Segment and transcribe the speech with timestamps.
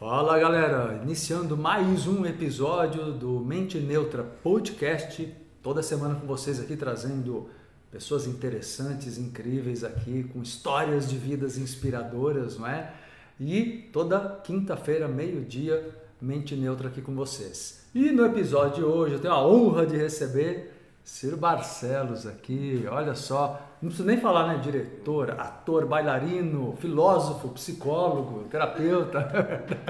[0.00, 5.30] Fala galera, iniciando mais um episódio do Mente Neutra Podcast,
[5.62, 7.50] toda semana com vocês aqui trazendo
[7.92, 12.94] pessoas interessantes, incríveis aqui, com histórias de vidas inspiradoras, não é?
[13.38, 17.84] E toda quinta-feira, meio-dia, Mente Neutra aqui com vocês.
[17.94, 20.72] E no episódio de hoje eu tenho a honra de receber
[21.04, 24.60] Ciro Barcelos aqui, olha só, não preciso nem falar, né?
[24.62, 29.28] Diretor, ator, bailarino, filósofo, psicólogo, terapeuta.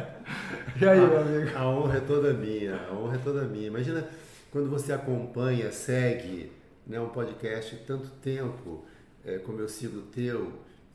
[0.80, 1.58] e aí, meu amigo?
[1.58, 3.66] A honra é toda minha, a honra é toda minha.
[3.66, 4.06] Imagina
[4.52, 6.52] quando você acompanha, segue
[6.86, 8.84] né, um podcast tanto tempo,
[9.24, 10.52] é, como eu sigo o teu,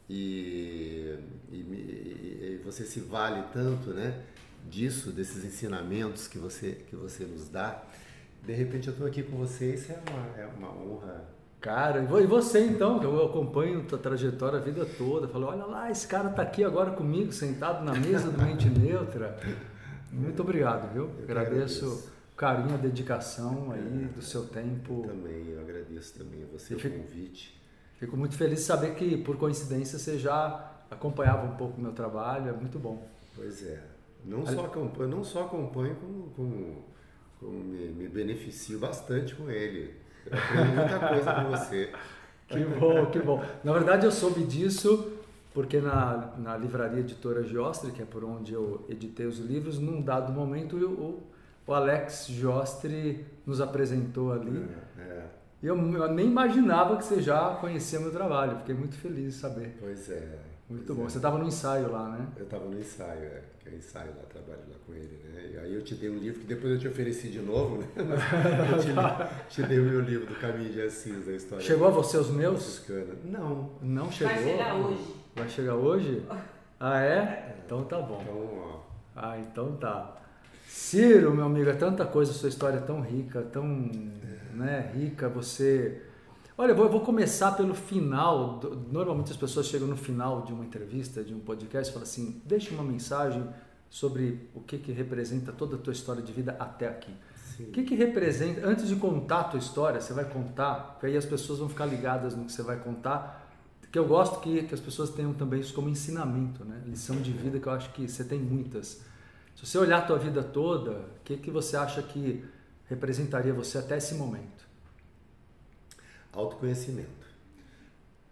[0.09, 1.17] e,
[1.51, 4.21] e, e, você se vale tanto né,
[4.69, 7.83] disso, desses ensinamentos que você, que você nos dá.
[8.43, 11.34] De repente eu estou aqui com você, isso é uma, é uma honra.
[11.65, 15.89] Cara, e você então, que eu acompanho tua trajetória a vida toda, falo, olha lá,
[15.89, 19.35] esse cara está aqui agora comigo, sentado na mesa do Mente Neutra.
[20.11, 21.09] Muito obrigado, viu?
[21.17, 25.05] Eu agradeço o carinho, a dedicação aí do seu tempo.
[25.05, 27.59] Eu também, eu agradeço também você o convite.
[27.97, 31.93] Fico muito feliz de saber que, por coincidência, você já acompanhava um pouco o meu
[31.93, 33.09] trabalho, é muito bom.
[33.35, 33.81] Pois é.
[34.23, 36.85] Não, só, acompanho, não só acompanho, como, como
[37.39, 40.04] como me, me beneficio bastante com ele.
[40.25, 41.91] Eu aprendi muita coisa com você.
[42.47, 43.43] Que bom, que bom.
[43.63, 45.11] Na verdade, eu soube disso
[45.55, 50.01] porque na, na livraria editora Giostre, que é por onde eu editei os livros, num
[50.01, 51.23] dado momento o,
[51.65, 54.65] o Alex Giostre nos apresentou ali.
[54.99, 55.25] É, é.
[55.63, 58.57] E eu, eu, nem imaginava que você já conhecia meu trabalho.
[58.57, 59.77] Fiquei muito feliz de saber.
[59.79, 60.39] Pois é.
[60.69, 61.05] Muito pois bom.
[61.05, 61.09] É.
[61.09, 62.27] Você estava no ensaio lá, né?
[62.37, 63.41] Eu estava no ensaio, é.
[63.59, 65.51] Que é ensaio lá, trabalho lá com ele, né?
[65.53, 67.87] E aí eu te dei um livro que depois eu te ofereci de novo, né?
[68.71, 71.63] eu te, te, dei o meu livro do Caminho de Assis, da história.
[71.63, 72.83] Chegou a você os meus?
[73.23, 73.71] Não.
[73.81, 74.33] Não chegou?
[74.33, 75.15] Vai chegar hoje.
[75.35, 76.25] Vai chegar hoje?
[76.79, 77.55] Ah, é?
[77.65, 78.21] Então tá bom.
[78.21, 78.79] Então, ó.
[79.15, 80.17] Ah, então tá.
[80.67, 83.65] Ciro, meu amigo, é tanta coisa, sua história é tão rica, tão
[84.53, 86.01] né, rica, você
[86.57, 88.61] Olha, eu vou, eu vou começar pelo final.
[88.91, 92.41] Normalmente as pessoas chegam no final de uma entrevista, de um podcast, e falam assim:
[92.45, 93.45] deixa uma mensagem
[93.89, 97.13] sobre o que, que representa toda a tua história de vida até aqui.
[97.57, 97.65] Sim.
[97.65, 101.17] O que, que representa, antes de contar a tua história, você vai contar, porque aí
[101.17, 103.45] as pessoas vão ficar ligadas no que você vai contar,
[103.95, 106.81] que eu gosto que, que as pessoas tenham também isso como ensinamento, né?
[106.85, 109.01] lição de vida que eu acho que você tem muitas.
[109.55, 112.43] Se você olhar a tua vida toda, o que, que você acha que
[112.89, 114.64] representaria você até esse momento?
[116.35, 117.25] Autoconhecimento.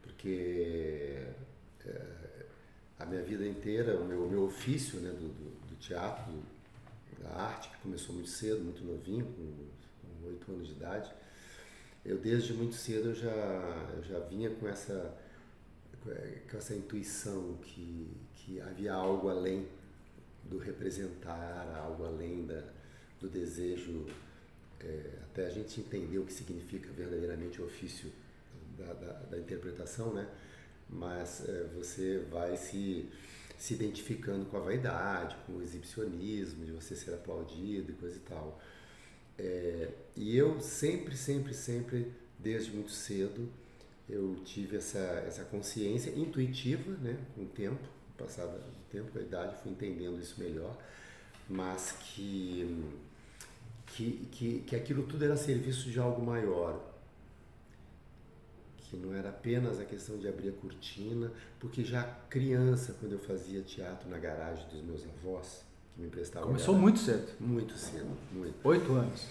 [0.01, 1.25] Porque
[1.85, 2.45] é,
[2.99, 6.31] a minha vida inteira, o meu, o meu ofício né, do, do, do teatro,
[7.21, 11.11] da arte, que começou muito cedo, muito novinho, com oito anos de idade,
[12.05, 15.17] eu desde muito cedo eu já, eu já vinha com essa,
[16.01, 19.67] com essa intuição que, que havia algo além
[20.43, 22.61] do representar, algo além da,
[23.21, 24.05] do desejo
[24.83, 28.11] é, até a gente entender o que significa verdadeiramente o ofício
[28.77, 30.27] da, da, da interpretação, né?
[30.89, 33.09] Mas é, você vai se,
[33.57, 38.21] se identificando com a vaidade, com o exibicionismo, de você ser aplaudido e coisa e
[38.21, 38.61] tal.
[39.37, 43.49] É, e eu sempre, sempre, sempre, desde muito cedo,
[44.09, 47.17] eu tive essa, essa consciência intuitiva, né?
[47.33, 50.77] Com o tempo, passado o tempo, com a idade, fui entendendo isso melhor,
[51.49, 52.93] mas que
[53.93, 56.79] que, que, que aquilo tudo era serviço de algo maior.
[58.77, 63.19] Que não era apenas a questão de abrir a cortina, porque já criança, quando eu
[63.19, 66.47] fazia teatro na garagem dos meus avós, que me emprestavam.
[66.47, 67.27] Começou muito cedo?
[67.39, 68.55] Muito cedo, muito.
[68.67, 69.27] Oito anos?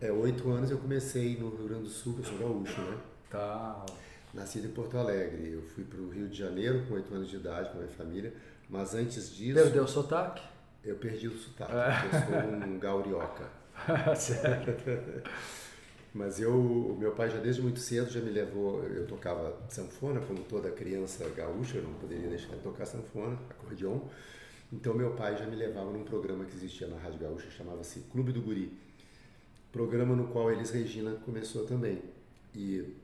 [0.00, 2.98] É, oito anos eu comecei no Rio Grande do Sul, eu sou gaúcho, né?
[3.30, 3.84] Tá.
[4.32, 5.52] Nascido em Porto Alegre.
[5.52, 7.92] Eu fui para o Rio de Janeiro com oito anos de idade com a minha
[7.92, 8.34] família,
[8.68, 9.54] mas antes disso.
[9.54, 10.42] Perdeu o sotaque?
[10.84, 12.06] Eu perdi o sotaque, é.
[12.06, 13.63] eu sou um gaurioca.
[16.14, 20.20] Mas eu, o meu pai já desde muito cedo já me levou, eu tocava sanfona,
[20.20, 23.98] como toda criança gaúcha, eu não poderia deixar de tocar sanfona, acordeon.
[24.72, 28.32] Então meu pai já me levava num programa que existia na Rádio Gaúcha, chamava-se Clube
[28.32, 28.72] do Guri.
[29.72, 32.00] Programa no qual Elis Regina começou também.
[32.54, 32.94] E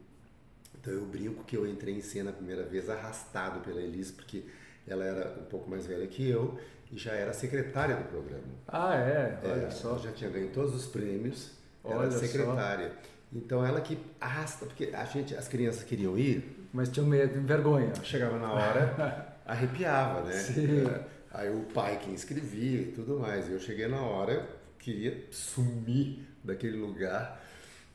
[0.80, 4.44] então eu brinco que eu entrei em cena a primeira vez arrastado pela Elis, porque
[4.86, 6.58] ela era um pouco mais velha que eu
[6.90, 8.42] e já era secretária do programa.
[8.66, 9.38] Ah, é?
[9.44, 9.96] Olha é, só.
[9.98, 11.52] já tinha ganho todos os prêmios,
[11.84, 12.88] Olha era secretária.
[12.88, 13.10] Só.
[13.32, 16.56] Então ela que arrasta, porque a gente, as crianças queriam ir.
[16.72, 17.92] Mas tinham medo, vergonha.
[18.02, 20.32] Chegava na hora, arrepiava, né?
[20.32, 20.86] Sim.
[20.86, 23.50] É, aí o pai que inscrevia e tudo mais.
[23.50, 24.48] Eu cheguei na hora,
[24.78, 27.40] queria sumir daquele lugar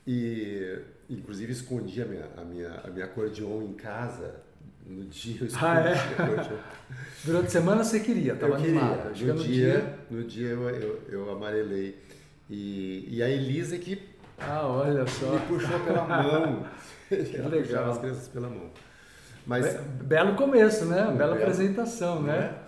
[0.06, 0.78] e
[1.10, 4.45] inclusive escondi a minha, a minha, a minha acordeon em casa
[4.86, 5.94] No dia eu Ah, é?
[7.24, 9.04] Durante a semana você queria, estava animado.
[9.04, 11.98] No, no dia, dia, no dia eu, eu, eu amarelei.
[12.48, 14.00] E, e a Elisa que
[14.38, 15.32] ah, olha só.
[15.32, 16.66] me puxou pela mão.
[17.08, 17.90] que legal.
[17.90, 18.70] as crianças pela mão.
[19.46, 21.02] Mas, Be belo começo, né?
[21.02, 22.32] Bela belo, apresentação, né?
[22.32, 22.58] né?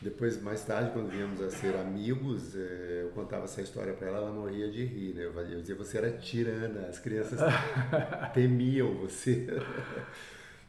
[0.00, 4.18] Depois, mais tarde, quando viemos a ser amigos, eh, eu contava essa história para ela,
[4.18, 5.24] ela morria de rir, né?
[5.24, 7.38] Eu dizia, você era tirana, as crianças
[8.34, 9.46] temiam você.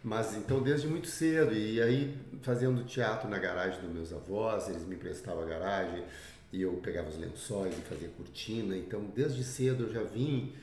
[0.03, 4.85] Mas então, desde muito cedo, e aí fazendo teatro na garagem dos meus avós, eles
[4.85, 6.03] me emprestavam a garagem,
[6.51, 8.77] e eu pegava os lençóis e fazia cortina.
[8.77, 10.53] Então, desde cedo eu já vim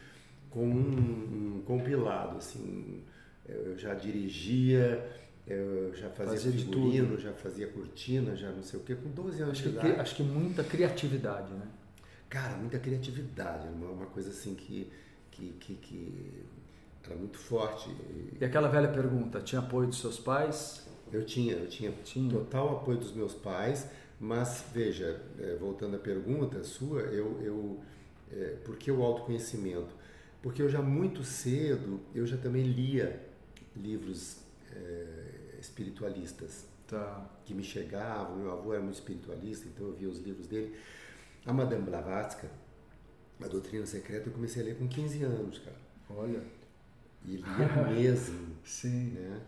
[0.51, 3.03] com um, um compilado, assim,
[3.49, 5.11] eu já dirigia,
[5.47, 9.43] eu já fazia, fazia figurino, já fazia cortina, já não sei o quê, com 12
[9.43, 10.01] anos acho de que, idade.
[10.01, 11.67] Acho que muita criatividade, né?
[12.29, 14.91] Cara, muita criatividade, uma, uma coisa assim que,
[15.31, 16.45] que, que, que
[17.05, 17.91] era muito forte.
[18.41, 20.87] E aquela velha pergunta, tinha apoio dos seus pais?
[21.13, 22.31] Eu tinha, eu tinha, tinha.
[22.31, 23.89] total apoio dos meus pais,
[24.19, 27.81] mas veja, é, voltando à pergunta sua, eu, eu
[28.31, 29.95] é, por que o autoconhecimento?
[30.43, 33.21] Porque eu já muito cedo, eu já também lia
[33.77, 34.39] livros
[34.73, 37.29] é, espiritualistas tá.
[37.45, 38.37] que me chegavam.
[38.37, 40.77] Meu avô era muito espiritualista, então eu via os livros dele.
[41.45, 42.47] A Madame Blavatsky,
[43.43, 45.77] a Doutrina Secreta, eu comecei a ler com 15 anos, cara.
[46.11, 46.60] Olha.
[47.25, 48.57] E lia mesmo.
[48.65, 49.11] Sim.
[49.11, 49.41] Né?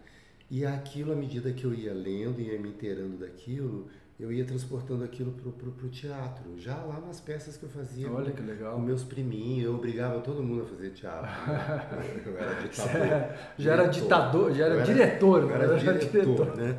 [0.50, 3.88] E aquilo, à medida que eu ia lendo e ia me inteirando daquilo,
[4.20, 6.58] eu ia transportando aquilo pro, pro, pro, teatro.
[6.58, 8.10] Já lá nas peças que eu fazia.
[8.10, 8.74] Olha que legal.
[8.74, 11.30] Com meus priminhos, eu obrigava todo mundo a fazer teatro.
[11.52, 12.22] Né?
[12.24, 13.36] Eu era ditador.
[13.58, 15.42] já era ditador, já era, era diretor.
[15.42, 16.78] Eu era, era diretor, diretor, né?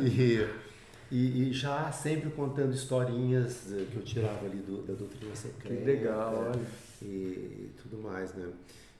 [0.00, 0.46] E,
[1.10, 5.74] e, e, já sempre contando historinhas eh, que eu tirava ali do, da doutrina secreta.
[5.74, 6.60] Que legal, olha.
[7.00, 8.46] E, e tudo mais, né?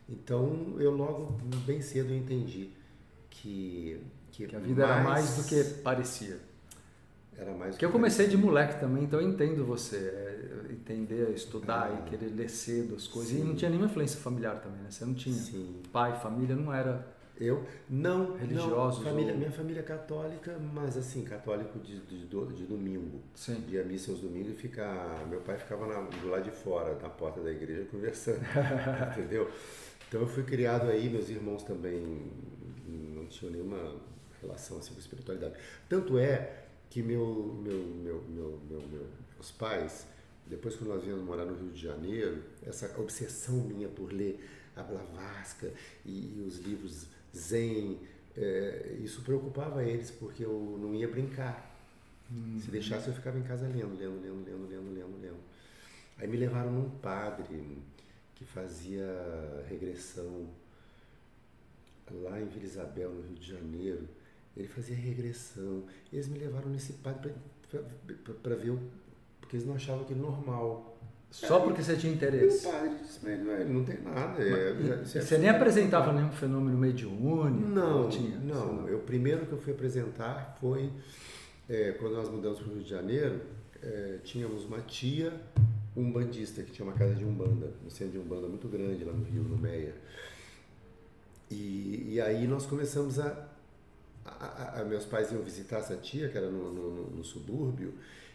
[0.08, 2.70] Então, eu logo, bem cedo, eu entendi
[3.28, 4.00] que...
[4.32, 4.96] Que, que a vida mais...
[4.96, 6.38] era mais do que parecia.
[7.36, 9.96] Era mais que eu comecei de moleque também, então eu entendo você.
[9.96, 13.32] É, entender, estudar e querer ler cedo as coisas.
[13.32, 13.42] Sim.
[13.42, 14.90] E não tinha nenhuma influência familiar também, né?
[14.90, 15.34] Você não tinha.
[15.34, 15.82] Sim.
[15.92, 17.06] Pai, família, não era.
[17.38, 17.64] Eu?
[17.88, 18.36] Não.
[18.36, 19.04] Religiosos?
[19.04, 19.38] Não, família, ou...
[19.38, 23.20] Minha família é católica, mas assim, católico de, de, de domingo.
[23.34, 23.64] Sim.
[23.68, 25.24] Ia missa aos domingos e ficar.
[25.28, 28.40] Meu pai ficava na, do lado de fora, na porta da igreja, conversando.
[29.16, 29.48] entendeu?
[30.08, 32.02] Então eu fui criado aí, meus irmãos também
[33.14, 33.96] não tinham nenhuma
[34.40, 35.54] relação assim com espiritualidade.
[35.88, 39.06] Tanto é que meu, meu, meu, meu, meu, meu
[39.38, 40.06] meus pais,
[40.46, 44.44] depois que nós viemos morar no Rio de Janeiro, essa obsessão minha por ler
[44.74, 45.70] a Blavatsky
[46.04, 47.06] e, e os livros
[47.36, 48.00] Zen,
[48.36, 51.76] é, isso preocupava eles porque eu não ia brincar.
[52.30, 52.58] Uhum.
[52.60, 55.40] Se deixasse eu ficava em casa lendo, lendo, lendo, lendo, lendo, lendo, lendo.
[56.18, 57.78] Aí me levaram num padre
[58.38, 59.04] que fazia
[59.68, 60.46] regressão
[62.22, 64.08] lá em Vila Isabel, no Rio de Janeiro.
[64.56, 65.82] Ele fazia regressão.
[66.12, 67.32] Eles me levaram nesse padre
[68.42, 68.80] para ver o.
[69.40, 70.96] Porque eles não achavam aquilo normal.
[71.30, 72.66] Só porque você tinha interesse?
[72.66, 74.42] O padre disse pra ele, não tem nada.
[74.42, 77.68] É, Mas, é, você nem apresentava nenhum fenômeno mediúnico?
[77.68, 78.88] Não, tinha, não.
[78.88, 80.90] Eu, primeiro que eu fui apresentar foi
[81.68, 83.42] é, quando nós mudamos para o Rio de Janeiro,
[83.82, 85.32] é, tínhamos uma tia
[86.00, 89.24] umbandista que tinha uma casa de umbanda, um centro de umbanda muito grande lá no
[89.24, 89.94] Rio, no Meia.
[91.50, 93.48] E, e aí nós começamos a,
[94.24, 97.94] a, a, meus pais iam visitar essa tia, que era no, no, no, subúrbio,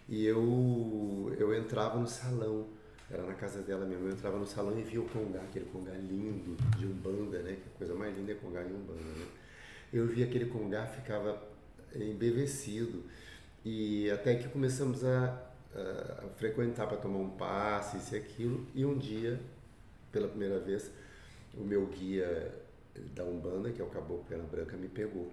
[0.10, 2.68] e eu, eu entrava no salão,
[3.10, 5.94] era na casa dela mesmo, eu entrava no salão e via o congá, aquele congá
[5.94, 7.58] lindo de Umbanda, né?
[7.62, 9.26] Que coisa mais linda é congá de Umbanda, né?
[9.92, 11.42] Eu via aquele congá, ficava
[11.96, 13.04] embevecido,
[13.64, 18.86] e até que começamos a, a frequentar para tomar um passe, isso e aquilo, e
[18.86, 19.40] um dia,
[20.12, 20.92] pela primeira vez,
[21.56, 22.54] o meu guia
[23.16, 25.32] da Umbanda, que é o Caboclo Pena Branca, me pegou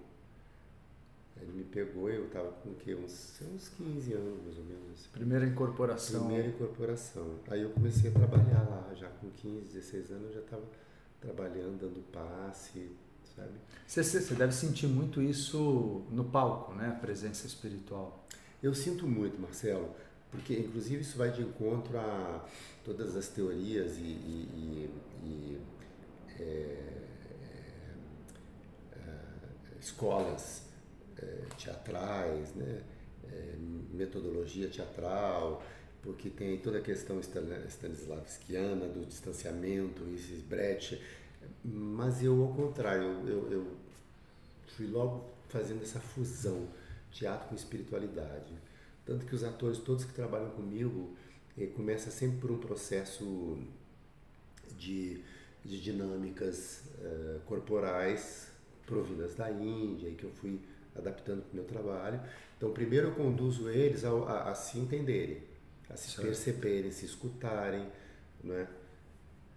[1.42, 2.94] ele me pegou, eu estava com o quê?
[2.94, 5.06] Uns, uns 15 anos, mais ou menos.
[5.12, 6.20] Primeira incorporação.
[6.26, 7.36] Primeira incorporação.
[7.48, 10.62] Aí eu comecei a trabalhar lá, já com 15, 16 anos eu já estava
[11.20, 12.90] trabalhando, dando passe,
[13.34, 13.52] sabe?
[13.86, 16.88] Você, você deve sentir muito isso no palco, né?
[16.88, 18.26] A presença espiritual.
[18.62, 19.94] Eu sinto muito, Marcelo,
[20.30, 22.46] porque inclusive isso vai de encontro a
[22.84, 24.90] todas as teorias e, e,
[25.22, 25.60] e, e
[26.38, 26.42] é,
[28.92, 30.62] é, é escolas
[31.18, 32.82] é, teatrais, né?
[33.32, 33.54] É,
[33.92, 35.62] metodologia teatral,
[36.02, 41.00] porque tem toda a questão stanislavskiana do distanciamento, esses Brecht,
[41.64, 43.76] mas eu, ao contrário, eu, eu,
[44.76, 46.68] fui logo fazendo essa fusão,
[47.10, 48.52] teatro com espiritualidade.
[49.10, 51.16] Tanto que os atores todos que trabalham comigo
[51.58, 53.58] eh, começa sempre por um processo
[54.78, 55.20] de,
[55.64, 58.52] de dinâmicas eh, corporais
[58.86, 60.60] provindas da Índia e que eu fui
[60.94, 62.20] adaptando para o meu trabalho.
[62.56, 65.42] Então, primeiro eu conduzo eles a, a, a se entenderem,
[65.88, 66.26] a se certo.
[66.26, 67.88] perceberem, se escutarem,
[68.44, 68.68] não é?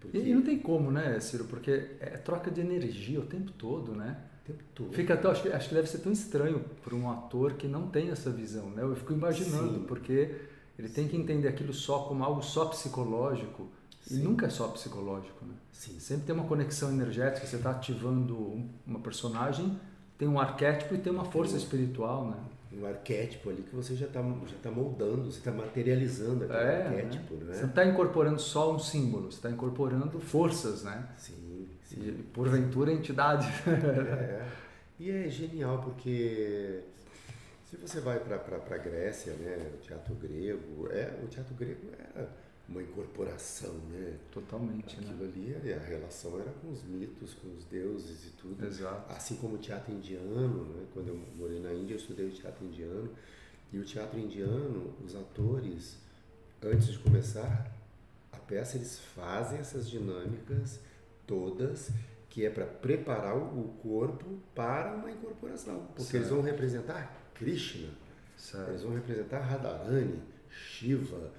[0.00, 0.18] Porque...
[0.18, 1.44] E, não tem como, né, Ciro?
[1.44, 1.70] Porque
[2.00, 4.20] é troca de energia o tempo todo, né?
[4.44, 4.92] O tempo todo.
[4.92, 7.88] Fica até, acho, que, acho que deve ser tão estranho para um ator que não
[7.88, 8.82] tem essa visão, né?
[8.82, 9.84] Eu fico imaginando, Sim.
[9.88, 10.34] porque
[10.78, 13.68] ele tem que entender aquilo só como algo só psicológico.
[14.02, 14.20] Sim.
[14.20, 15.54] E nunca é só psicológico, né?
[15.72, 15.98] Sim.
[15.98, 19.78] Sempre tem uma conexão energética, você está ativando uma personagem,
[20.18, 22.36] tem um arquétipo e tem uma força espiritual, né?
[22.80, 26.86] um arquétipo ali que você já está já tá moldando, você está materializando aquele é,
[26.86, 27.54] arquétipo, né?
[27.54, 31.08] Você não está incorporando só um símbolo, você está incorporando forças, né?
[31.16, 31.34] Sim,
[32.32, 33.46] porventura entidades.
[33.66, 34.48] É,
[34.98, 36.82] e é genial porque
[37.64, 42.30] se você vai para a Grécia, né, o teatro grego, é, o teatro grego era
[42.68, 44.16] uma incorporação, né?
[44.30, 45.56] Totalmente, Aquilo né?
[45.56, 48.64] ali, a relação era com os mitos, com os deuses e tudo.
[48.64, 49.12] Exato.
[49.12, 50.86] Assim como o teatro indiano, né?
[50.92, 53.10] Quando eu morei na Índia, eu estudei o teatro indiano.
[53.72, 55.98] E o teatro indiano, os atores,
[56.62, 57.70] antes de começar
[58.32, 60.80] a peça, eles fazem essas dinâmicas
[61.26, 61.90] todas
[62.34, 64.24] que é para preparar o corpo
[64.56, 65.86] para uma incorporação.
[65.94, 66.16] Porque certo.
[66.16, 67.90] eles vão representar Krishna,
[68.36, 68.70] certo.
[68.70, 71.30] eles vão representar Radharani, Shiva.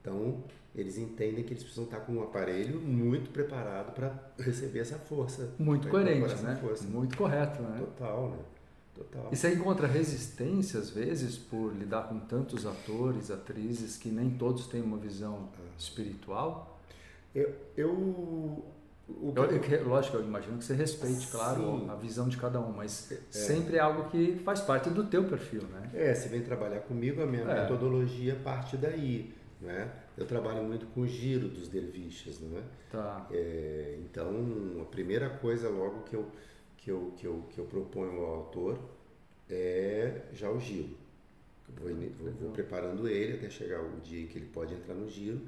[0.00, 4.96] Então, eles entendem que eles precisam estar com um aparelho muito preparado para receber essa
[4.96, 5.52] força.
[5.58, 6.56] Muito coerente, né?
[6.60, 6.84] Força.
[6.84, 7.78] Muito correto, né?
[7.80, 8.38] Total, né?
[8.94, 9.28] Total.
[9.32, 14.68] E você encontra resistência, às vezes, por lidar com tantos atores, atrizes, que nem todos
[14.68, 15.62] têm uma visão ah.
[15.76, 16.80] espiritual?
[17.34, 18.64] Eu, eu
[19.08, 21.90] eu, eu, lógico, eu imagino que você respeite, claro, Sim.
[21.90, 23.18] a visão de cada um, mas é.
[23.30, 25.90] sempre é algo que faz parte do teu perfil, né?
[25.92, 27.62] É, você vem trabalhar comigo, a minha é.
[27.62, 29.32] metodologia parte daí.
[29.60, 29.90] Né?
[30.16, 32.62] Eu trabalho muito com o giro dos derviches, não é?
[32.90, 33.26] Tá.
[33.30, 34.30] É, então,
[34.80, 36.30] a primeira coisa logo que eu,
[36.76, 38.78] que, eu, que, eu, que eu proponho ao autor
[39.48, 40.96] é já o giro.
[41.68, 45.08] Vou, vou, vou, preparando ele até chegar o dia em que ele pode entrar no
[45.08, 45.40] giro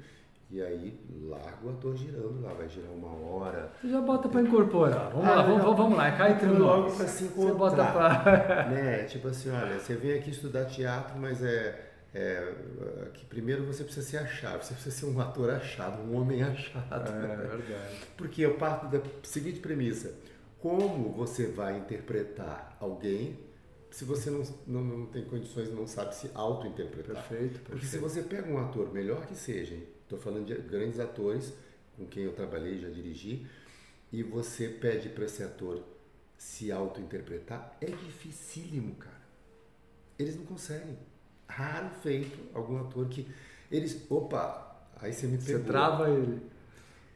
[0.49, 3.71] e aí largo o ator girando lá, vai girar uma hora.
[3.81, 5.11] Você já bota para incorporar.
[5.11, 6.59] Vamos ah, lá, vamos, vamos lá, cai entre nós.
[6.59, 7.51] Logo para se encontrar.
[7.51, 8.65] Você bota pra...
[8.71, 9.03] né?
[9.03, 14.05] Tipo assim, olha, você vem aqui estudar teatro, mas é é, que primeiro você precisa
[14.05, 17.11] se achar, você precisa ser um ator achado, um homem achado.
[17.11, 17.95] É, é verdade.
[18.15, 20.13] Porque eu parto da seguinte premissa:
[20.59, 23.37] como você vai interpretar alguém
[23.91, 27.15] se você não, não, não tem condições, não sabe se auto-interpretar?
[27.15, 27.69] Perfeito, perfeito.
[27.69, 29.75] Porque se você pega um ator, melhor que seja,
[30.07, 31.53] estou falando de grandes atores
[31.97, 33.45] com quem eu trabalhei, já dirigi,
[34.11, 35.83] e você pede para esse ator
[36.37, 39.17] se auto-interpretar, é dificílimo, cara.
[40.17, 40.97] Eles não conseguem
[41.47, 43.27] raro feito algum ator que
[43.71, 45.61] eles, opa, aí você me pegou.
[45.61, 46.41] Você trava ele.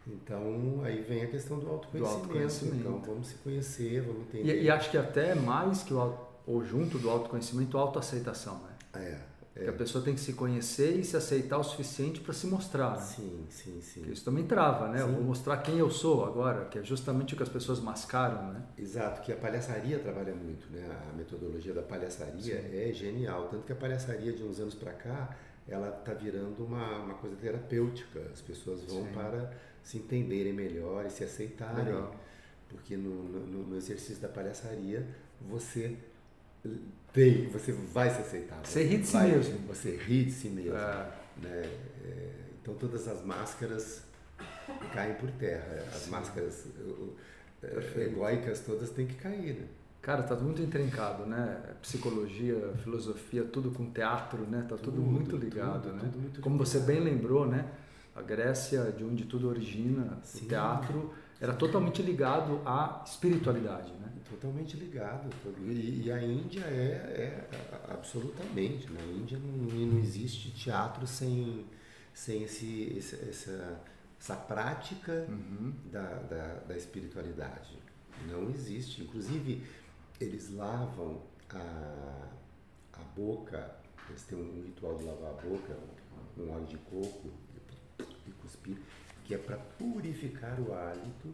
[0.07, 2.17] Então, aí vem a questão do autoconhecimento.
[2.17, 2.77] Do autoconhecimento.
[2.77, 4.61] Então, vamos se conhecer, vamos entender.
[4.61, 8.75] E, e, acho que até mais que o ou junto do autoconhecimento, autoaceitação, né?
[8.95, 9.30] É.
[9.53, 12.91] Porque a pessoa tem que se conhecer e se aceitar o suficiente para se mostrar.
[12.91, 13.01] Né?
[13.01, 13.99] Sim, sim, sim.
[13.99, 14.99] Porque isso também trava, né?
[14.99, 15.03] Sim.
[15.03, 18.53] Eu vou mostrar quem eu sou agora, que é justamente o que as pessoas mascaram,
[18.53, 18.63] né?
[18.77, 20.89] Exato, que a palhaçaria trabalha muito, né?
[21.09, 22.77] A metodologia da palhaçaria sim.
[22.77, 23.49] é genial.
[23.49, 25.35] Tanto que a palhaçaria de uns anos para cá,
[25.67, 28.21] ela está virando uma, uma coisa terapêutica.
[28.31, 29.11] As pessoas vão sim.
[29.11, 29.51] para
[29.83, 31.85] se entenderem melhor e se aceitarem.
[31.85, 32.15] Legal.
[32.69, 35.05] Porque no, no, no exercício da palhaçaria,
[35.41, 35.97] você
[37.13, 38.59] tem, você vai se aceitar.
[38.63, 39.59] Você ri de si mesmo.
[39.67, 40.75] Você ri de si mesmo.
[40.75, 41.11] É.
[41.41, 41.69] Né?
[42.05, 42.27] É,
[42.61, 44.03] então todas as máscaras
[44.93, 45.83] caem por terra.
[45.93, 46.11] As Sim.
[46.11, 46.67] máscaras
[47.63, 49.55] é, egóicas todas têm que cair.
[49.55, 49.67] Né?
[50.01, 51.61] Cara, tá muito intrincado, né?
[51.81, 54.61] Psicologia, filosofia, tudo com teatro, né?
[54.61, 55.99] Tá tudo, tudo muito ligado, tudo, né?
[56.11, 56.67] Tudo muito Como ligado.
[56.67, 57.65] você bem lembrou, né?
[58.15, 60.45] A Grécia, de onde tudo origina, Sim.
[60.45, 64.13] o teatro era totalmente ligado à espiritualidade, né?
[64.29, 65.27] Totalmente ligado.
[65.57, 68.87] E, e a Índia é, é, absolutamente.
[68.93, 69.57] Na Índia não,
[69.87, 71.65] não existe teatro sem,
[72.13, 73.81] sem esse, esse essa,
[74.19, 75.73] essa prática uhum.
[75.91, 77.75] da, da, da, espiritualidade.
[78.29, 79.01] Não existe.
[79.01, 79.63] Inclusive,
[80.19, 82.27] eles lavam a,
[82.93, 83.77] a boca,
[84.09, 85.75] eles têm um ritual de lavar a boca,
[86.37, 87.31] um óleo de coco
[88.27, 88.77] e cuspir,
[89.25, 91.33] que é para purificar o hálito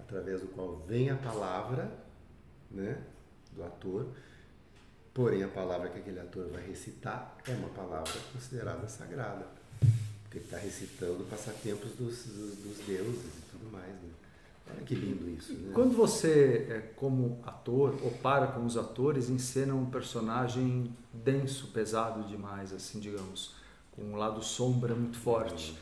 [0.00, 1.90] através do qual vem a palavra
[2.70, 2.98] né,
[3.52, 4.06] do ator,
[5.12, 9.46] porém a palavra que aquele ator vai recitar é uma palavra considerada sagrada,
[10.22, 13.88] porque ele está recitando passatempos dos, dos, deuses e tudo mais.
[13.88, 14.10] Né?
[14.70, 15.54] Olha que lindo isso.
[15.54, 15.72] Né?
[15.72, 22.28] Quando você, é, como ator, ou para com os atores, encena um personagem denso, pesado
[22.28, 23.54] demais, assim, digamos,
[23.98, 25.76] um lado sombra muito forte,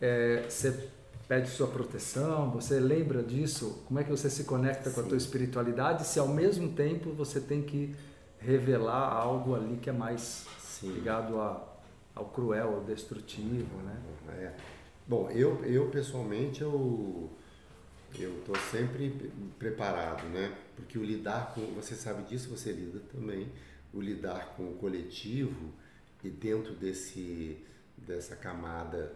[0.00, 0.88] é, você
[1.28, 3.84] pede sua proteção, você lembra disso?
[3.86, 4.94] Como é que você se conecta Sim.
[4.94, 7.94] com a tua espiritualidade se ao mesmo tempo você tem que
[8.38, 10.92] revelar algo ali que é mais Sim.
[10.92, 11.62] ligado a,
[12.14, 13.96] ao cruel, ao destrutivo, né?
[14.28, 14.52] É.
[15.06, 17.30] Bom, eu, eu pessoalmente eu
[18.18, 20.54] eu estou sempre preparado, né?
[20.76, 23.50] Porque o lidar com, você sabe disso, você lida também,
[23.92, 25.72] o lidar com o coletivo
[26.22, 27.58] e dentro desse
[27.96, 29.14] dessa camada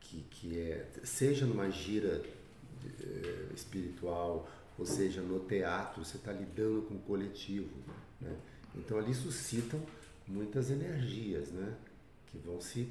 [0.00, 2.22] que, que é, seja numa gira
[3.00, 7.70] é, espiritual, ou seja, no teatro, você está lidando com o coletivo.
[8.20, 8.36] Né?
[8.74, 9.80] Então ali suscitam
[10.26, 11.74] muitas energias, né?
[12.26, 12.88] Que vão se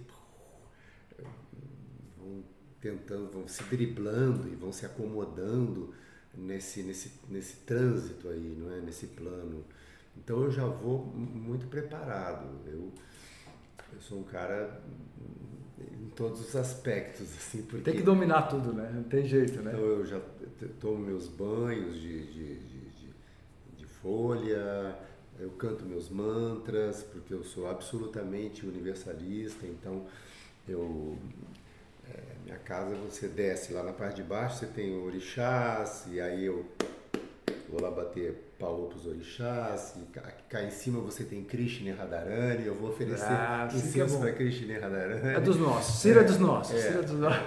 [2.18, 2.44] vão
[2.82, 5.94] tentando, vão se driblando e vão se acomodando
[6.34, 8.82] nesse, nesse, nesse trânsito aí, não é?
[8.82, 9.64] Nesse plano.
[10.18, 12.48] Então eu já vou muito preparado.
[12.66, 12.92] Eu,
[13.96, 14.82] eu sou um cara
[15.80, 17.84] em todos os aspectos, assim, porque...
[17.84, 18.92] Tem que dominar tudo, né?
[18.94, 19.72] Não tem jeito, né?
[19.74, 20.22] Então eu já
[20.80, 23.10] tomo meus banhos de, de, de,
[23.78, 24.98] de folha,
[25.40, 30.06] eu canto meus mantras, porque eu sou absolutamente universalista, então
[30.68, 31.18] eu...
[32.08, 36.46] É, minha casa você desce lá na parte de baixo, você tem orixás, e aí
[36.46, 36.64] eu
[37.68, 40.06] vou lá bater pau pros orixás, e
[40.50, 44.80] cá, em cima você tem Krishna Radharani, eu vou oferecer ah, incenso é para Krishna
[44.80, 45.36] Radharani.
[45.36, 46.76] É dos nossos, Cira é, dos nossos.
[46.76, 47.02] É.
[47.02, 47.42] dos nossos.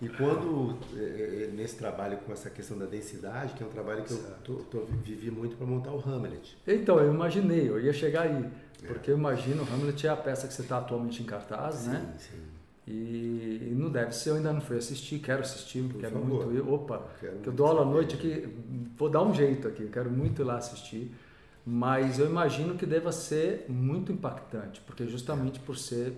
[0.00, 4.04] E quando, é, é, nesse trabalho com essa questão da densidade, que é um trabalho
[4.04, 6.56] que eu tô, tô, vivi muito para montar o Hamlet.
[6.66, 8.48] Então, eu imaginei, eu ia chegar aí,
[8.86, 11.90] porque eu imagino, o Hamlet é a peça que você está atualmente em cartaz, sim,
[11.90, 12.14] né?
[12.18, 12.47] Sim, sim.
[12.90, 16.46] E, não deve ser, eu ainda não fui assistir, quero assistir, Por quero favor.
[16.46, 16.66] muito ir.
[16.72, 18.48] Opa, quero que eu dou aula à noite aqui,
[18.96, 21.14] vou dar um jeito aqui, quero muito ir lá assistir.
[21.66, 26.14] Mas eu imagino que deva ser muito impactante, porque justamente por ser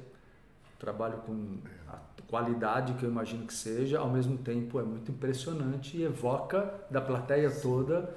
[0.78, 1.58] trabalho com
[1.88, 1.98] a
[2.28, 7.00] qualidade que eu imagino que seja, ao mesmo tempo é muito impressionante e evoca da
[7.00, 8.14] plateia toda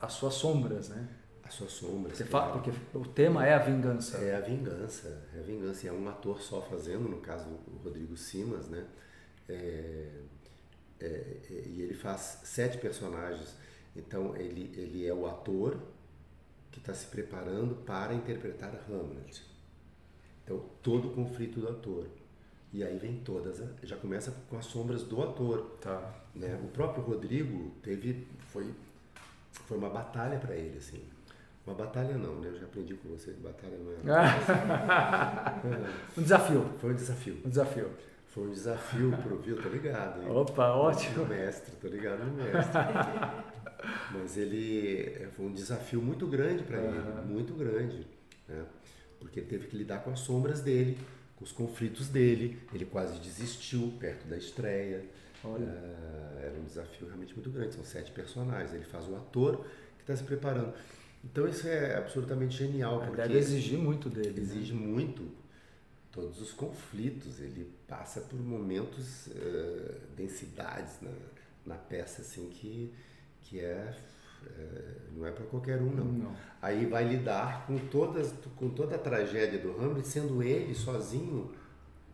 [0.00, 1.08] as suas sombras, né?
[1.46, 2.18] As suas sombras.
[2.18, 2.52] Porque, claro.
[2.60, 4.18] porque o tema é a vingança.
[4.18, 5.86] É a vingança, é a vingança.
[5.86, 8.84] E é um ator só fazendo, no caso o Rodrigo Simas, né?
[9.48, 10.10] É,
[10.98, 13.54] é, é, e ele faz sete personagens.
[13.94, 15.78] Então ele, ele é o ator
[16.72, 19.44] que está se preparando para interpretar Hamlet.
[20.42, 22.08] Então todo o conflito do ator.
[22.72, 25.76] E aí vem todas, já começa com as sombras do ator.
[25.80, 26.12] Tá.
[26.34, 26.60] Né?
[26.64, 28.74] O próprio Rodrigo teve, foi,
[29.52, 31.15] foi uma batalha para ele, assim
[31.66, 32.48] uma batalha não, né?
[32.48, 33.96] Eu já aprendi com você que batalha não é.
[36.16, 36.64] um desafio.
[36.78, 37.40] Foi um desafio.
[37.44, 37.90] Um desafio.
[38.26, 40.22] Foi um desafio pro viu, tá ligado?
[40.22, 40.30] Hein?
[40.30, 41.24] Opa, ótimo.
[41.24, 42.62] O mestre, tô ligado no mestre.
[44.12, 46.88] Mas ele é, foi um desafio muito grande para uhum.
[46.88, 48.06] ele, muito grande,
[48.46, 48.64] né?
[49.18, 50.96] Porque ele teve que lidar com as sombras dele,
[51.34, 52.60] com os conflitos dele.
[52.72, 55.04] Ele quase desistiu perto da estreia.
[55.42, 55.64] Olha.
[55.64, 57.74] Uh, era um desafio realmente muito grande.
[57.74, 58.72] São sete personagens.
[58.72, 59.64] Ele faz o ator
[59.96, 60.72] que está se preparando.
[61.30, 63.00] Então isso é absolutamente genial.
[63.00, 64.40] Porque Deve exigir muito dele.
[64.40, 64.42] Né?
[64.42, 64.80] Exige né?
[64.80, 65.28] muito
[66.12, 67.40] todos os conflitos.
[67.40, 71.10] Ele passa por momentos, uh, densidades na,
[71.66, 72.94] na peça assim que,
[73.42, 73.94] que é,
[74.42, 76.04] uh, não é para qualquer um não.
[76.04, 76.36] não.
[76.62, 81.52] Aí vai lidar com todas com toda a tragédia do Hamlet, sendo ele sozinho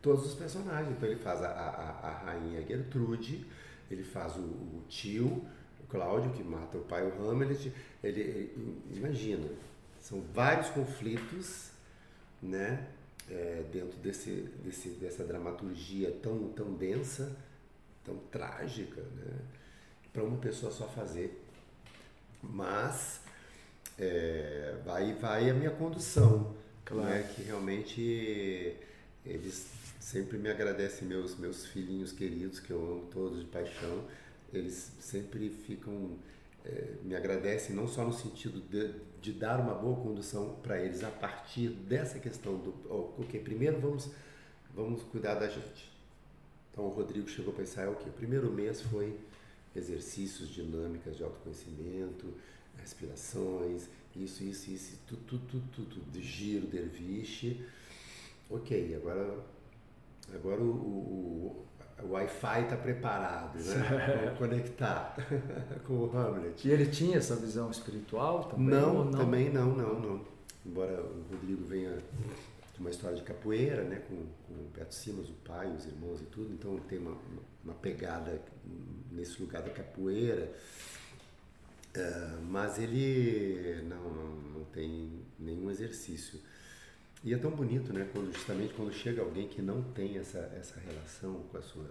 [0.01, 0.91] todos os personagens.
[0.97, 3.47] Então ele faz a, a, a rainha Gertrude,
[3.91, 5.45] ele faz o, o tio
[5.93, 7.71] Cláudio, que mata o pai, o Hamlet,
[8.03, 9.47] ele, ele imagina,
[10.01, 11.71] são vários conflitos,
[12.43, 12.89] né,
[13.31, 14.31] é, dentro desse,
[14.65, 17.37] desse, dessa dramaturgia tão, tão densa,
[18.03, 19.39] tão trágica, né,
[20.15, 21.45] para uma pessoa só fazer.
[22.43, 23.21] Mas
[23.99, 27.11] é, vai, vai a minha condução, claro.
[27.11, 28.77] né, que realmente
[29.27, 29.69] eles
[30.01, 34.05] sempre me agradecem, meus, meus filhinhos queridos, que eu amo todos de paixão,
[34.53, 36.19] eles sempre ficam
[36.65, 41.03] é, me agradecem não só no sentido de, de dar uma boa condução para eles
[41.03, 42.75] a partir dessa questão do
[43.19, 44.11] ok primeiro vamos
[44.75, 45.91] vamos cuidar da gente.
[46.71, 49.19] Então o Rodrigo chegou para é o que o primeiro mês foi
[49.75, 52.33] exercícios dinâmicas de autoconhecimento
[52.79, 57.65] respirações isso isso isso tudo tudo tudo, tudo de giro derviche.
[58.51, 59.39] Ok agora
[60.33, 61.67] agora o, o
[62.05, 64.19] o Wi-Fi está preparado, né?
[64.23, 65.17] Vamos conectar
[65.87, 66.67] com o Hamlet.
[66.67, 68.69] E ele tinha essa visão espiritual também?
[68.69, 69.11] Não, não?
[69.11, 70.25] também não, não, não.
[70.65, 71.99] Embora o Rodrigo venha
[72.75, 74.03] de uma história de capoeira, né?
[74.09, 77.17] Com, com o Beto Simas, o pai, os irmãos e tudo, então tem uma,
[77.65, 78.41] uma pegada
[79.11, 80.53] nesse lugar da capoeira.
[81.95, 86.41] Uh, mas ele não, não, não tem nenhum exercício.
[87.25, 88.09] E é tão bonito, né?
[88.13, 91.89] Quando, justamente quando chega alguém que não tem essa, essa relação com a sua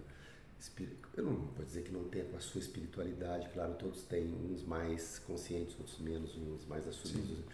[1.17, 4.63] eu não vou dizer que não tenha com a sua espiritualidade, claro, todos têm, uns
[4.63, 7.38] mais conscientes, outros menos, uns mais assumidos.
[7.38, 7.46] Sim.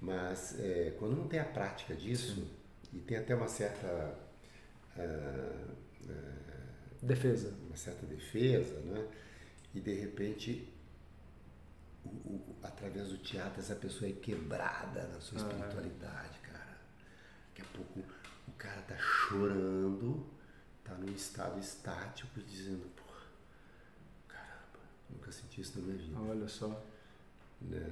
[0.00, 2.48] Mas é, quando não tem a prática disso, Sim.
[2.92, 4.14] e tem até uma certa.
[4.96, 5.72] Uh,
[6.04, 7.52] uh, defesa.
[7.66, 9.08] Uma certa defesa, né?
[9.74, 10.72] E de repente,
[12.04, 15.46] o, o, através do teatro, essa pessoa é quebrada na sua ah, é.
[15.46, 16.37] espiritualidade, cara.
[17.58, 18.00] Daqui a pouco
[18.46, 20.24] o cara tá chorando
[20.84, 23.26] tá num estado estático dizendo, porra,
[24.28, 24.78] caramba,
[25.10, 26.18] nunca senti isso na minha vida.
[26.20, 26.68] Olha só.
[27.60, 27.90] Né?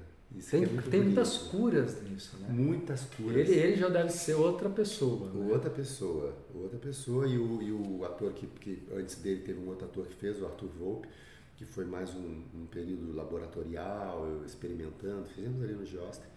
[0.50, 2.48] Tem é tem muitas curas nisso, né?
[2.48, 3.36] Muitas curas.
[3.36, 5.30] Ele, ele já deve ser outra pessoa.
[5.30, 5.52] Né?
[5.52, 7.26] Outra pessoa, outra pessoa.
[7.26, 10.40] E o, e o ator que, que antes dele teve um outro ator que fez,
[10.40, 11.08] o Arthur Volpe,
[11.56, 16.35] que foi mais um, um período laboratorial, experimentando, fizemos ali no Giostre.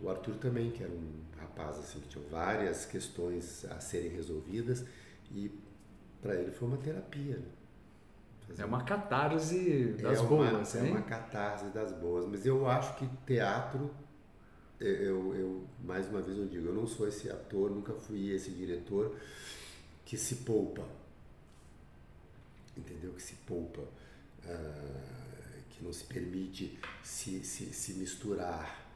[0.00, 4.84] O Arthur também, que era um rapaz assim que tinha várias questões a serem resolvidas
[5.32, 5.50] e
[6.22, 7.36] para ele foi uma terapia.
[7.36, 7.44] Né?
[8.58, 10.88] É uma catarse das é boas, uma, hein?
[10.88, 12.26] É uma catarse das boas.
[12.26, 13.90] Mas eu acho que teatro,
[14.80, 18.50] eu, eu, mais uma vez eu digo, eu não sou esse ator, nunca fui esse
[18.50, 19.14] diretor
[20.04, 20.82] que se poupa.
[22.76, 23.12] Entendeu?
[23.12, 23.82] Que se poupa.
[24.44, 25.28] Uh,
[25.70, 28.87] que não se permite se, se, se misturar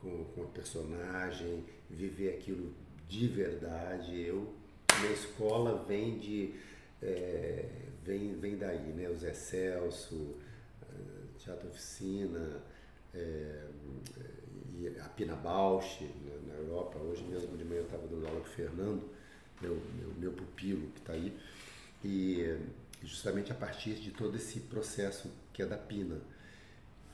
[0.00, 2.72] com, com o personagem, viver aquilo
[3.08, 4.20] de verdade.
[4.20, 4.54] Eu,
[5.00, 6.54] minha escola vem de
[7.02, 7.64] é,
[8.04, 9.08] vem, vem daí, né?
[9.08, 10.36] O Zé Celso,
[11.38, 12.62] Teatro Oficina,
[13.14, 13.66] é,
[14.72, 16.98] e a Pina Bausch na, na, Europa.
[16.98, 19.08] Hoje mesmo de manhã eu estava dando aula com o Fernando,
[19.60, 21.36] meu, meu, meu pupilo que está aí,
[22.04, 22.56] e
[23.02, 26.20] justamente a partir de todo esse processo que é da Pina,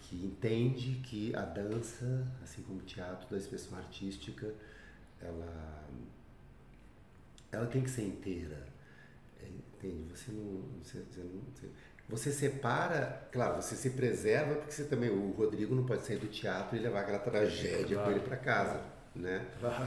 [0.08, 4.52] que entende que a dança, assim como o teatro da expressão artística,
[5.20, 5.84] ela,
[7.52, 8.76] ela tem que ser inteira
[9.76, 10.16] Entende?
[10.16, 10.62] Você não.
[10.82, 11.68] Você, você, não você,
[12.08, 15.10] você, separa, claro, você se preserva, porque você também.
[15.10, 18.04] O Rodrigo não pode sair do teatro e levar aquela tragédia claro.
[18.04, 18.82] com ele para casa.
[19.14, 19.46] Né?
[19.60, 19.86] Claro.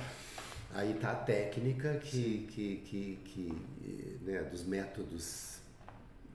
[0.73, 5.59] Aí tá a técnica que, que, que, que né, dos métodos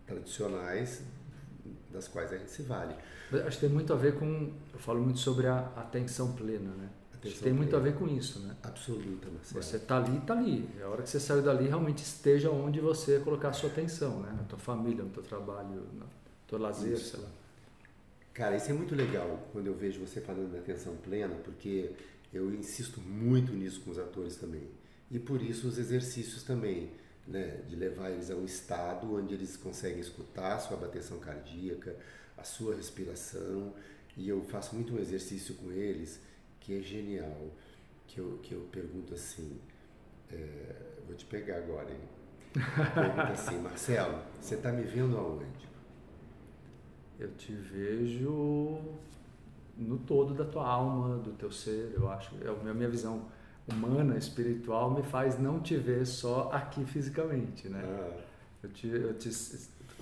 [0.07, 1.03] tradicionais
[1.95, 2.95] das quais a gente se vale.
[3.47, 6.91] Acho que tem muito a ver com, eu falo muito sobre a atenção plena, né?
[7.15, 8.55] Atenção tem muito a ver com isso, né?
[8.63, 9.63] Absoluta, Marcelo.
[9.63, 10.69] Você tá ali, tá ali.
[10.79, 14.21] É a hora que você saiu dali, realmente esteja onde você colocar a sua atenção,
[14.21, 14.35] né?
[14.37, 16.07] Na tua família, no teu trabalho, no
[16.47, 17.17] teu lazer, isso.
[17.17, 17.29] sei lá.
[18.35, 21.93] Cara, isso é muito legal quando eu vejo você falando da atenção plena, porque
[22.33, 24.69] eu insisto muito nisso com os atores também.
[25.11, 26.91] E por isso os exercícios também,
[27.27, 27.63] né?
[27.69, 31.97] De levar eles a um estado onde eles conseguem escutar a sua bateção cardíaca,
[32.37, 33.75] a sua respiração.
[34.17, 36.21] E eu faço muito um exercício com eles
[36.61, 37.51] que é genial,
[38.07, 39.61] que eu, que eu pergunto assim,
[40.33, 42.01] é, vou te pegar agora, hein?
[42.95, 45.69] Pergunta assim, Marcelo, você está me vendo aonde?
[47.19, 48.79] Eu te vejo
[49.77, 52.35] no todo da tua alma, do teu ser, eu acho.
[52.43, 53.27] É a minha visão
[53.67, 57.83] humana, espiritual, me faz não te ver só aqui fisicamente, né?
[57.85, 58.21] Ah.
[58.63, 59.29] Eu te, eu te,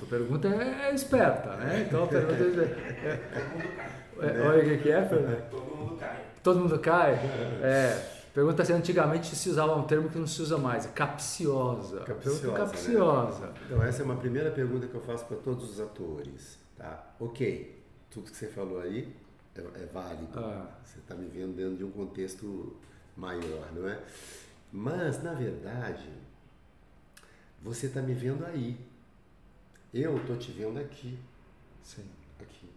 [0.00, 1.84] a pergunta é, é esperta, né?
[1.86, 3.20] Então a pergunta é...
[4.20, 5.50] é, é olha o que, é, Fernando?
[5.50, 6.24] Todo mundo cai.
[6.42, 7.12] Todo mundo cai?
[7.62, 8.22] É.
[8.34, 12.00] Pergunta se antigamente se usava um termo que não se usa mais, capciosa.
[12.00, 12.52] Capciosa.
[12.52, 13.46] capciosa.
[13.46, 13.52] Né?
[13.66, 17.14] Então essa é uma primeira pergunta que eu faço para todos os atores, tá?
[17.20, 17.78] Ok,
[18.10, 19.14] tudo que você falou aí
[19.54, 20.28] é, é válido.
[20.34, 20.66] Ah.
[20.82, 22.74] Você está me vendo dentro de um contexto
[23.16, 24.02] maior, não é?
[24.72, 26.08] Mas na verdade
[27.62, 28.76] você está me vendo aí.
[29.94, 31.18] Eu estou te vendo aqui.
[31.82, 32.04] Sim.
[32.40, 32.68] Aqui.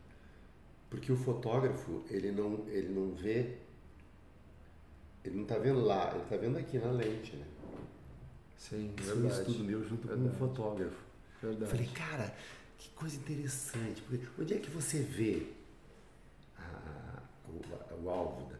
[0.89, 3.57] Porque o fotógrafo, ele não, ele não vê,
[5.23, 7.45] ele não está vendo lá, ele está vendo aqui na lente, né?
[8.57, 9.33] Sim, Isso verdade.
[9.33, 10.29] é um estudo meu junto verdade.
[10.29, 11.03] com um fotógrafo.
[11.41, 11.71] Verdade.
[11.71, 12.35] Falei, cara,
[12.77, 14.01] que coisa interessante.
[14.03, 15.47] Porque onde é que você vê
[16.57, 18.51] a, a, o, o alvo?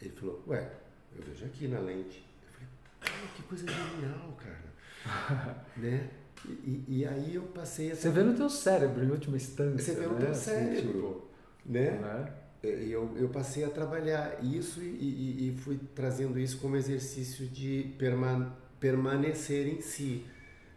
[0.00, 0.70] Ele falou, ué,
[1.16, 2.24] eu vejo aqui na lente.
[2.42, 2.68] Eu falei,
[3.00, 5.64] cara, que coisa genial, cara.
[5.76, 6.10] né?
[6.46, 7.96] E, e, aí eu passei a...
[7.96, 9.94] Você vê no teu cérebro, em última instância.
[9.94, 10.20] Você vê no né?
[10.20, 10.92] teu assim, cérebro.
[10.92, 11.28] Tipo,
[11.64, 11.90] né?
[11.92, 12.34] né?
[12.62, 17.94] Eu, eu passei a trabalhar isso e, e, e fui trazendo isso como exercício de
[17.98, 20.26] perma, permanecer em si.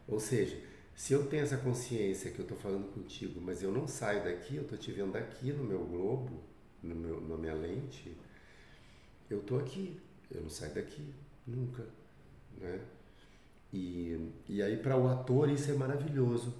[0.07, 0.57] Ou seja,
[0.95, 4.55] se eu tenho essa consciência que eu estou falando contigo, mas eu não saio daqui,
[4.55, 6.41] eu estou te vendo aqui no meu globo,
[6.81, 8.17] no meu, na minha lente,
[9.29, 9.97] eu estou aqui,
[10.31, 11.13] eu não saio daqui,
[11.45, 11.83] nunca.
[12.59, 12.79] Né?
[13.73, 16.53] E, e aí, para o ator, isso é maravilhoso,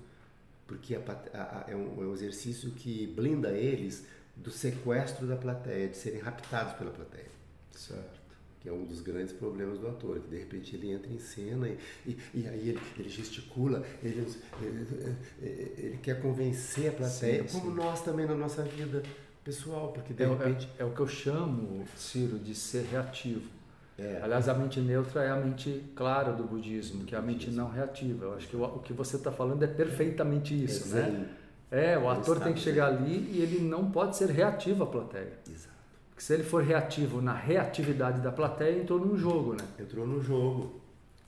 [0.65, 0.99] porque a,
[1.33, 5.97] a, a, é, um, é um exercício que blinda eles do sequestro da plateia, de
[5.97, 7.37] serem raptados pela plateia.
[7.71, 8.19] Certo.
[8.59, 11.69] que é um dos grandes problemas do ator, que de repente ele entra em cena
[11.69, 14.27] e, e, e aí ele, ele gesticula, ele,
[14.61, 17.77] ele, ele, quer convencer a plateia, sim, como sim.
[17.77, 19.03] nós também na nossa vida
[19.43, 20.67] pessoal, porque de é, repente...
[20.77, 23.56] É, é, o que eu chamo, Ciro, de ser reativo.
[23.97, 24.19] É.
[24.21, 27.69] Aliás, a mente neutra é a mente clara do budismo, que é a mente não
[27.69, 28.25] reativa.
[28.25, 31.29] Eu acho que o, que você está falando é perfeitamente isso, é né?
[31.69, 35.33] É, o ator tem que chegar ali e ele não pode ser reativo à plateia.
[35.49, 35.75] Exato.
[36.09, 39.67] Porque se ele for reativo na reatividade da plateia, entrou num jogo, né?
[39.79, 40.79] Entrou no jogo.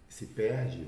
[0.07, 0.87] Se perde,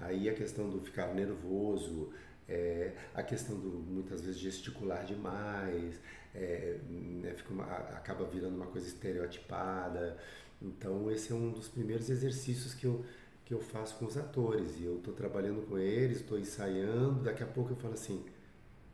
[0.00, 2.08] aí a questão do ficar nervoso,
[2.48, 6.00] é, a questão do muitas vezes gesticular demais,
[6.36, 10.16] é, né, uma, acaba virando uma coisa estereotipada.
[10.60, 13.04] Então esse é um dos primeiros exercícios que eu,
[13.44, 14.78] que eu faço com os atores.
[14.78, 18.24] E eu estou trabalhando com eles, estou ensaiando, daqui a pouco eu falo assim,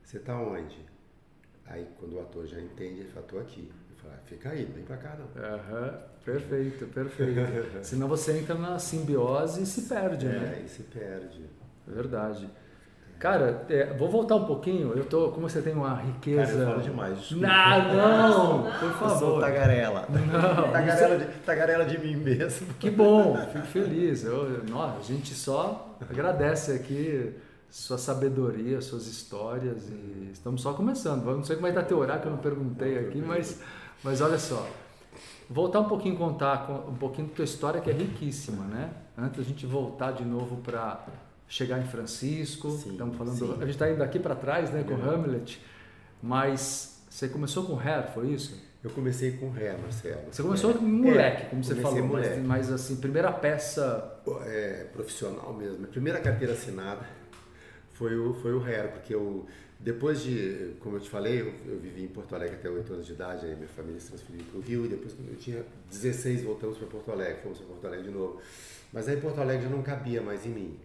[0.02, 0.78] você está onde?
[1.66, 3.72] Aí quando o ator já entende, ele fala, estou aqui.
[3.90, 5.26] Eu falo, ah, fica aí, não vem para cá não.
[5.26, 7.40] Uhum, perfeito, perfeito.
[7.83, 10.59] Senão você entra na simbiose e se perde, é, né?
[10.61, 11.44] É, e se perde.
[11.87, 12.48] Verdade.
[13.22, 14.94] Cara, é, vou voltar um pouquinho.
[14.96, 16.54] Eu tô, como você tem uma riqueza.
[16.54, 17.18] Cara, eu falo demais.
[17.20, 17.46] Desculpa.
[17.46, 19.12] Não, não, por favor.
[19.12, 20.08] Eu sou tagarela.
[20.11, 22.66] Não, tagarela, de, tagarela de mim mesmo.
[22.80, 24.24] Que bom, fico feliz.
[24.24, 27.32] Eu, nossa, a gente só agradece aqui
[27.70, 31.24] sua sabedoria, suas histórias e estamos só começando.
[31.24, 33.61] Não sei como vai estar teu horário que eu não perguntei aqui, mas,
[34.02, 34.66] mas olha só.
[35.48, 38.90] Voltar um pouquinho contar um pouquinho da tua história que é riquíssima, né?
[39.16, 41.06] Antes a gente voltar de novo para
[41.53, 42.71] chegar em Francisco.
[42.71, 45.15] Sim, Estamos falando, a gente está indo daqui para trás, né, com é.
[45.15, 45.61] Hamlet.
[46.23, 48.59] Mas você começou com Hair, foi isso?
[48.83, 50.23] Eu comecei com Hair, Marcelo.
[50.31, 50.75] Você começou é.
[50.75, 52.41] moleque, como você falou, moleque.
[52.41, 55.85] Mas, mas, assim, primeira peça é, profissional mesmo.
[55.85, 57.05] A primeira carteira assinada
[57.93, 59.47] foi o foi o Hair, porque eu
[59.79, 63.05] depois de, como eu te falei, eu, eu vivi em Porto Alegre até 8 anos
[63.07, 65.65] de idade, aí minha família se transferiu para o Rio e depois quando eu tinha
[65.91, 68.41] 16 voltamos para Porto Alegre, fomos para Porto Alegre de novo.
[68.93, 70.79] Mas aí Porto Alegre já não cabia mais em mim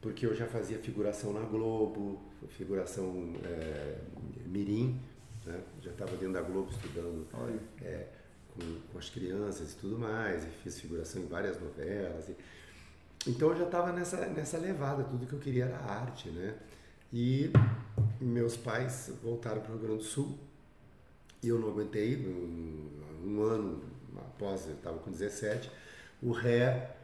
[0.00, 3.98] porque eu já fazia figuração na Globo, figuração é,
[4.46, 5.00] mirim,
[5.44, 5.60] né?
[5.80, 7.26] já estava dentro da Globo estudando
[7.82, 8.06] é,
[8.54, 8.60] com,
[8.92, 12.28] com, as crianças e tudo mais, e fiz figuração em várias novelas.
[12.28, 12.36] E,
[13.26, 16.56] então eu já estava nessa, nessa levada, tudo que eu queria era arte, né?
[17.12, 17.50] E
[18.20, 20.38] meus pais voltaram para o Rio Grande do Sul
[21.42, 22.90] e eu não aguentei, um,
[23.24, 23.82] um ano
[24.16, 25.70] após, eu estava com 17,
[26.22, 26.96] o Ré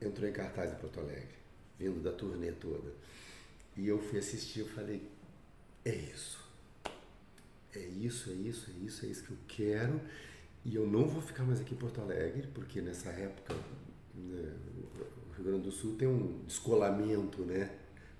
[0.00, 1.41] entrou em cartaz em Porto Alegre
[1.82, 2.92] vindo da turnê toda.
[3.76, 5.02] E eu fui assistir, eu falei,
[5.84, 6.40] é isso.
[7.74, 10.00] É isso, é isso, é isso, é isso que eu quero.
[10.64, 13.54] E eu não vou ficar mais aqui em Porto Alegre, porque nessa época
[14.14, 14.52] né,
[15.30, 17.70] o Rio Grande do Sul tem um descolamento, né?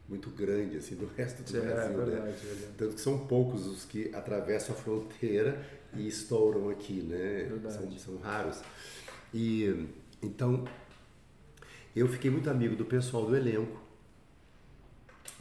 [0.09, 2.37] Muito grande assim do resto do é, Brasil, é verdade, né?
[2.42, 2.72] Verdade.
[2.77, 7.48] Tanto que são poucos os que atravessam a fronteira e estouram aqui, né?
[7.70, 8.61] São, são raros.
[9.33, 9.87] E
[10.20, 10.64] então
[12.00, 13.81] eu fiquei muito amigo do pessoal do elenco,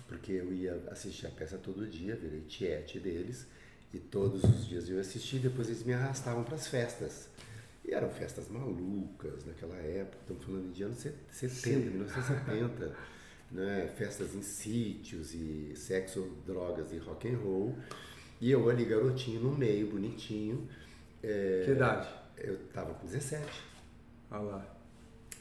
[0.07, 3.47] porque eu ia assistir a peça todo dia, virei tiete deles,
[3.93, 7.29] e todos os dias eu assistia, depois eles me arrastavam para as festas.
[7.83, 11.75] E eram festas malucas naquela época, estamos falando de anos 70, Sim.
[11.77, 12.95] 1970,
[13.51, 13.87] né?
[13.97, 17.75] festas em sítios e sexo, drogas e rock and roll.
[18.39, 20.67] E eu ali garotinho no meio, bonitinho.
[21.23, 22.07] É, que idade?
[22.37, 23.45] Eu estava com 17.
[24.31, 24.80] Olha lá.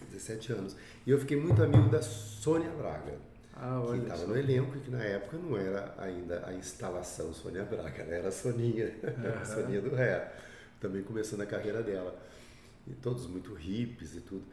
[0.05, 0.77] 17 anos.
[1.07, 3.19] E eu fiquei muito amigo da Sônia Braga,
[3.57, 7.65] ah, que estava no elenco e que na época não era ainda a instalação Sônia
[7.65, 8.19] Braga, né?
[8.19, 9.31] era a Soninha, uhum.
[9.41, 10.33] a Soninha do Ré,
[10.81, 12.17] também começando a carreira dela.
[12.87, 14.45] E todos muito hippies e tudo.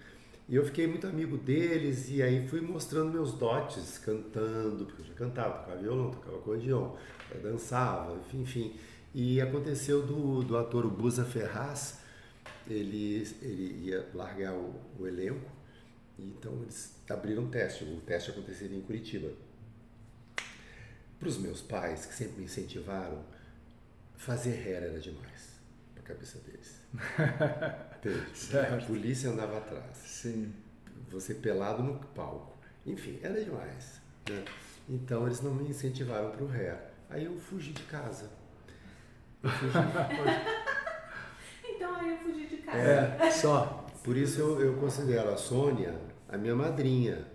[0.49, 5.05] E eu fiquei muito amigo deles e aí fui mostrando meus dotes, cantando, porque eu
[5.05, 6.95] já cantava, tocava violão, tocava acordeão,
[7.43, 8.75] dançava, enfim, enfim.
[9.13, 11.99] E aconteceu do, do ator Busa Ferraz,
[12.73, 15.49] ele, ele ia largar o, o elenco,
[16.17, 17.83] então eles abriram um teste.
[17.83, 19.31] O teste aconteceria em Curitiba.
[21.19, 23.23] Para os meus pais, que sempre me incentivaram,
[24.15, 25.59] fazer hair era demais
[25.93, 26.81] para a cabeça deles.
[26.93, 29.97] a polícia andava atrás.
[29.97, 30.53] Sim.
[31.09, 32.57] Você pelado no palco.
[32.85, 33.99] Enfim, era demais.
[34.29, 34.45] Né?
[34.89, 36.77] Então eles não me incentivaram para o hair.
[37.09, 38.29] Aí eu fugi de casa.
[39.41, 39.73] Eu fugi,
[41.75, 42.77] então aí eu fugi de casa.
[42.77, 43.85] É, só.
[44.03, 45.93] Por isso eu, eu considero a Sônia
[46.29, 47.25] a minha madrinha,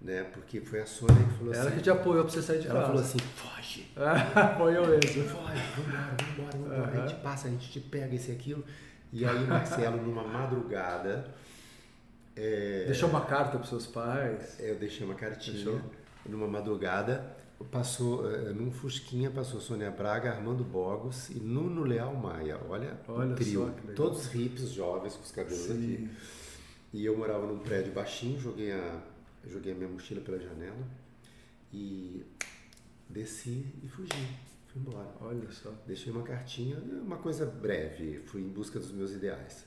[0.00, 0.24] né?
[0.32, 1.60] Porque foi a Sônia que falou ela assim.
[1.60, 2.92] Ela que te apoiou pra você sair de ela casa.
[2.92, 3.90] Ela falou assim: foge.
[4.34, 5.24] apoiou mesmo.
[5.24, 6.92] Foge, vambora, vambora, vambora.
[6.92, 7.02] Uhum.
[7.02, 8.64] A gente passa, a gente te pega esse e aquilo.
[9.12, 11.26] E aí, Marcelo, numa madrugada.
[12.34, 12.84] É...
[12.86, 14.58] Deixou uma carta para seus pais?
[14.58, 15.56] É, eu deixei uma cartinha.
[15.56, 15.80] Deixou.
[16.24, 17.36] Numa madrugada,
[17.70, 22.58] Passou, uh, num Fusquinha passou Sônia Braga, Armando Bogos e Nuno Leal Maia.
[22.68, 23.66] Olha, Olha o trio.
[23.66, 25.72] só, Todos hips, jovens, com os cabelos Sim.
[25.72, 26.10] aqui.
[26.92, 29.02] E eu morava num prédio baixinho, joguei a,
[29.46, 30.86] joguei a minha mochila pela janela
[31.72, 32.24] e
[33.08, 34.28] desci e fugi.
[34.68, 35.08] Fui embora.
[35.20, 35.70] Olha só.
[35.86, 39.64] Deixei uma cartinha, uma coisa breve, fui em busca dos meus ideais.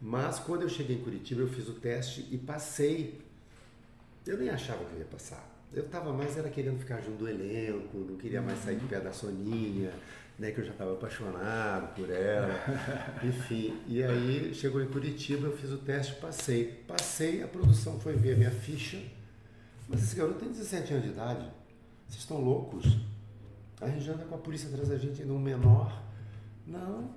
[0.00, 3.20] Mas quando eu cheguei em Curitiba, eu fiz o teste e passei.
[4.26, 5.57] Eu nem achava que eu ia passar.
[5.72, 9.00] Eu estava mais era querendo ficar junto do elenco, não queria mais sair de pé
[9.00, 9.92] da Soninha,
[10.38, 12.54] né, que eu já estava apaixonado por ela.
[13.22, 16.84] Enfim, e aí chegou em Curitiba, eu fiz o teste, passei.
[16.86, 19.02] Passei, a produção foi ver a minha ficha.
[19.88, 21.50] Mas esse garoto tem 17 anos de idade.
[22.06, 22.98] Vocês estão loucos?
[23.80, 26.02] A gente anda com a polícia atrás da gente ainda um menor.
[26.66, 27.14] Não.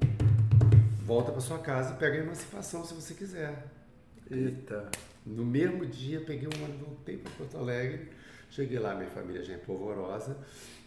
[1.06, 3.66] Volta para sua casa e pega a emancipação se você quiser.
[4.30, 4.90] Eita.
[5.26, 8.10] No mesmo dia, peguei um ônibus, voltei para Porto Alegre.
[8.52, 10.38] Cheguei lá, minha família já é polvorosa.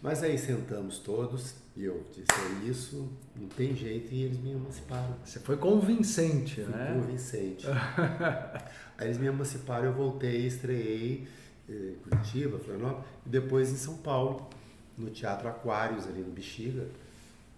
[0.01, 4.13] Mas aí sentamos todos e eu disse: é isso, não tem jeito.
[4.13, 5.15] E eles me emanciparam.
[5.25, 6.93] Você foi convincente, Fui né?
[6.93, 7.65] convincente.
[8.97, 11.27] aí eles me emanciparam, eu voltei, estreiei
[11.67, 14.47] eh, em Curitiba, Florianópolis, e depois em São Paulo,
[14.95, 16.85] no Teatro Aquários, ali no Bexiga,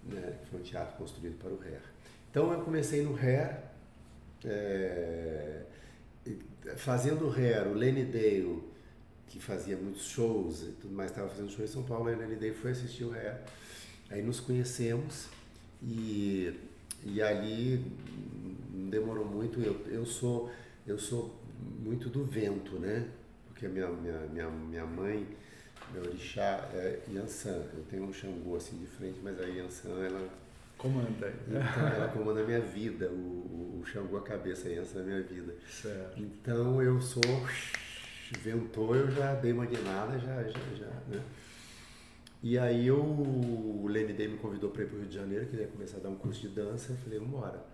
[0.05, 1.81] né, que foi um teatro construído para o Hair.
[2.31, 3.57] Então eu comecei no Hair,
[4.45, 5.63] eh,
[6.25, 6.39] e-
[6.77, 8.63] fazendo o Hair, o Lenny Dale,
[9.27, 12.17] que fazia muitos shows e tudo mais, estava fazendo show em São Paulo, aí o
[12.17, 13.37] Lenny Dale foi assistir o Hair.
[14.09, 15.27] Aí nos conhecemos
[15.81, 16.53] e,
[17.03, 17.85] e ali
[18.73, 19.59] não demorou muito.
[19.61, 20.49] Eu, eu, sou,
[20.85, 21.37] eu sou
[21.79, 23.07] muito do vento, né?
[23.47, 25.27] Porque a minha, minha, minha, minha mãe,
[25.93, 27.65] meu orixá é Yansan.
[27.73, 30.29] Eu tenho um Xangô assim de frente, mas a Yansan, ela,
[30.77, 33.09] Comanda então, ela comanda a minha vida.
[33.09, 35.55] O, o, o Xangô, a cabeça, a Yansan a minha vida.
[35.67, 36.21] Certo.
[36.21, 37.23] Então eu sou.
[38.35, 41.21] Ventou, eu já dei uma guinada, já, já, já, né?
[42.43, 45.45] E aí eu, o Lenny Day me convidou para ir para o Rio de Janeiro,
[45.47, 46.91] que ele ia começar a dar um curso de dança.
[46.91, 47.65] Eu falei, vamos embora.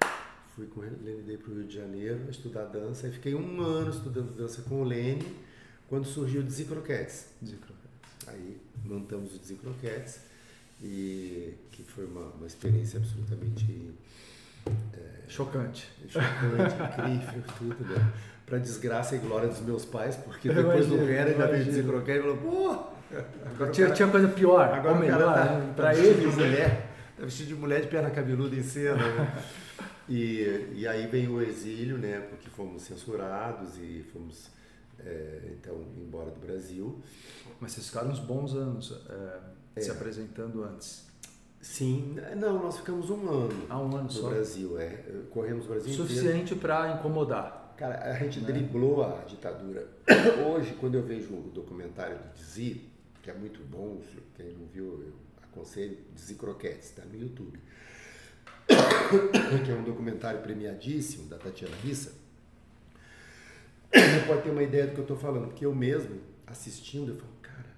[0.55, 3.07] Fui com o Lenny Day para o Rio de Janeiro estudar dança.
[3.07, 5.35] E fiquei um ano estudando dança com o Lenny,
[5.89, 7.27] quando surgiu o Dizicroquetes.
[8.27, 10.21] Aí montamos o Dizicroquetes,
[10.81, 13.93] e que foi uma, uma experiência absolutamente
[15.27, 15.89] Chocante.
[16.07, 18.13] chocante, incrível, tudo, né?
[18.45, 21.63] Pra desgraça e glória dos meus pais, porque Eu depois do imagino, Rera ainda veio
[21.65, 22.93] dizer croquete e falou, pô!
[23.45, 25.73] Agora Tinha, cara- tinha coisa pior, agora ou melhor, tá, né?
[25.75, 26.35] tá eles.
[26.35, 26.43] né?
[26.47, 29.43] mulher, tá vestido de mulher de perna cabeluda em cena, né?
[30.09, 32.19] E, e aí veio o exílio, né?
[32.29, 34.49] Porque fomos censurados e fomos,
[34.99, 37.01] é, então, embora do Brasil.
[37.61, 38.99] Mas vocês ficaram uns bons anos
[39.77, 39.93] é, se É.
[39.93, 41.05] apresentando antes.
[41.61, 44.27] Sim, não, nós ficamos um ano Há um ano no só.
[44.29, 44.99] Brasil, é.
[45.29, 45.93] Corremos o Brasil.
[45.93, 47.62] Suficiente para incomodar.
[47.83, 48.45] Cara, a gente Né?
[48.45, 49.85] driblou a ditadura.
[50.47, 52.89] Hoje, quando eu vejo o documentário do Dizzy,
[53.21, 54.01] que é muito bom,
[54.37, 57.59] quem não viu, eu aconselho, Dizzy Croquetes, está no YouTube.
[59.65, 62.13] que é um documentário premiadíssimo da Tatiana Rissa.
[63.93, 67.17] Você pode ter uma ideia do que eu estou falando, porque eu mesmo, assistindo, eu
[67.17, 67.75] falo, cara,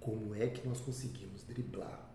[0.00, 2.10] como é que nós conseguimos driblar?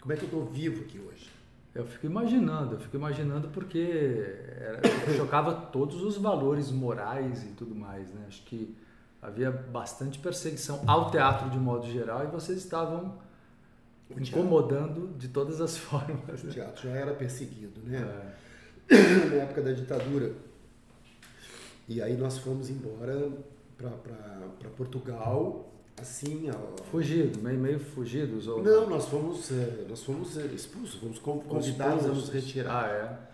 [0.00, 1.37] Como é que eu estou vivo aqui hoje?
[1.78, 4.26] Eu fico imaginando, eu fico imaginando porque
[4.58, 4.80] era-
[5.16, 8.24] chocava todos os valores morais e tudo mais, né?
[8.26, 8.76] Acho que
[9.22, 13.16] havia bastante perseguição ao teatro de modo geral e vocês estavam
[14.10, 16.42] O incomodando de todas as formas.
[16.42, 16.52] o Né?
[16.52, 17.98] teatro já era perseguido, né?
[18.90, 19.26] É.
[19.28, 20.32] na época da ditadura.
[21.88, 23.30] E aí nós fomos embora
[23.76, 26.48] para Portugal, assim.
[26.50, 26.82] ó.
[26.90, 31.40] Fugido, meio, meio fugidos ou Não, nós fomos, eh, nós fomos eh, expulsos, fomos con-
[31.40, 32.84] convidados a nos retirar.
[32.84, 33.28] Ah, é.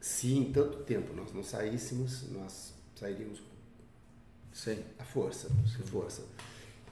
[0.00, 3.40] Sim, tanto tempo nós não saíssemos, nós sairíamos
[4.52, 4.78] Sim.
[4.98, 5.48] à força,
[5.84, 6.22] força.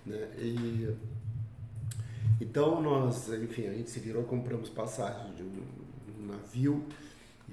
[0.06, 0.28] Né?
[0.38, 0.94] E,
[2.40, 5.62] então nós, enfim, a gente se virou, compramos passagem de um,
[6.20, 6.84] um navio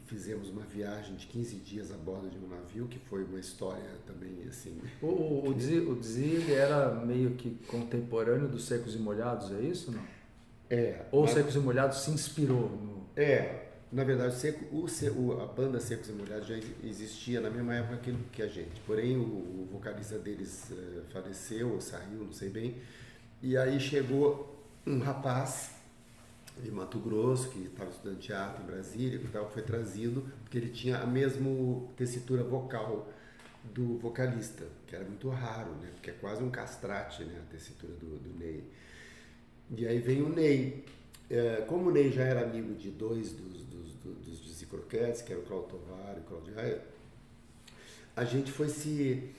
[0.08, 3.89] fizemos uma viagem de 15 dias a bordo de um navio, que foi uma história
[4.06, 4.80] também assim.
[5.02, 9.62] O, o, o Dzi, o Dzi, era meio que contemporâneo dos Secos e Molhados, é
[9.62, 9.91] isso?
[9.91, 10.02] Não?
[10.70, 13.06] É, Ou mas- Secos e Molhados se inspirou no...
[13.15, 17.98] É, na verdade, Seco, o, a banda Secos e Molhados já existia na mesma época
[17.98, 18.80] que, que a gente.
[18.86, 22.76] Porém, o, o vocalista deles eh, faleceu, ou saiu, não sei bem.
[23.41, 25.72] E aí chegou um rapaz
[26.62, 30.97] de Mato Grosso, que estava estudando teatro em Brasília, que foi trazido, porque ele tinha
[30.99, 31.49] a mesma
[31.95, 33.12] tessitura vocal
[33.74, 35.89] do vocalista, que era muito raro, né?
[35.93, 37.41] Porque é quase um castrate, né?
[37.45, 38.64] A tessitura do, do Ney.
[39.76, 40.86] E aí vem o Ney.
[41.30, 45.41] É, como o Ney já era amigo de dois dos, dos, dos, dos que era
[45.41, 46.82] o Claudio Tovar e o Claudio Raia,
[48.16, 49.30] a gente foi se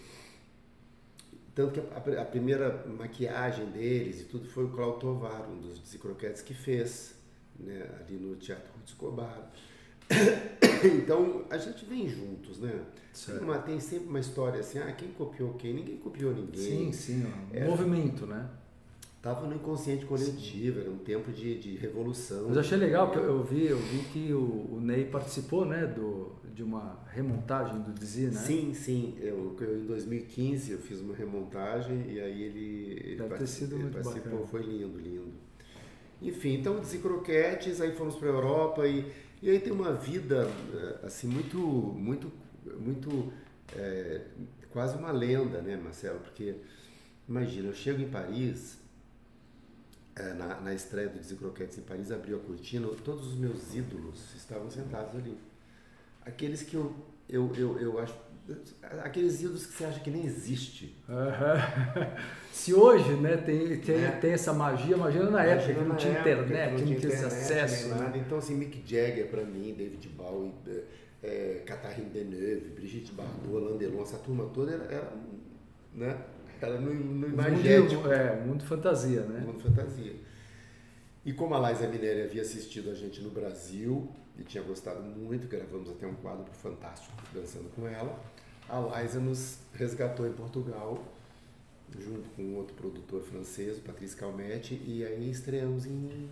[1.58, 5.92] tanto que a, a, primeira maquiagem deles e tudo foi o Cláudio Tovar, um dos
[5.96, 7.16] Croquetes que fez,
[7.58, 9.50] né, ali no Teatro Ruth Escobar.
[11.02, 12.80] então, a gente vem juntos, né?
[13.26, 15.74] Tem, uma, tem, sempre uma história assim, ah, quem copiou quem?
[15.74, 16.92] Ninguém copiou ninguém.
[16.92, 18.48] Sim, sim, um é, movimento, né?
[19.18, 22.44] Estava no inconsciente coletivo, era um tempo de, de revolução.
[22.46, 25.86] Mas eu achei legal que eu vi, eu vi que o, o Ney participou, né,
[25.86, 28.40] do, de uma remontagem do Dizzy, né?
[28.40, 29.16] Sim, sim.
[29.20, 33.76] Eu, eu, em 2015 eu fiz uma remontagem e aí ele, ele Deve ter sido
[33.76, 34.46] muito participou, bacana.
[34.46, 35.32] foi lindo, lindo.
[36.22, 39.04] Enfim, então Dizzy Croquetes, aí fomos para a Europa e,
[39.42, 42.30] e aí tem uma vida eh, assim muito, muito,
[42.78, 43.32] muito
[43.76, 44.22] é,
[44.70, 46.20] quase uma lenda, né, Marcelo?
[46.20, 46.54] Porque
[47.28, 48.77] imagina, eu chego em Paris
[50.34, 54.70] na, na estreia do Desencroquetes em Paris, abriu a cortina, todos os meus ídolos estavam
[54.70, 55.36] sentados ali.
[56.24, 56.94] Aqueles que eu,
[57.28, 58.14] eu, eu, eu acho.
[59.04, 60.96] Aqueles ídolos que você acha que nem existe.
[61.08, 62.18] Uhum.
[62.52, 64.10] Se hoje né, tem, tem, é.
[64.12, 67.88] tem essa magia, imagina na época que não tinha internet, que não tinha esse acesso.
[67.88, 68.12] Né?
[68.16, 70.52] Então, assim, Mick Jagger para mim, David Bowie,
[71.22, 75.12] é, Catherine Deneuve, Brigitte Bardot, Alain Delon, essa turma toda era, era
[75.94, 76.16] né?
[76.60, 78.02] Era no, no imagético.
[78.02, 79.40] Mundo, é, mundo fantasia, né?
[79.40, 80.16] Mundo fantasia.
[81.24, 85.48] E como a Laisa Minelli havia assistido a gente no Brasil e tinha gostado muito,
[85.48, 88.18] gravamos até um quadro fantástico dançando com ela,
[88.68, 91.02] a Laisa nos resgatou em Portugal,
[91.98, 96.30] junto com outro produtor francês, o Patrice Calmetti, e aí estreamos em,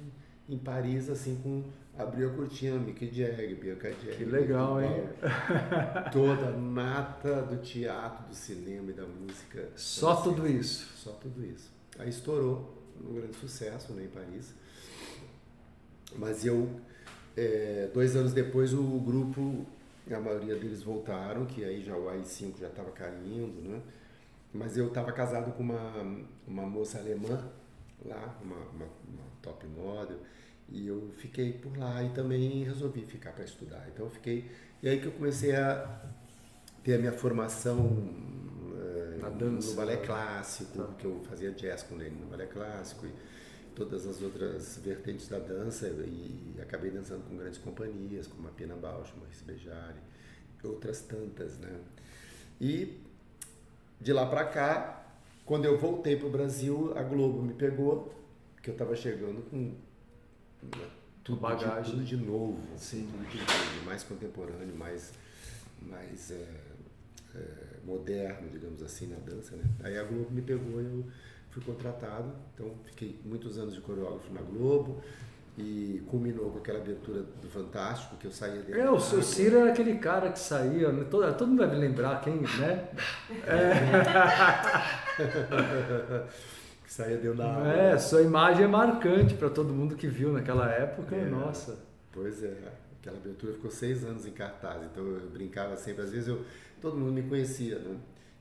[0.48, 1.64] em Paris, assim, com
[1.98, 4.16] abriu a cortina, Mick Jagger, Bianca Jagger.
[4.16, 5.08] Que legal, hein?
[6.12, 9.70] Toda a nata do teatro, do cinema e da música.
[9.76, 10.86] Só assim, tudo isso?
[10.96, 11.70] Só tudo isso.
[11.98, 14.54] Aí estourou, um grande sucesso né, em Paris.
[16.16, 16.68] Mas eu,
[17.36, 19.66] é, dois anos depois, o grupo,
[20.10, 23.80] a maioria deles voltaram, que aí já o AI-5 já estava caindo, né?
[24.52, 27.50] Mas eu estava casado com uma, uma moça alemã
[28.04, 30.18] lá, uma, uma, uma top model,
[30.68, 33.86] e eu fiquei por lá e também resolvi ficar para estudar.
[33.92, 34.50] Então eu fiquei.
[34.82, 36.02] E aí que eu comecei a
[36.82, 38.08] ter a minha formação
[39.22, 40.94] é, dança, no balé clássico, tá.
[40.98, 43.12] que eu fazia jazz com ele no balé clássico e
[43.74, 48.74] todas as outras vertentes da dança e acabei dançando com grandes companhias como a Pina
[48.74, 50.00] Bausch, Maurice Bejari,
[50.64, 51.78] outras tantas, né?
[52.60, 53.00] E
[54.00, 55.06] de lá para cá,
[55.44, 58.14] quando eu voltei para o Brasil, a Globo me pegou,
[58.62, 59.74] que eu estava chegando com
[61.22, 61.82] tudo, bagagem.
[61.82, 63.08] De, tudo de novo, Sim.
[63.10, 65.12] tudo de novo, mais contemporâneo, mais,
[65.82, 66.46] mais é,
[67.34, 67.40] é,
[67.84, 69.56] moderno, digamos assim, na dança.
[69.56, 69.64] Né?
[69.82, 71.04] Aí a Globo me pegou e eu
[71.50, 75.02] fui contratado, então fiquei muitos anos de coreógrafo na Globo
[75.58, 78.78] e culminou com aquela abertura do Fantástico, que eu saía dele.
[78.78, 81.06] É, o seu Ciro era aquele cara que saía, né?
[81.10, 82.88] todo, todo mundo deve lembrar quem, né?
[83.46, 83.86] É.
[86.86, 87.72] que saía dentro da água.
[87.72, 91.76] É, sua imagem é marcante para todo mundo que viu naquela época, é, nossa.
[92.12, 92.54] Pois é,
[93.00, 96.42] aquela abertura ficou seis anos em cartaz, então eu brincava sempre, às vezes eu,
[96.80, 97.96] todo mundo me conhecia, né?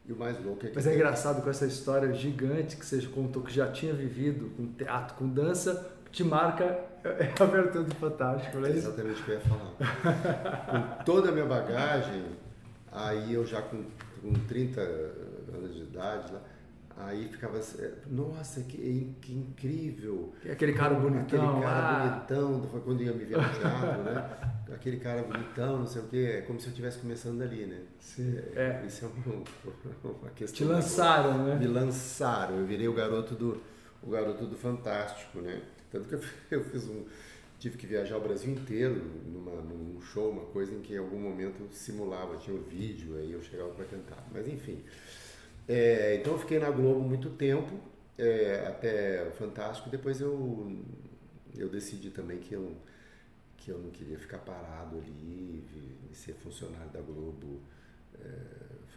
[0.07, 0.75] E o mais louco é que.
[0.75, 4.67] Mas é engraçado com essa história gigante que você contou que já tinha vivido com
[4.67, 6.65] teatro, com dança, te marca
[7.03, 8.69] é a abertura do Fantástico, né?
[8.69, 9.73] É exatamente o que eu ia falar.
[10.99, 12.23] com toda a minha bagagem,
[12.91, 13.83] aí eu já com,
[14.21, 16.41] com 30 anos de idade lá
[16.97, 17.77] Aí ficava assim,
[18.07, 20.33] nossa, que, que incrível.
[20.49, 21.49] Aquele cara bonitão.
[21.49, 22.09] Aquele cara ah.
[22.09, 24.29] bonitão, quando ia me ver no teatro, né?
[24.73, 26.35] Aquele cara bonitão, não sei o quê.
[26.37, 27.81] É como se eu estivesse começando ali, né?
[27.99, 28.37] Sim.
[28.55, 28.85] É, é.
[28.87, 29.43] Isso é uma,
[30.03, 30.55] uma questão.
[30.55, 31.55] Te lançaram, né?
[31.55, 32.59] Me lançaram.
[32.59, 33.61] Eu virei o garoto do,
[34.01, 35.61] o garoto do Fantástico, né?
[35.91, 36.15] Tanto que
[36.55, 37.03] eu, fiz um.
[37.59, 41.19] Tive que viajar o Brasil inteiro numa, num show, uma coisa em que em algum
[41.19, 44.25] momento eu simulava, tinha o um vídeo, aí eu chegava para cantar.
[44.31, 44.81] Mas enfim.
[45.67, 47.79] É, então eu fiquei na Globo muito tempo,
[48.17, 49.89] é, até Fantástico.
[49.89, 50.77] Depois eu,
[51.55, 52.75] eu decidi também que eu,
[53.57, 55.63] que eu não queria ficar parado ali
[56.15, 57.61] ser funcionário da Globo
[58.19, 58.29] é,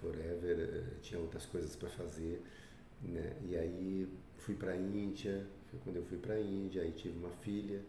[0.01, 0.59] forever.
[0.61, 2.43] É, tinha outras coisas para fazer.
[3.03, 3.37] Né?
[3.43, 4.09] E aí
[4.39, 7.83] fui para a Índia, foi quando eu fui para a Índia, aí tive uma filha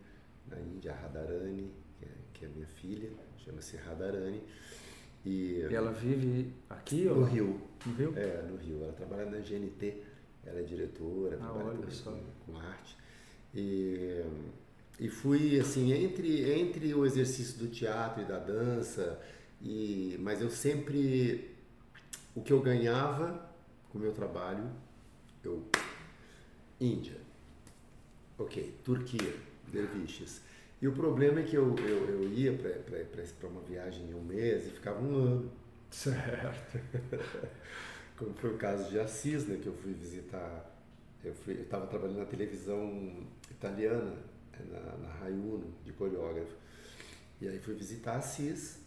[0.47, 4.41] na Índia, a Radharani, que é, que é minha filha, chama-se Radharani.
[5.25, 7.05] E, e ela vive aqui?
[7.05, 7.23] No ou?
[7.23, 7.61] Rio.
[7.85, 8.13] No Rio?
[8.17, 8.83] É, no Rio.
[8.83, 10.01] Ela trabalha na GNT,
[10.45, 12.97] ela é diretora, ah, trabalha com, com, arte.
[13.53, 14.23] E,
[14.99, 19.19] e fui, assim, entre, entre o exercício do teatro e da dança,
[19.61, 21.55] e, mas eu sempre,
[22.35, 23.49] o que eu ganhava
[23.89, 24.63] com o meu trabalho,
[25.43, 25.65] eu,
[26.79, 27.17] Índia,
[28.37, 29.35] ok, Turquia,
[29.67, 30.41] derviches,
[30.81, 34.67] e o problema é que eu, eu, eu ia para uma viagem em um mês
[34.67, 35.51] e ficava um ano.
[35.91, 36.79] Certo.
[38.19, 40.77] como foi o caso de Assis, né, que eu fui visitar,
[41.23, 44.13] eu estava trabalhando na televisão italiana,
[44.69, 46.53] na, na Raiuno, de coreógrafo.
[47.39, 48.79] E aí fui visitar Assis,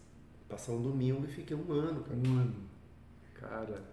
[0.47, 2.15] passar um domingo e fiquei um ano, cara.
[2.15, 2.55] Um ano.
[3.33, 3.83] Cara,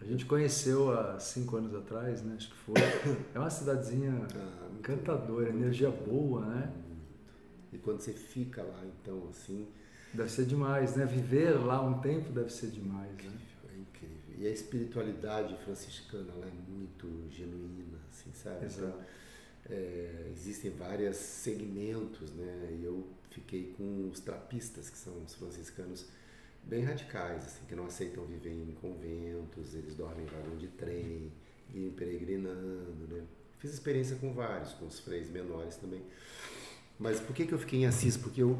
[0.00, 2.34] a gente conheceu há cinco anos atrás, né?
[2.36, 2.74] Acho que foi.
[3.34, 6.72] É uma cidadezinha ah, encantadora, muito, energia muito, boa, né?
[7.72, 9.68] E quando você fica lá, então, assim.
[10.12, 11.04] Deve ser demais, né?
[11.04, 13.74] Viver lá um tempo deve ser demais, incrível, né?
[13.74, 14.34] É incrível.
[14.38, 18.64] E a espiritualidade franciscana lá é muito genuína, assim, sabe?
[18.64, 18.98] Exato.
[19.68, 22.78] É, existem vários segmentos, né?
[22.80, 26.06] E eu fiquei com os trapistas, que são os franciscanos
[26.64, 31.32] bem radicais, assim, que não aceitam viver em conventos, eles dormem em vagão de trem,
[31.74, 33.24] iam peregrinando, né?
[33.58, 36.02] Fiz experiência com vários, com os freis menores também.
[36.98, 38.16] Mas por que, que eu fiquei em Assis?
[38.16, 38.58] Porque eu,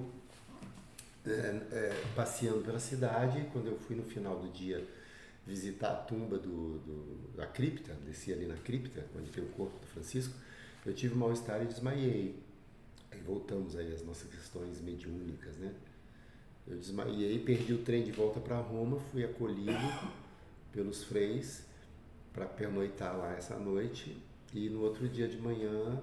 [1.27, 4.87] é, é, passeando pela cidade, quando eu fui no final do dia
[5.47, 9.79] visitar a tumba do, do, da cripta, desci ali na cripta, onde tem o corpo
[9.81, 10.35] do Francisco,
[10.85, 12.39] eu tive um mal-estar e desmaiei.
[13.11, 15.75] Aí voltamos aí às nossas questões mediúnicas, né?
[16.67, 19.73] Eu desmaiei, perdi o trem de volta para Roma, fui acolhido
[20.71, 21.65] pelos freis
[22.33, 24.17] para pernoitar lá essa noite
[24.53, 25.99] e no outro dia de manhã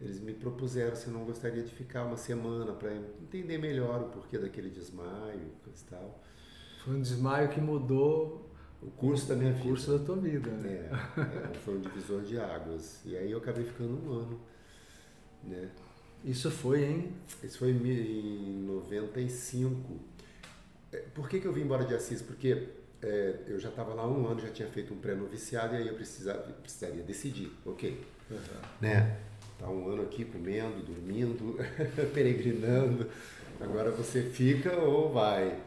[0.00, 4.08] eles me propuseram se eu não gostaria de ficar uma semana para entender melhor o
[4.10, 6.22] porquê daquele desmaio e tal.
[6.84, 8.48] Foi um desmaio que mudou
[8.80, 9.64] o curso da minha vida.
[9.64, 10.50] O curso da tua vida.
[10.50, 10.88] Né?
[11.16, 13.00] É, é, foi um divisor de águas.
[13.04, 14.40] E aí eu acabei ficando um ano.
[15.42, 15.68] Né?
[16.24, 17.12] Isso foi em?
[17.42, 19.98] Isso foi em 95.
[20.92, 22.22] É, por que, que eu vim embora de Assis?
[22.22, 22.68] Porque
[23.02, 25.94] é, eu já estava lá um ano, já tinha feito um pré-noviciado e aí eu
[25.94, 28.00] precisava, precisaria decidir, ok.
[28.30, 28.38] Uhum.
[28.80, 29.18] Né?
[29.58, 31.56] Tá um ano aqui comendo, dormindo,
[32.14, 33.10] peregrinando.
[33.60, 35.60] Agora você fica ou vai?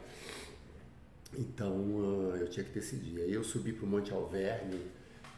[1.37, 3.21] Então uh, eu tinha que decidir.
[3.21, 4.79] Aí eu subi para o Monte Alverne,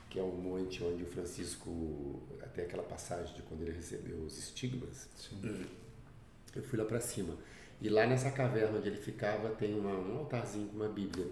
[0.10, 4.38] que é um monte onde o Francisco, até aquela passagem de quando ele recebeu os
[4.38, 5.66] estigmas, Sim.
[6.56, 7.36] eu fui lá para cima.
[7.82, 11.26] E lá nessa caverna onde ele ficava tem uma, um altarzinho com uma Bíblia.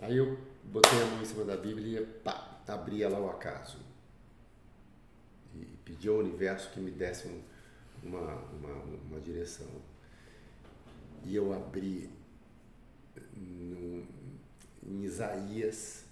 [0.00, 3.78] Aí eu botei a mão em cima da Bíblia e pá, abri ela ao acaso.
[5.88, 7.40] Pedi ao universo que me desse um,
[8.02, 8.74] uma, uma,
[9.08, 9.66] uma direção.
[11.24, 12.10] E eu abri
[13.34, 14.06] no,
[14.82, 16.04] em Isaías,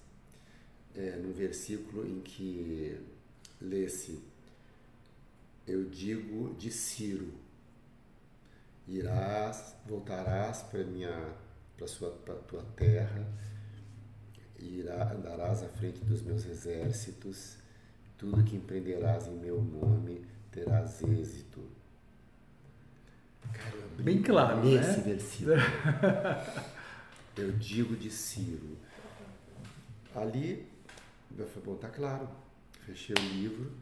[0.94, 2.98] é, num versículo em que
[3.60, 4.18] lê-se:
[5.66, 7.34] Eu digo de Ciro,
[8.88, 11.34] irás, voltarás para minha
[11.76, 13.30] para sua para tua terra,
[14.58, 17.58] irá, andarás à frente dos meus exércitos,
[18.18, 21.62] tudo que empreenderás em meu nome terás êxito.
[23.52, 25.02] Cara, Bem claro, nesse né?
[25.04, 25.56] versículo.
[27.36, 28.76] eu digo de Ciro.
[30.14, 30.66] Ali,
[31.36, 32.28] eu falei, bom, tá claro.
[32.86, 33.72] Fechei o livro,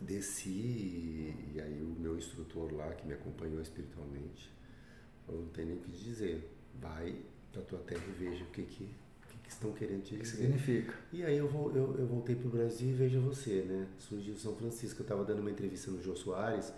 [0.00, 4.52] desci e, aí o meu instrutor lá, que me acompanhou espiritualmente,
[5.24, 6.52] falou, não tem nem o que dizer.
[6.80, 7.16] Vai
[7.52, 8.94] para tua terra e veja o que que,
[9.46, 10.16] que, estão querendo te dizer.
[10.16, 10.94] O que significa?
[11.12, 13.86] E aí eu, eu, eu voltei para o Brasil e veja você, né?
[13.98, 15.00] Surgiu São Francisco.
[15.00, 16.72] Eu estava dando uma entrevista no Jô Soares,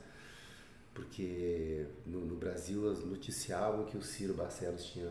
[0.94, 5.10] porque no, no Brasil noticiavam que o Ciro Barcelos tinha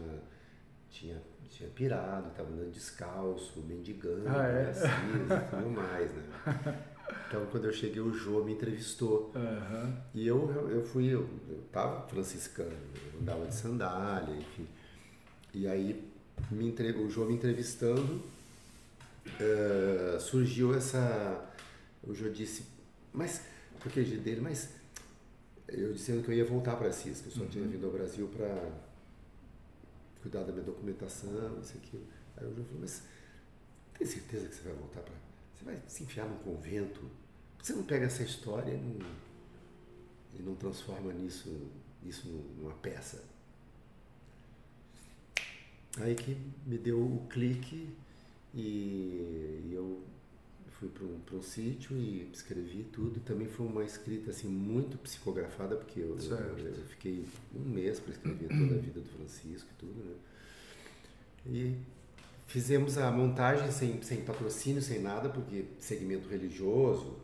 [0.89, 4.69] tinha, tinha pirado, estava andando descalço, mendigando, ah, é?
[4.69, 6.83] assim, e tudo mais, né?
[7.29, 9.31] Então, quando eu cheguei, o Jô me entrevistou.
[9.33, 9.97] Uhum.
[10.13, 12.71] E eu, eu fui, eu, eu tava franciscano,
[13.13, 14.67] eu andava de sandália, enfim.
[15.53, 16.09] E aí,
[16.51, 18.21] me entre, o Jô me entrevistando,
[19.25, 21.53] uh, surgiu essa...
[22.03, 22.65] O Jô disse,
[23.13, 23.41] mas,
[23.79, 24.69] porque dele, mas...
[25.67, 27.49] Eu dizendo que eu ia voltar para Assis, que eu só uhum.
[27.49, 28.71] tinha vindo ao Brasil para
[30.21, 32.01] cuidar da minha documentação, isso aqui.
[32.37, 33.03] Aí o João falou, mas
[33.97, 35.13] tem certeza que você vai voltar para.
[35.55, 37.01] Você vai se enfiar num convento?
[37.61, 39.05] Você não pega essa história e não,
[40.39, 41.69] e não transforma nisso,
[42.03, 42.27] isso
[42.57, 43.23] numa peça?
[45.99, 47.89] Aí que me deu o clique
[48.53, 50.01] e, eu
[50.79, 53.19] fui para um, um sítio e escrevi tudo.
[53.21, 57.25] Também foi uma escrita assim muito psicografada, porque eu, eu, eu, fiquei
[57.55, 60.15] um mês para escrever toda a vida do Francisco e tudo, né?
[61.47, 61.75] E
[62.45, 67.15] fizemos a montagem sem, sem patrocínio, sem nada, porque segmento religioso,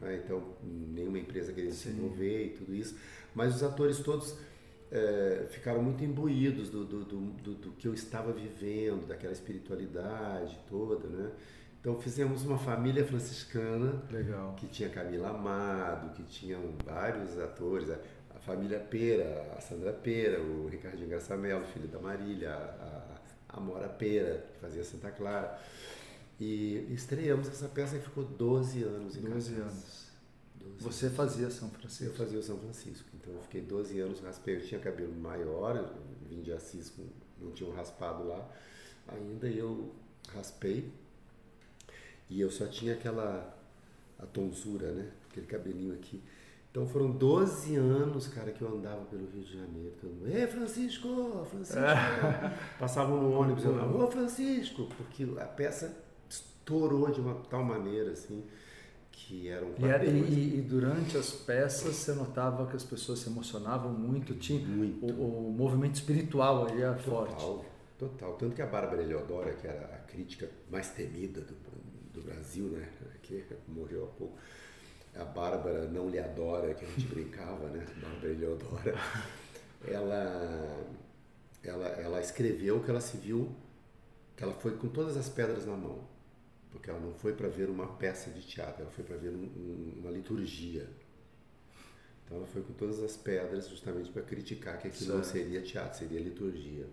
[0.00, 0.22] né?
[0.24, 2.96] então nenhuma empresa queria se envolver e tudo isso.
[3.34, 4.34] Mas os atores todos
[4.90, 11.08] é, ficaram muito imbuídos do, do, do, do, que eu estava vivendo, daquela espiritualidade toda,
[11.08, 11.32] né?
[11.80, 14.54] Então fizemos uma família franciscana Legal.
[14.56, 17.98] que tinha Camila Amado, que tinham vários atores, a,
[18.34, 23.18] a família Pera, a Sandra Pera, o Ricardinho Gassamelo, filho da Marília, a,
[23.48, 25.58] a Amora Pera, que fazia Santa Clara.
[26.40, 29.72] E estreamos essa peça e ficou 12 anos em 12 cartaz.
[29.72, 30.05] anos.
[30.80, 32.04] Você fazia São Francisco?
[32.04, 33.08] Eu fazia o São Francisco.
[33.14, 34.56] Então eu fiquei 12 anos, raspei.
[34.56, 35.92] Eu tinha cabelo maior,
[36.28, 36.92] vim de Assis,
[37.40, 38.48] não tinha um raspado lá.
[39.08, 39.92] Ainda eu
[40.34, 40.92] raspei.
[42.28, 43.56] E eu só tinha aquela
[44.18, 45.10] a tonsura, né?
[45.30, 46.22] Aquele cabelinho aqui.
[46.70, 49.94] Então foram 12 anos, cara, que eu andava pelo Rio de Janeiro.
[49.98, 51.80] Todo mundo, Ei, Francisco, Francisco!
[52.78, 54.86] Passavam no ônibus, eu falava, ô Francisco!
[54.96, 55.96] Porque a peça
[56.28, 58.44] estourou de uma tal maneira, assim,
[59.16, 63.30] que eram e, era, e, e, durante as peças você notava que as pessoas se
[63.30, 65.04] emocionavam muito, tinha muito.
[65.06, 67.66] O, o movimento espiritual aí era total, forte.
[67.98, 71.54] Total, tanto que a Bárbara Eleodora, que era a crítica mais temida do,
[72.12, 72.86] do Brasil, né,
[73.22, 74.36] que morreu há pouco,
[75.18, 77.86] a Bárbara não lhe adora, que a gente brincava, né?
[78.00, 78.94] Bárbara Eleodora.
[79.86, 80.84] Ela,
[81.62, 83.54] ela, ela escreveu que ela se viu,
[84.34, 86.00] que ela foi com todas as pedras na mão.
[86.76, 89.44] Porque ela não foi para ver uma peça de teatro, ela foi para ver um,
[89.44, 90.86] um, uma liturgia.
[92.24, 95.16] Então ela foi com todas as pedras justamente para criticar que aquilo certo.
[95.16, 96.86] não seria teatro, seria liturgia.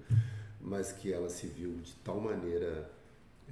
[0.62, 2.90] Mas que ela se viu de tal maneira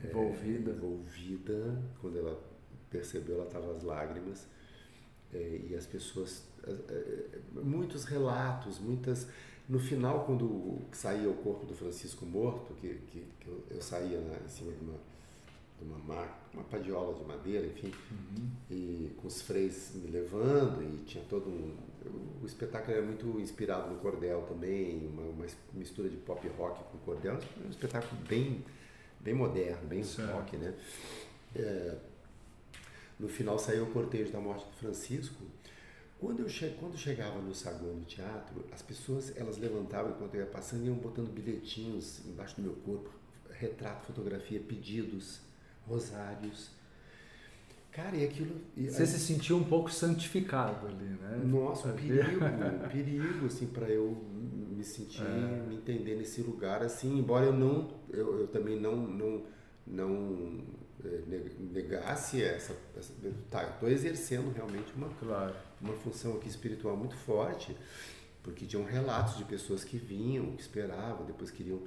[0.01, 2.41] envolvida, é, envolvida quando ela
[2.89, 4.47] percebeu, ela estava às lágrimas
[5.33, 7.27] é, e as pessoas é, é,
[7.61, 9.27] muitos relatos muitas
[9.67, 14.19] no final quando saía o corpo do Francisco morto que, que, que eu, eu, saía
[14.19, 14.97] na, em cima de uma
[15.81, 18.49] de uma marca, uma padiola de madeira enfim uhum.
[18.69, 21.75] e com os freis me levando e tinha todo um
[22.41, 26.97] o espetáculo era muito inspirado no cordel também uma, uma mistura de pop rock com
[26.99, 28.63] cordel um espetáculo bem
[29.19, 30.33] bem moderno bem certo.
[30.33, 30.73] rock né
[31.55, 31.97] é,
[33.21, 35.43] no final saiu o cortejo da morte do Francisco.
[36.19, 40.41] Quando eu che quando chegava no saguão do teatro, as pessoas elas levantavam enquanto eu
[40.41, 43.11] ia passando e iam botando bilhetinhos embaixo do meu corpo,
[43.51, 45.39] retrato, fotografia, pedidos,
[45.91, 46.69] rosários.
[47.91, 48.55] Cara, e aquilo.
[48.77, 51.41] Você aí, se sentiu um pouco santificado ali, né?
[51.43, 52.39] Nossa, um perigo,
[52.85, 54.17] um perigo, assim, para eu
[54.81, 55.65] me sentir, é.
[55.67, 59.43] me entender nesse lugar, assim, embora eu não, eu, eu também não, não,
[59.85, 60.63] não
[61.03, 61.21] é,
[61.73, 63.13] negasse essa, essa
[63.49, 65.53] tá, eu estou exercendo realmente uma claro.
[65.81, 67.75] uma função aqui espiritual muito forte,
[68.41, 71.81] porque tinham relatos de pessoas que vinham, que esperavam, depois queriam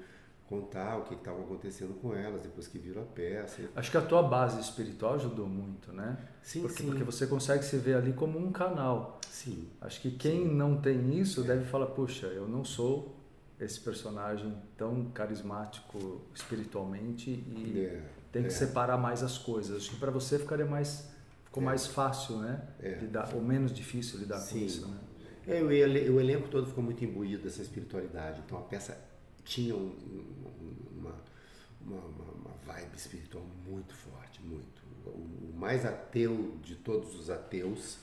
[0.55, 3.62] contar o que estava acontecendo com elas depois que viram a peça.
[3.74, 6.18] Acho que a tua base espiritual ajudou muito, né?
[6.42, 6.86] Sim, porque, sim.
[6.86, 9.20] Porque você consegue se ver ali como um canal.
[9.28, 9.68] Sim.
[9.80, 10.55] Acho que quem sim.
[10.55, 11.44] não tem isso é.
[11.44, 13.16] deve falar, puxa, eu não sou
[13.59, 18.02] esse personagem tão carismático espiritualmente e é
[18.34, 18.50] tem que é.
[18.50, 19.76] separar mais as coisas.
[19.76, 21.09] Acho que para você ficaria mais
[21.44, 21.66] ficou é.
[21.66, 22.61] mais fácil, né?
[22.80, 22.96] É.
[22.96, 24.59] Lidar, ou menos difícil lidar Sim.
[24.59, 24.98] com isso, né?
[25.46, 28.42] É, o, o elenco todo ficou muito imbuído dessa espiritualidade.
[28.44, 28.98] Então a peça
[29.45, 29.92] tinha um,
[30.97, 31.14] uma,
[31.80, 34.82] uma, uma, vibe espiritual muito forte, muito.
[35.07, 37.99] O, o mais ateu de todos os ateus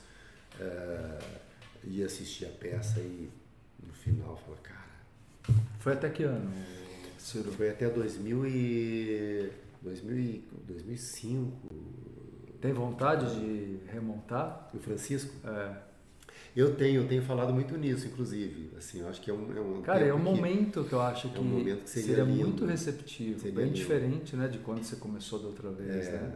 [0.60, 1.40] uh,
[1.84, 3.28] ia assistir a peça e
[3.84, 4.82] no final fala, cara.
[5.80, 6.50] Foi até que ano,
[7.18, 7.50] Ciro?
[7.52, 11.52] Foi até 2000 e 2005.
[12.60, 14.70] Tem vontade de remontar?
[14.72, 15.34] O Francisco?
[15.44, 15.91] É.
[16.54, 18.70] Eu tenho, eu tenho falado muito nisso, inclusive.
[18.76, 21.30] Assim, eu acho que é um, é um Cara, é um momento que eu acho
[21.30, 23.76] que, é um momento que seria, seria lindo, muito receptivo, seria bem lindo.
[23.76, 26.34] diferente, né, de quando você começou da outra vez, é, né?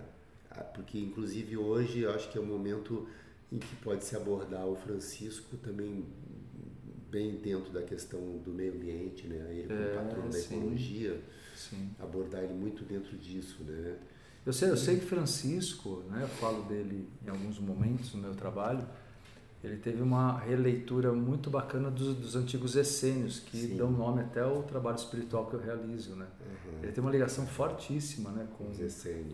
[0.74, 3.06] Porque inclusive hoje eu acho que é um momento
[3.52, 6.06] em que pode se abordar o Francisco também
[7.10, 9.48] bem dentro da questão do meio ambiente, né?
[9.50, 11.20] Ele como é, patrão da ecologia.
[11.54, 11.90] Sim.
[11.98, 13.96] abordar ele muito dentro disso, né?
[14.44, 18.34] Eu sei, eu sei que Francisco, né, eu falo dele em alguns momentos no meu
[18.34, 18.86] trabalho,
[19.64, 23.76] ele teve uma releitura muito bacana dos, dos antigos essênios, que Sim.
[23.76, 26.26] dão nome até ao trabalho espiritual que eu realizo, né?
[26.40, 26.82] Uhum.
[26.82, 28.66] Ele tem uma ligação fortíssima, né, com,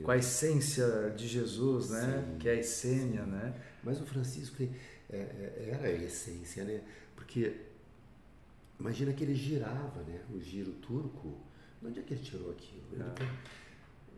[0.02, 2.38] com a essência de Jesus, né, Sim.
[2.38, 3.54] que é a essênia, né?
[3.82, 4.68] Mas o Francisco é,
[5.10, 6.80] é, era a essência, né?
[7.14, 7.56] Porque
[8.80, 10.20] imagina que ele girava, né?
[10.32, 11.36] O giro turco
[11.80, 12.82] de onde é que ele tirou aquilo?
[12.92, 13.61] Ele, é.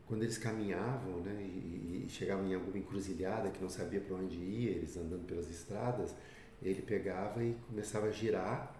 [0.07, 4.37] Quando eles caminhavam né, e, e, chegavam em alguma encruzilhada que não sabia para onde
[4.37, 6.15] ia, eles andando pelas estradas,
[6.63, 8.75] ele pegava e começava a girar,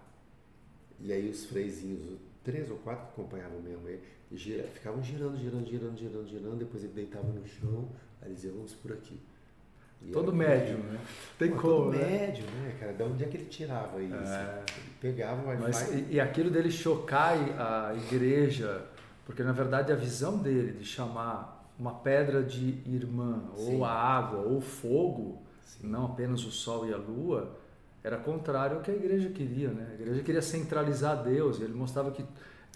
[0.99, 4.01] e aí os freizinhos, três ou quatro que acompanhavam mesmo ele,
[4.31, 7.89] gira, ficavam girando, girando, girando, girando, girando, depois ele deitava no chão,
[8.21, 9.19] aí eles iam, vamos por aqui.
[10.01, 10.99] E todo médium, né?
[11.39, 11.73] Tem Pô, como.
[11.85, 12.05] Todo né?
[12.05, 12.93] médium, né, cara?
[12.93, 14.13] De onde é que ele tirava isso?
[14.13, 14.63] É.
[14.77, 15.95] Ele pegava o Wi-Fi.
[15.95, 18.85] E, e aquilo dele chocar a igreja,
[19.25, 23.75] porque na verdade a visão dele de chamar uma pedra de irmã, Sim.
[23.75, 25.87] ou a água, ou o fogo, Sim.
[25.87, 27.57] não apenas o sol e a lua,
[28.03, 29.87] era contrário ao que a igreja queria, né?
[29.91, 32.23] A igreja queria centralizar Deus, ele mostrava que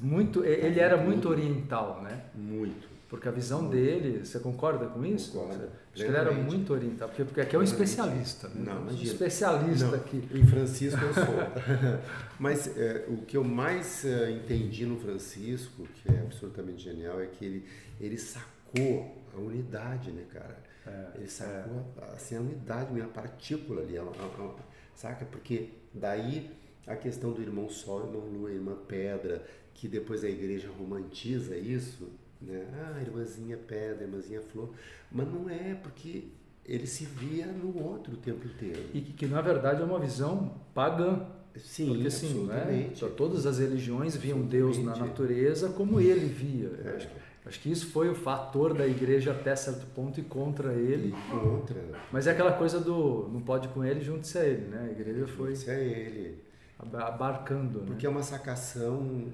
[0.02, 2.24] muito, ele era muito oriental, né?
[2.34, 5.32] Muito Porque a visão dele, você concorda com isso?
[5.32, 5.64] Concordo.
[5.64, 8.48] Acho que ele era muito orientado, porque, porque aqui é um especialista.
[8.50, 8.72] Né?
[8.72, 9.12] Não, imagina.
[9.12, 10.24] Especialista Não, aqui.
[10.32, 11.26] Em Francisco eu sou.
[12.40, 17.26] Mas é, o que eu mais é, entendi no Francisco, que é absolutamente genial, é
[17.26, 17.66] que ele,
[18.00, 20.58] ele sacou a unidade, né, cara?
[20.86, 21.84] É, ele sacou
[22.14, 24.56] assim, a unidade, a partícula ali, a, a, a,
[24.94, 25.26] saca?
[25.26, 26.52] Porque daí
[26.86, 29.44] a questão do irmão sol, irmão lua, irmã pedra,
[29.74, 32.08] que depois a igreja romantiza isso,
[32.42, 32.66] né?
[32.74, 34.70] Ah, irmãzinha pedra, irmãzinha flor.
[35.12, 36.26] Mas não é, porque
[36.66, 38.84] ele se via no outro o tempo inteiro.
[38.94, 41.26] E que, que na verdade é uma visão pagã.
[41.58, 42.92] Sim, Porque assim, né?
[43.18, 46.72] todas as religiões viam Deus na natureza como ele via.
[46.86, 46.96] É.
[46.96, 47.10] Acho,
[47.48, 51.10] acho que isso foi o fator da igreja até certo ponto e contra ele.
[51.10, 51.76] E contra.
[52.12, 54.88] Mas é aquela coisa do não pode com ele, junte-se a ele, né?
[54.90, 56.38] A igreja foi Isso é ele.
[56.78, 57.86] ab- abarcando, né?
[57.88, 59.26] Porque é uma sacação,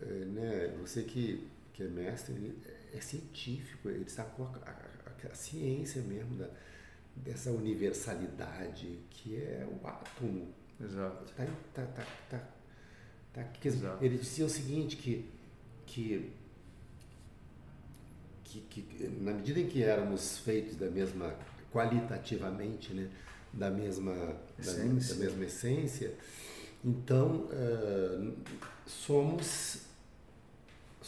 [0.00, 0.74] é, né?
[0.80, 1.46] Você que,
[1.78, 2.58] que é mestre, ele
[2.92, 6.48] é científico, ele sacou a, a- a- a ciência mesmo da,
[7.14, 10.48] dessa universalidade que é o átomo.
[10.80, 11.32] Exato.
[11.36, 12.48] Tá, tá, tá, tá,
[13.32, 14.04] tá Exato.
[14.04, 15.28] ele dizia o seguinte, que,
[15.86, 16.32] que,
[18.44, 21.32] que, que na medida em que éramos feitos da mesma,
[21.72, 23.08] qualitativamente, né,
[23.52, 25.14] da mesma, da, Essência.
[25.14, 26.14] da mesma essência,
[26.84, 28.32] então eh,
[28.86, 29.87] somos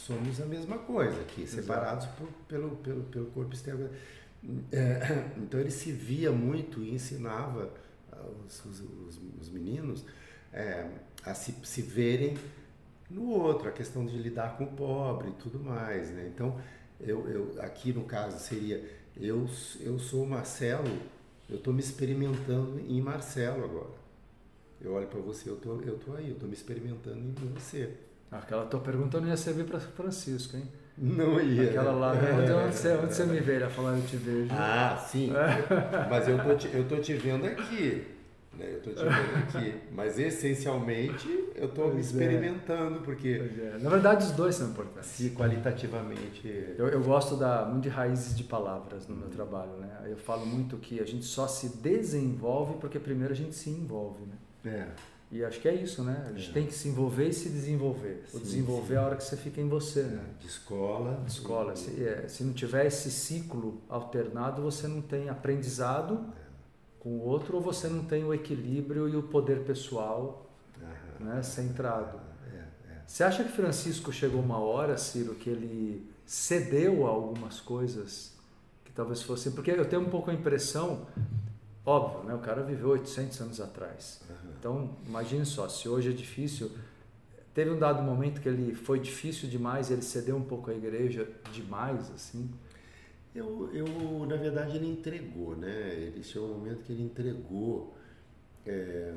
[0.01, 3.89] somos a mesma coisa aqui, separados por- pelo, pelo, pelo corpo externo.
[4.71, 4.99] É,
[5.37, 7.71] então ele se via muito e ensinava
[8.11, 10.03] aos- os, os, os meninos
[10.51, 10.89] é,
[11.23, 12.37] a se, se verem
[13.09, 16.09] no outro, a questão de lidar com o pobre e tudo mais.
[16.11, 16.31] Né?
[16.33, 16.59] Então,
[16.99, 18.83] eu, eu, aqui no caso seria,
[19.17, 19.47] eu,
[19.79, 20.87] eu sou o Marcelo,
[21.49, 24.01] eu estou me experimentando em Marcelo agora.
[24.81, 27.93] Eu olho para você, eu tô, eu tô aí, eu estou me experimentando em você.
[28.31, 30.63] Aquela tua pergunta não ia servir para Francisco, hein?
[30.97, 31.69] Não ia.
[31.69, 33.55] Aquela lá, onde, onde, você, onde você me vê?
[33.55, 34.49] Ele ia falar, eu te vejo.
[34.53, 35.31] Ah, sim.
[36.09, 38.07] Mas eu tô, te, eu tô te vendo aqui.
[38.57, 38.67] Né?
[38.73, 39.75] Eu tô te vendo aqui.
[39.91, 41.99] Mas essencialmente eu tô me Pois é.
[42.01, 43.77] experimentando, porque Pois é.
[43.79, 45.09] Na verdade, os dois são importantes.
[45.09, 46.47] se qualitativamente.
[46.77, 49.89] Eu, eu gosto da, muito de raízes de palavras no meu trabalho, né?
[50.07, 54.23] Eu falo muito que a gente só se desenvolve porque primeiro a gente se envolve,
[54.25, 54.35] né?
[54.65, 54.87] É.
[55.31, 56.25] E acho que é isso, né?
[56.29, 56.53] A gente É.
[56.53, 58.23] tem que se envolver e se desenvolver.
[58.33, 58.93] O Sim, desenvolver sim.
[58.95, 60.23] é a hora que você fica em você, né?
[60.39, 61.21] De escola.
[61.25, 61.75] De escola.
[61.75, 66.25] Se, é, se não tiver esse ciclo alternado, você não tem aprendizado
[66.99, 70.45] com o outro ou você não tem o equilíbrio e o poder pessoal
[71.19, 72.19] né, centrado.
[72.53, 73.01] É, é.
[73.07, 78.33] Você acha que Francisco chegou uma hora, Ciro, que ele cedeu a algumas coisas
[78.83, 79.51] que talvez fossem.
[79.53, 81.05] Porque eu tenho um pouco a impressão,
[81.85, 82.33] óbvio, né?
[82.35, 84.19] o cara viveu 800 anos atrás.
[84.61, 86.69] Então, imagine só, se hoje é difícil.
[87.51, 91.27] Teve um dado momento que ele foi difícil demais, ele cedeu um pouco à igreja
[91.51, 92.47] demais, assim.
[93.33, 93.87] Eu, eu,
[94.27, 95.93] na verdade, ele entregou, né?
[95.95, 97.97] Ele chegou um momento que ele entregou,
[98.63, 99.11] é,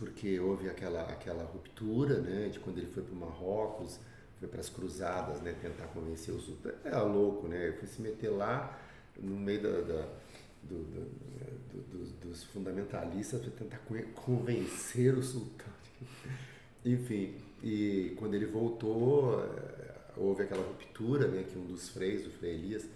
[0.00, 2.48] porque houve aquela, aquela ruptura, né?
[2.48, 4.00] De quando ele foi para o Marrocos,
[4.40, 5.54] foi para as cruzadas, né?
[5.62, 6.74] Tentar convencer os outros.
[6.84, 7.72] É louco, né?
[7.78, 8.76] Foi se meter lá
[9.16, 10.08] no meio da, da-
[10.68, 15.72] do- do- do- dos, fundamentalistas para tentar con- convencer o sultão.
[16.84, 21.44] Enfim, e quando ele voltou, eh, houve aquela ruptura, né?
[21.50, 22.86] Que um dos freis, o Frei Elias,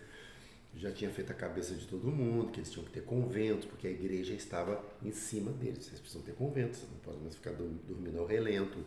[0.77, 3.89] já tinha feito a cabeça de todo mundo, que eles tinham que ter conventos, porque
[3.89, 5.85] a igreja estava em cima deles.
[5.87, 8.79] Vocês precisam ter conventos, vocês não podem mais ficar dormindo ao relento,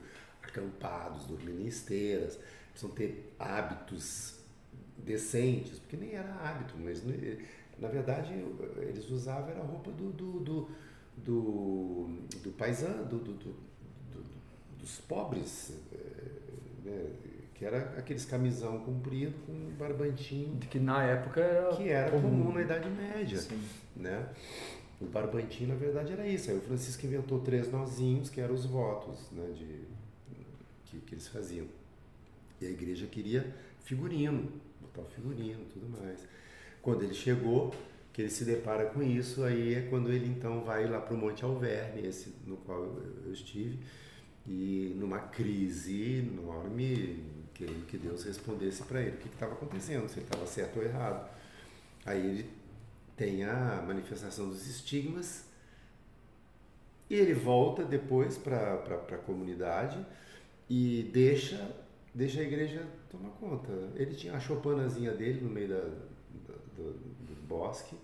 [0.42, 2.40] acampados, dormindo em esteiras,
[2.72, 4.36] precisam ter hábitos
[4.98, 7.04] decentes, porque nem era hábito, mas
[7.80, 8.34] na verdade
[8.78, 10.70] eles usavam era a roupa do, do, do,
[11.18, 12.08] do,
[12.44, 13.56] do paisano, do, do- do-
[14.12, 16.32] do- dos pobres, eh,
[16.86, 17.06] né?
[17.56, 21.76] que era aqueles camisão comprido com um barbantinho que na época era.
[21.76, 23.62] que era comum na Idade Média, Sim.
[23.96, 24.28] né?
[25.00, 26.50] O barbantinho, na verdade, era isso.
[26.50, 29.46] Aí o Francisco inventou três nozinhos, que eram os votos, né?
[29.56, 29.82] De,
[30.86, 31.66] que, que eles faziam.
[32.62, 33.54] E a igreja queria
[33.84, 34.50] figurino,
[34.82, 36.20] botar o figurino e tudo mais.
[36.84, 37.74] Quando ele chegou,
[38.12, 41.18] que ele se depara com isso, aí é quando ele então vai lá para o
[41.18, 43.80] Monte Alverne, esse no qual eu, eu estive,
[44.46, 47.24] e numa crise enorme,
[47.54, 50.84] querendo que Deus respondesse para ele o que estava acontecendo, se ele estava certo ou
[50.84, 51.30] errado.
[52.06, 52.50] Aí ele
[53.16, 55.46] tem a manifestação dos estigmas
[57.10, 60.06] e ele volta depois para a comunidade
[60.70, 61.74] e deixa,
[62.14, 63.72] deixa a igreja tomar conta.
[63.96, 65.90] Ele tinha a chopanazinha dele no meio da,
[66.76, 67.96] do, do bosque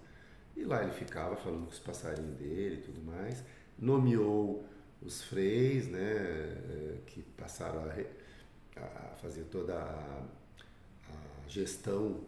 [0.55, 3.43] e lá ele ficava falando com os passarinhos dele e tudo mais.
[3.77, 4.65] Nomeou
[5.01, 10.21] os freis, né, eh, que passaram a, a fazer toda a,
[11.09, 12.19] a gestão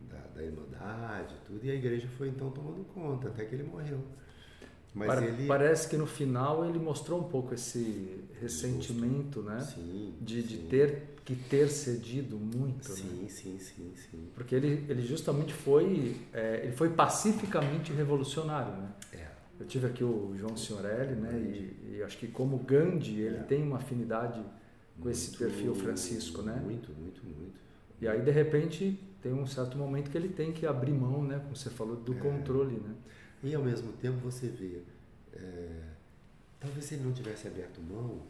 [0.00, 4.00] da, da Irmandade, tudo, e a igreja foi então tomando conta, até que ele morreu.
[4.92, 5.46] Mas Para, ele...
[5.46, 9.60] Parece que no final ele mostrou um pouco esse ressentimento, né?
[9.60, 10.48] Sim, de, sim.
[10.48, 13.28] de ter que ter cedido muito, sim, né?
[13.28, 14.28] Sim, sim, sim.
[14.34, 18.88] Porque ele, ele justamente foi, é, ele foi pacificamente revolucionário, né?
[19.12, 19.26] É.
[19.60, 21.38] Eu tive aqui o João Signorelli, né?
[21.38, 23.42] E, e, acho que como Gandhi, ele é.
[23.42, 24.40] tem uma afinidade
[24.98, 26.60] com muito, esse perfil Francisco, né?
[26.64, 27.60] Muito, muito, muito.
[28.00, 31.38] E aí, de repente, tem um certo momento que ele tem que abrir mão, né?
[31.38, 32.18] Como você falou, do é.
[32.18, 32.94] controle, né?
[33.44, 34.82] E ao mesmo tempo você vê,
[35.32, 35.68] é,
[36.58, 38.20] talvez se ele não tivesse aberto mão,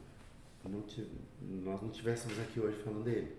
[0.69, 0.85] não
[1.41, 3.37] nós não estivéssemos aqui hoje falando dele.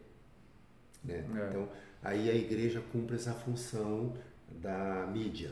[1.03, 1.15] Né?
[1.17, 1.47] É.
[1.49, 1.69] Então,
[2.01, 4.15] aí a igreja cumpre essa função
[4.49, 5.51] da mídia.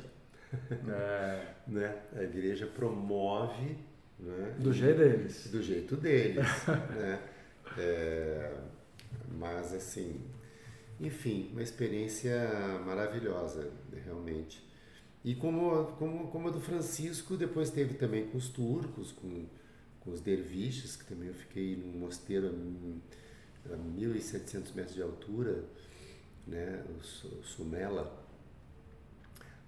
[0.52, 1.54] É.
[1.68, 2.02] né?
[2.16, 3.78] A igreja promove.
[4.20, 4.56] Né?
[4.60, 5.50] Do jeito deles.
[5.52, 6.48] Do jeito deles.
[6.68, 7.22] né?
[7.78, 8.58] É,
[9.38, 10.22] mas, assim,
[11.00, 12.50] enfim, uma experiência
[12.86, 13.72] maravilhosa,
[14.06, 14.68] realmente.
[15.24, 19.46] E como, como, como a do Francisco, depois teve também com os turcos, com, com
[20.12, 25.64] os derviches, que também eu fiquei num mosteiro a, a 1.700 metros de altura,
[26.48, 28.26] né, o Sumela,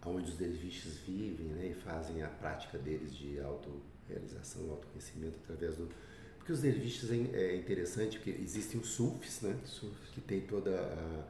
[0.05, 5.89] onde os derviches vivem né, e fazem a prática deles de autorrealização, autoconhecimento através do...
[6.37, 10.09] Porque os derviches é, é interessante, porque existem os sufis, né, Sufis.
[10.11, 11.27] que tem toda a...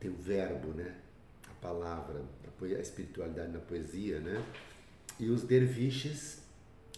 [0.00, 0.96] tem o verbo, né,
[1.50, 2.24] a palavra,
[2.62, 4.44] a espiritualidade na poesia, né?
[5.18, 6.42] E os derviches,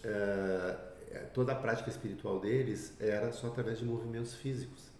[0.04, 4.92] uh, toda a prática espiritual deles era só através de movimentos físicos.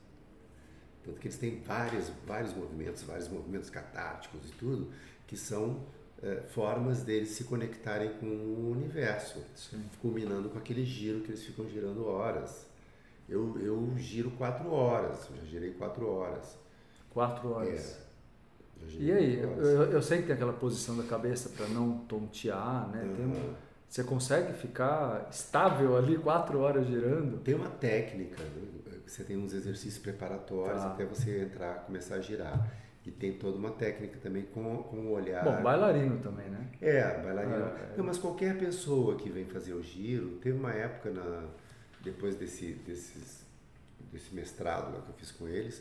[1.04, 4.90] Tanto que eles têm vários, vários movimentos, vários movimentos catárticos e tudo,
[5.26, 5.70] que são
[6.22, 9.84] uh, formas deles se conectarem com o universo, Sim.
[10.00, 12.66] culminando com aquele giro que eles ficam girando horas.
[13.28, 16.58] Eu, eu giro quatro horas, eu já girei quatro horas.
[17.10, 17.98] Quatro horas.
[18.00, 18.04] É.
[18.98, 19.50] E aí, eu,
[19.92, 23.02] eu, sei que tem aquela posição da cabeça para não tontear, né?
[23.02, 23.14] Uhum.
[23.14, 23.56] Tem
[23.94, 27.38] você consegue ficar estável ali quatro horas girando?
[27.38, 29.00] Tem uma técnica, né?
[29.06, 30.88] você tem uns exercícios preparatórios tá.
[30.88, 32.72] até você entrar, começar a girar.
[33.06, 35.44] E tem toda uma técnica também com, com o olhar.
[35.44, 36.70] Bom, bailarino também, né?
[36.82, 37.54] É, bailarino.
[37.54, 37.94] É, é.
[37.96, 41.44] Não, mas qualquer pessoa que vem fazer o giro, teve uma época na,
[42.02, 43.44] depois desse, desses,
[44.12, 45.80] desse mestrado lá que eu fiz com eles,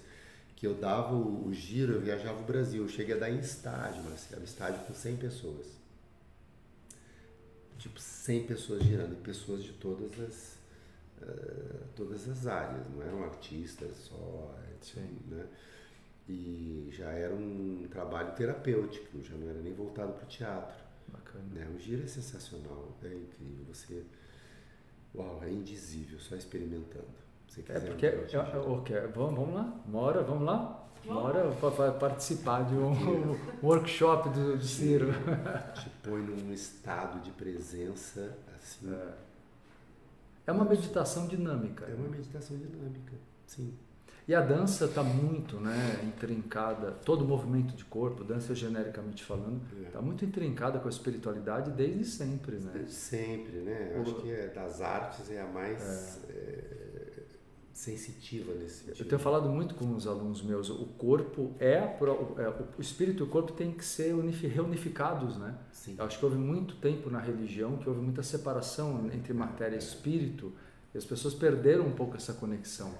[0.56, 2.84] que eu dava o, o, giro, eu viajava o Brasil.
[2.84, 5.83] Eu cheguei a dar em estádio, Marcelo, estádio com 100 pessoas.
[7.84, 10.58] Tipo, 100 pessoas girando, e pessoas de todas as,
[11.22, 15.20] uh, todas as áreas, não eram artistas só, Sim.
[15.28, 15.46] né?
[16.30, 20.82] E já era um trabalho terapêutico, já não era nem voltado para o teatro.
[21.10, 21.44] Bacana.
[21.52, 21.70] Né?
[21.76, 23.66] O giro é sensacional, é incrível.
[23.68, 24.06] Você,
[25.14, 27.23] uau, é indizível, só experimentando
[27.62, 30.84] é porque, eu, okay, vamos, vamos lá, uma hora, vamos lá?
[31.06, 35.12] Uma hora para participar de um, workshop do, do Ciro.
[35.76, 38.94] Te põe num estado de presença assim.
[38.94, 39.14] É,
[40.48, 41.86] é uma meditação dinâmica.
[41.86, 43.14] É uma meditação dinâmica,
[43.46, 43.74] sim.
[44.26, 49.62] E a dança está muito né, intrincada, todo o movimento de corpo, dança genericamente falando,
[49.86, 50.02] está é.
[50.02, 52.56] muito intrincada com a espiritualidade desde sempre.
[52.56, 52.72] Né?
[52.74, 53.92] Desde sempre, né?
[53.94, 54.02] Eu o...
[54.04, 56.24] acho que é, das artes é a mais.
[56.30, 56.34] É.
[56.34, 56.83] É
[57.74, 59.02] sensitiva nesse sentido.
[59.02, 61.98] Eu tenho falado muito com os alunos meus, o corpo é, a,
[62.42, 64.14] é o espírito e o corpo têm que ser
[64.48, 65.58] reunificados, né?
[65.72, 65.96] Sim.
[65.98, 69.80] Eu acho que houve muito tempo na religião que houve muita separação entre matéria e
[69.80, 70.54] espírito
[70.94, 72.94] e as pessoas perderam um pouco essa conexão.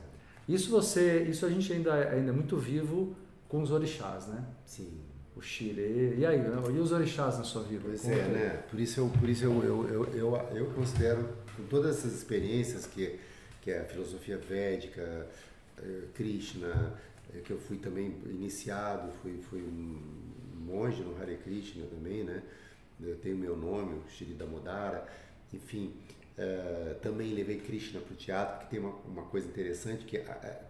[0.50, 3.16] Isso você, isso a gente ainda ainda é muito vivo
[3.48, 4.44] com os orixás, né?
[4.66, 4.92] Sim.
[5.36, 6.16] O xirê.
[6.18, 7.82] E aí, e os orixás na sua vida?
[7.86, 8.50] Pois Como é, né?
[8.70, 12.86] Por isso eu, por isso eu, eu, eu, eu, eu considero com todas essas experiências
[12.86, 13.20] que
[13.64, 15.26] que é a filosofia védica,
[15.82, 17.00] eh, Krishna,
[17.34, 20.02] eh, que eu fui também iniciado, fui, fui um
[20.66, 22.44] monge no Hare Krishna também, né?
[23.02, 25.08] Eu tenho meu nome, o Shri Damodara,
[25.54, 25.94] enfim.
[26.36, 30.20] Uh, também levei Krishna para o teatro, que tem uma, uma coisa interessante, que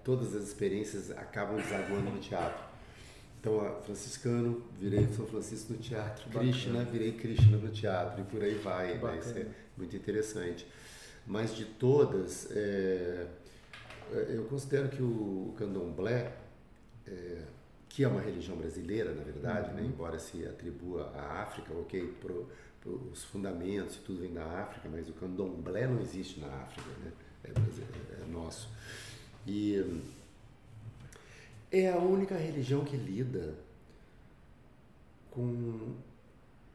[0.03, 2.63] todas as experiências acabam desaguando no teatro.
[3.39, 6.51] Então, franciscano, virei São Francisco no teatro, Bacana.
[6.51, 8.97] Krishna, virei Krishna no teatro, e por aí vai.
[8.97, 9.19] Né?
[9.19, 9.45] Isso é
[9.77, 10.67] muito interessante.
[11.25, 13.27] Mas de todas, é,
[14.11, 16.35] é, eu considero que o candomblé,
[17.07, 17.41] é,
[17.87, 19.87] que é uma religião brasileira, na verdade, né, uhum.
[19.87, 22.49] né, embora se atribua à África, ok, pro,
[22.81, 27.11] pro, os fundamentos, tudo vem da África, mas o candomblé não existe na África, né,
[27.45, 28.69] é, é, é nosso.
[29.47, 30.01] E
[31.71, 33.55] é a única religião que lida
[35.31, 35.95] com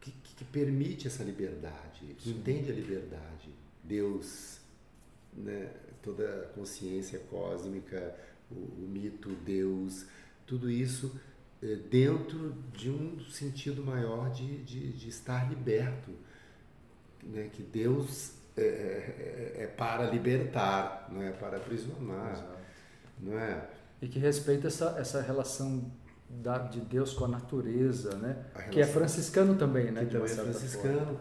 [0.01, 2.39] que, que, permite essa liberdade, que Sim.
[2.39, 3.51] entende a liberdade.
[3.85, 4.59] Deus,
[5.33, 5.71] né,
[6.03, 8.15] toda a consciência cósmica,
[8.51, 10.07] o, o mito Deus,
[10.47, 11.19] tudo isso
[11.63, 16.11] é, dentro de um sentido maior de, de, de estar liberto.
[17.23, 17.51] Né?
[17.53, 22.33] Que Deus é, é, para libertar, não é para aprisionar.
[22.33, 22.59] Exato.
[23.21, 23.69] Não é?
[24.01, 25.91] E que respeita essa, essa relação
[26.29, 28.45] da, de Deus com a natureza, né?
[28.55, 30.05] A que é franciscano também, né?
[30.05, 31.01] Que também é franciscano.
[31.01, 31.21] Forma.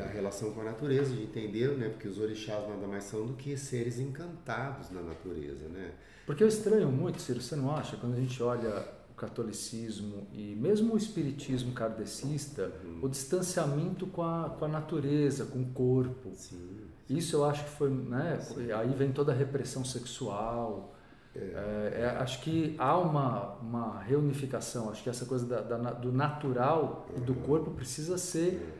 [0.00, 1.88] A relação com a natureza, de entender, né?
[1.88, 5.92] Porque os orixás nada mais são do que seres encantados na natureza, né?
[6.24, 7.96] Porque eu estranho muito, Ciro, você não acha?
[7.96, 13.00] Quando a gente olha o catolicismo e mesmo o espiritismo kardecista, uhum.
[13.02, 16.32] o distanciamento com a, com a natureza, com o corpo.
[16.34, 16.58] Sim,
[17.06, 17.16] sim.
[17.16, 18.38] Isso eu acho que foi, né?
[18.40, 18.72] Sim.
[18.72, 20.96] Aí vem toda a repressão sexual,
[21.38, 26.10] é, é, acho que há uma, uma reunificação, acho que essa coisa da, da, do
[26.10, 27.42] natural e do uhum.
[27.42, 28.75] corpo precisa ser uhum.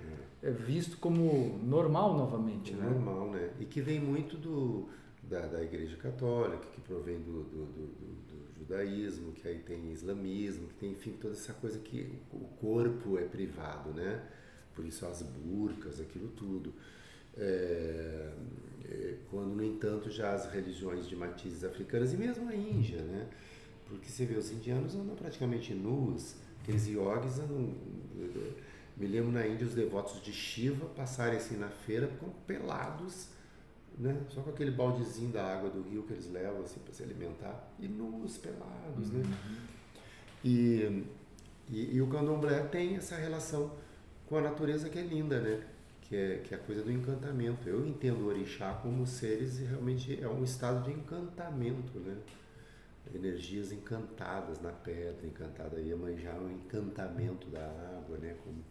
[0.46, 2.72] É, visto como normal novamente.
[2.72, 2.88] Né?
[2.88, 3.50] Normal, né?
[3.58, 4.88] E que vem muito do,
[5.22, 10.68] da, da Igreja Católica, que provém do, do, do, do, judaísmo, que aí tem islamismo,
[10.68, 14.22] que tem, enfim, toda essa coisa que o corpo é privado, né?
[14.74, 16.72] Por isso as burcas, aquilo tudo.
[17.36, 18.32] É,
[18.88, 23.28] é, quando, no entanto, já as religiões de matizes africanas e mesmo a Índia, né?
[23.88, 27.74] Porque você vê, os indianos andam praticamente nus, aqueles yogis andam...
[28.96, 33.28] Me lembro na Índia os devotos de Shiva passarem assim na feira com pelados,
[33.98, 34.18] né?
[34.30, 37.68] Só com aquele baldezinho da água do rio que eles levam assim para se alimentar
[37.78, 39.18] e nus, pelados, né?
[39.18, 39.30] uhum.
[39.30, 39.58] né?
[40.44, 41.04] E,
[41.68, 43.72] e, e o candomblé tem essa relação
[44.26, 45.62] com a natureza que é linda, né?
[46.08, 47.68] que é, que é a coisa do encantamento.
[47.68, 52.16] Eu entendo o orixá como seres e realmente é um estado de encantamento, né?
[53.14, 55.80] Energias encantadas na pedra, encantada.
[55.80, 57.64] Iemanjá é um encantamento da
[57.98, 58.36] água, né?
[58.42, 58.64] Como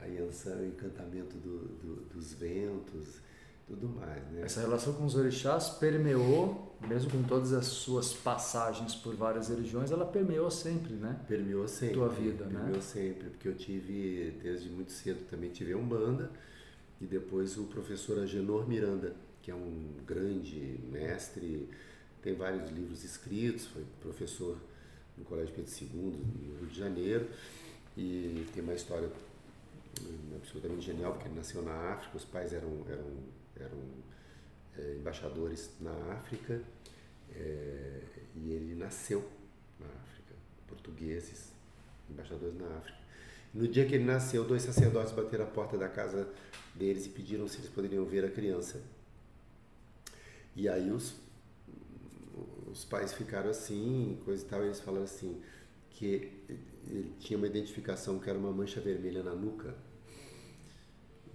[0.00, 3.20] a Yansan o encantamento do, do, dos ventos,
[3.68, 4.42] tudo mais, né?
[4.42, 9.90] Essa relação com os orixás permeou, mesmo com todas as suas passagens por várias religiões,
[9.90, 11.20] ela permeou sempre, né?
[11.28, 11.94] Permeou sempre.
[11.94, 12.60] Tua vida, permeou né?
[12.60, 16.30] Permeou sempre, porque eu tive, desde muito cedo também tive Umbanda,
[17.00, 21.68] e depois o professor Agenor Miranda, que é um grande mestre,
[22.22, 24.56] tem vários livros escritos, foi professor
[25.16, 27.28] no Colégio Pedro II, no Rio de Janeiro,
[27.96, 29.10] e tem uma história
[30.36, 33.06] absolutamente genial, porque ele nasceu na África, os pais eram, eram,
[33.56, 33.78] eram
[34.76, 36.62] é, embaixadores na África,
[37.30, 38.00] é,
[38.34, 39.28] e ele nasceu
[39.78, 40.34] na África,
[40.66, 41.52] portugueses,
[42.10, 42.98] embaixadores na África.
[43.52, 46.28] No dia que ele nasceu, dois sacerdotes bateram a porta da casa
[46.74, 48.82] deles e pediram se eles poderiam ver a criança.
[50.54, 51.14] E aí os,
[52.70, 55.40] os pais ficaram assim, coisa e tal, e eles falaram assim,
[55.90, 56.32] que
[56.86, 59.74] ele tinha uma identificação que era uma mancha vermelha na nuca.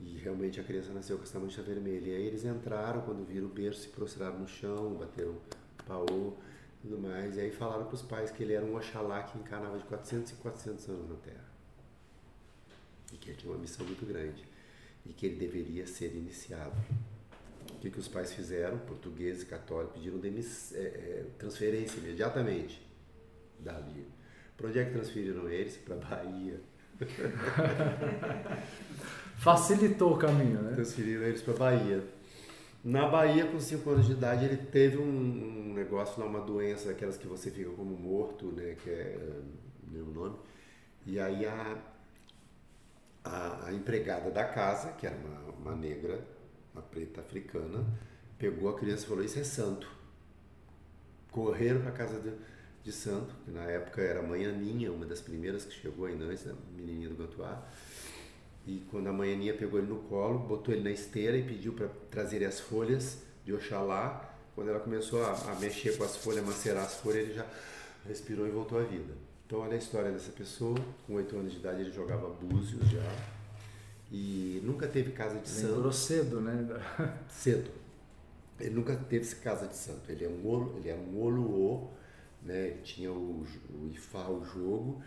[0.05, 2.09] E realmente a criança nasceu com essa mancha vermelha.
[2.11, 5.35] E aí eles entraram, quando viram o berço, se prostraram no chão, bateram
[5.87, 6.33] paô
[6.81, 7.37] tudo mais.
[7.37, 10.33] E aí falaram para os pais que ele era um Oxalá que encarnava de 400
[10.33, 11.45] em 400 anos na Terra.
[13.13, 14.43] E que ele tinha uma missão muito grande
[15.05, 16.75] e que ele deveria ser iniciado.
[17.71, 18.77] O que, que os pais fizeram?
[18.79, 22.81] Portugueses e católicos pediram é, é, transferência imediatamente
[23.59, 24.07] dali.
[24.55, 25.77] Para onde é que transferiram eles?
[25.77, 26.61] Para Bahia.
[29.37, 30.73] Facilitou o caminho, né?
[30.73, 32.03] Transferiram eles para Bahia.
[32.83, 36.91] Na Bahia, com 5 anos de idade, ele teve um, um, negócio lá, uma doença,
[36.91, 38.75] aquelas que você fica como morto, né?
[38.83, 39.17] Que é,
[39.91, 40.35] não é o nome.
[41.05, 41.77] E aí a,
[43.23, 46.19] a, a, empregada da casa, que era uma, uma negra,
[46.73, 47.85] uma preta africana,
[48.37, 49.89] pegou a criança e falou: Isso é santo.
[51.31, 52.31] Correram para casa de,
[52.83, 56.25] de santo, que na época era a mãe Aninha, uma das primeiras que chegou ainda
[56.25, 57.63] antes, a menininha do Gantuá.
[58.65, 61.73] E quando a mãe Aninha pegou ele no colo, botou ele na esteira e pediu
[61.73, 64.29] para trazer as folhas de Oxalá.
[64.55, 67.45] Quando ela começou a, a mexer com as folhas, macerar as folhas, ele já
[68.07, 69.13] respirou e voltou à vida.
[69.45, 70.77] Então olha a história dessa pessoa,
[71.07, 73.33] com 8 anos de idade ele jogava búzios já
[74.13, 75.73] e nunca teve casa de santo.
[75.73, 76.67] Lembrou cedo, né?
[77.27, 77.71] Cedo.
[78.59, 80.09] Ele nunca teve casa de santo.
[80.11, 81.89] Ele é um olo, ele era um oluô,
[82.45, 82.77] né?
[82.83, 85.01] Tinha o, o ifá, o jogo,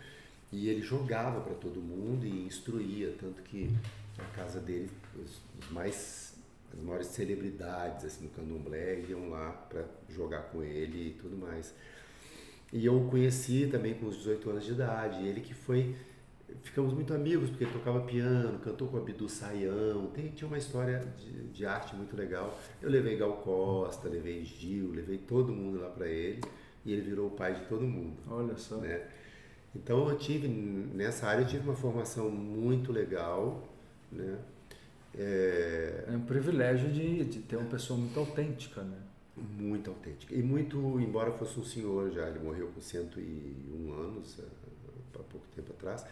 [0.51, 3.69] e ele jogava para todo mundo e instruía, tanto que
[4.17, 6.35] a casa dele, os, mais
[6.73, 11.73] as maiores celebridades assim no candomblé iam lá para jogar com ele e tudo mais.
[12.71, 15.25] E eu o conheci também com os 18 anos de idade.
[15.25, 15.95] Ele que foi.
[16.63, 20.57] Ficamos muito amigos, porque ele tocava piano, cantou com a Bidu Saião, tem, tinha uma
[20.57, 22.57] história de, de, arte muito legal.
[22.81, 26.39] Eu levei Gal Costa, levei Gil, levei todo mundo lá para ele,
[26.87, 28.15] e ele virou o pai de todo mundo.
[28.27, 28.77] Olha só.
[28.77, 29.05] Né?
[29.75, 33.61] Então eu tive, nessa área, eu tive uma formação muito legal,
[34.11, 34.39] né?
[35.19, 38.97] É, é um privilégio de, de ter uma pessoa muito autêntica, né?
[39.35, 40.33] Muito autêntica.
[40.33, 45.73] E muito, embora fosse um senhor já, ele morreu com 101 anos, há pouco tempo
[45.73, 46.05] atrás,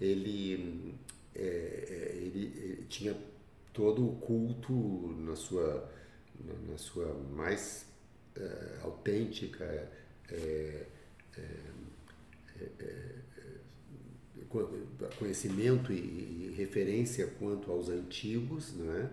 [0.00, 0.94] ele,
[1.34, 3.16] é, é, ele, ele, tinha
[3.72, 4.72] todo o culto
[5.18, 5.90] na sua,
[6.44, 7.86] na, na sua mais
[8.36, 9.90] é, autêntica
[10.32, 10.86] é,
[11.38, 11.42] é,
[12.80, 13.16] é,
[15.18, 19.10] conhecimento e, referência quanto aos antigos, não é?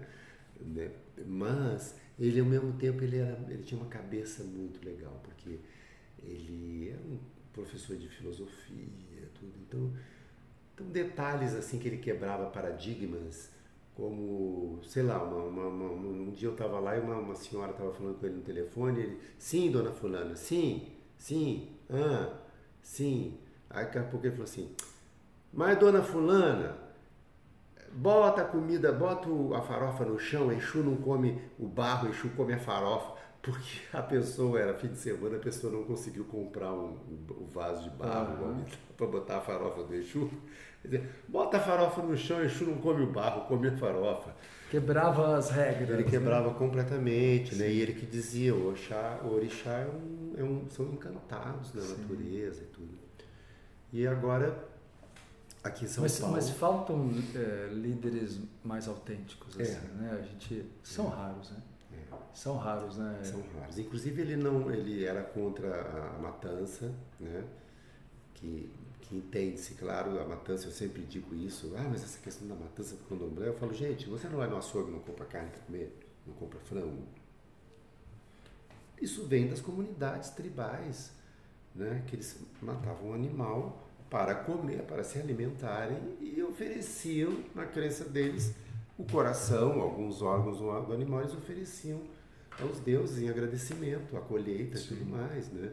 [0.62, 0.92] Né?
[1.26, 5.60] mas ele ao mesmo tempo ele, era, ele tinha uma cabeça muito legal, porque
[6.24, 7.20] ele era um
[7.52, 9.52] professor de filosofia, tudo.
[9.68, 9.92] Então,
[10.74, 13.52] então detalhes assim que ele quebrava paradigmas,
[13.96, 17.94] como, sei lá, uma, uma, uma, um dia eu estava lá e uma senhora estava
[17.94, 20.88] falando com ele no telefone, ele, sim, dona fulana, sim,
[21.24, 22.34] sim, ah,
[22.82, 23.40] sim.
[23.70, 24.76] Aí daqui a pouco ele falou assim,
[25.54, 26.76] mas dona fulana,
[27.94, 32.54] bota a comida, bota a farofa no chão, Exu não come o barro, Exu come
[32.54, 36.98] a farofa, porque a pessoa, era fim de semana, a pessoa não conseguiu comprar um,
[37.10, 38.66] um vaso de barro uhum.
[38.98, 40.30] para botar a farofa do Exu.
[40.82, 44.36] Quer dizer, bota a farofa no chão, Exu não come o barro, come a farofa.
[44.74, 45.88] Quebrava as regras.
[45.88, 46.56] Ele quebrava né?
[46.58, 47.72] completamente, né?
[47.72, 51.82] E ele que dizia, o, Oxá, o orixá é um, é um, são encantados da
[51.82, 52.02] Sim.
[52.02, 52.98] natureza e tudo.
[53.92, 54.68] E agora
[55.64, 56.36] aqui em São mas, Paulo.
[56.36, 59.62] Mas faltam é, líderes mais autênticos, é.
[59.62, 60.02] assim, é.
[60.02, 60.18] né?
[60.20, 61.10] A gente são é.
[61.10, 61.58] raros, né?
[61.92, 62.16] É.
[62.34, 63.20] São raros, né?
[63.22, 63.78] São raros.
[63.78, 65.82] Inclusive ele não, ele era contra
[66.16, 67.44] a matança, né?
[68.34, 68.72] Que
[69.04, 72.96] que entende-se, claro, a matança, eu sempre digo isso, ah, mas essa questão da matança
[72.96, 75.98] do candomblé, eu falo, gente, você não vai no açougue não compra carne para comer,
[76.26, 77.04] não compra frango.
[79.02, 81.12] Isso vem das comunidades tribais,
[81.76, 82.04] né?
[82.08, 88.54] Que eles matavam um animal para comer, para se alimentarem e ofereciam, na crença deles,
[88.98, 92.02] o coração, alguns órgãos do animal, eles ofereciam
[92.62, 95.72] aos deuses em agradecimento, a colheita e tudo mais, né?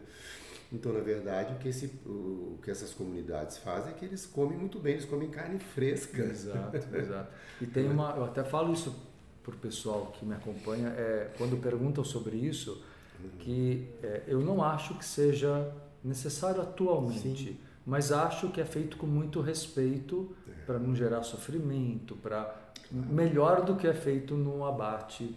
[0.71, 4.57] Então, na verdade, o que, esse, o que essas comunidades fazem é que eles comem
[4.57, 6.23] muito bem, eles comem carne fresca.
[6.23, 7.29] Exato, exato.
[7.59, 8.95] E tem uma, eu até falo isso
[9.43, 12.81] para o pessoal que me acompanha, é, quando perguntam sobre isso,
[13.21, 13.29] uhum.
[13.39, 17.49] que é, eu não acho que seja necessário atualmente.
[17.49, 20.51] Sim mas acho que é feito com muito respeito é.
[20.65, 25.35] para não gerar sofrimento, para melhor do que é feito no abate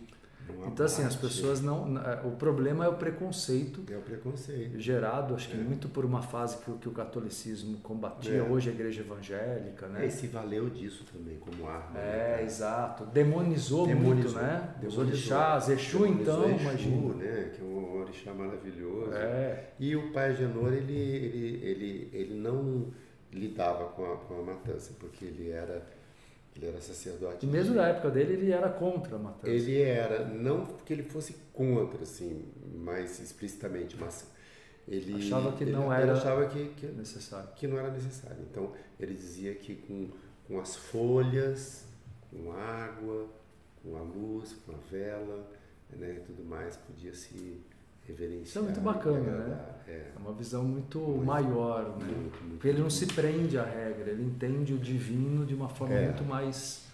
[0.67, 1.99] então, assim, as pessoas não.
[1.99, 3.83] É, o problema é o preconceito.
[3.91, 4.79] É o preconceito.
[4.79, 5.61] Gerado, acho que é.
[5.61, 8.43] muito por uma fase que, que o catolicismo combatia, é.
[8.43, 10.05] hoje a igreja evangélica, né?
[10.05, 11.99] É, e se valeu disso também como arma.
[11.99, 12.45] É, né?
[12.45, 13.05] exato.
[13.07, 14.75] Demonizou, Demonizou muito, né?
[14.81, 15.05] Demonizou.
[15.05, 17.15] Os orixás, Exu então, Exu, imagina.
[17.15, 17.51] né?
[17.55, 19.13] Que é um orixá maravilhoso.
[19.13, 19.71] É.
[19.79, 22.93] E o pai Genor, ele, ele, ele, ele não
[23.33, 25.85] lidava com a, com a matança, porque ele era
[26.57, 27.45] ele era sacerdote.
[27.45, 29.49] E mesmo na época dele, ele era contra a matança.
[29.49, 32.45] Ele era, não que ele fosse contra, assim,
[32.75, 34.27] mais explicitamente, mas
[34.87, 37.49] ele achava que ele, não era achava que, que, necessário.
[37.57, 38.39] Que não era necessário.
[38.51, 40.11] Então, ele dizia que com,
[40.47, 41.87] com as folhas,
[42.31, 43.29] com água,
[43.83, 45.51] com a luz, com a vela,
[45.91, 47.61] né, tudo mais, podia se
[48.07, 48.45] reverenciar.
[48.45, 49.75] Isso é muito bacana, né?
[49.87, 49.91] É.
[49.93, 50.13] é.
[50.19, 52.05] uma visão muito, muito maior, né?
[52.05, 55.69] Muito, muito, Porque ele não se prende à regra, ele entende o divino de uma
[55.69, 56.07] forma é.
[56.07, 56.87] muito mais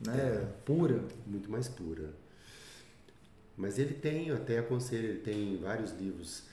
[0.00, 0.46] né, é.
[0.64, 1.02] pura.
[1.26, 2.10] Muito mais pura.
[3.56, 6.44] Mas ele tem, eu até aconselho, ele tem vários livros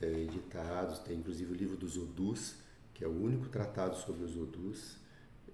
[0.00, 2.56] é, editados, tem inclusive o livro dos Odus,
[2.92, 4.98] que é o único tratado sobre os Odus,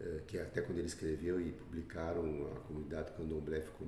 [0.00, 3.86] é, que até quando ele escreveu e publicaram, a comunidade candomblé ficou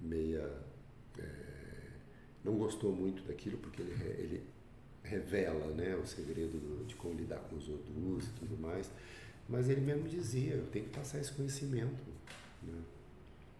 [0.00, 0.50] meia
[1.18, 1.61] é,
[2.44, 4.42] não gostou muito daquilo porque ele, ele
[5.02, 8.90] revela né, o segredo de como lidar com os odus e tudo mais.
[9.48, 12.02] Mas ele mesmo dizia, eu tenho que passar esse conhecimento.
[12.62, 12.78] Né?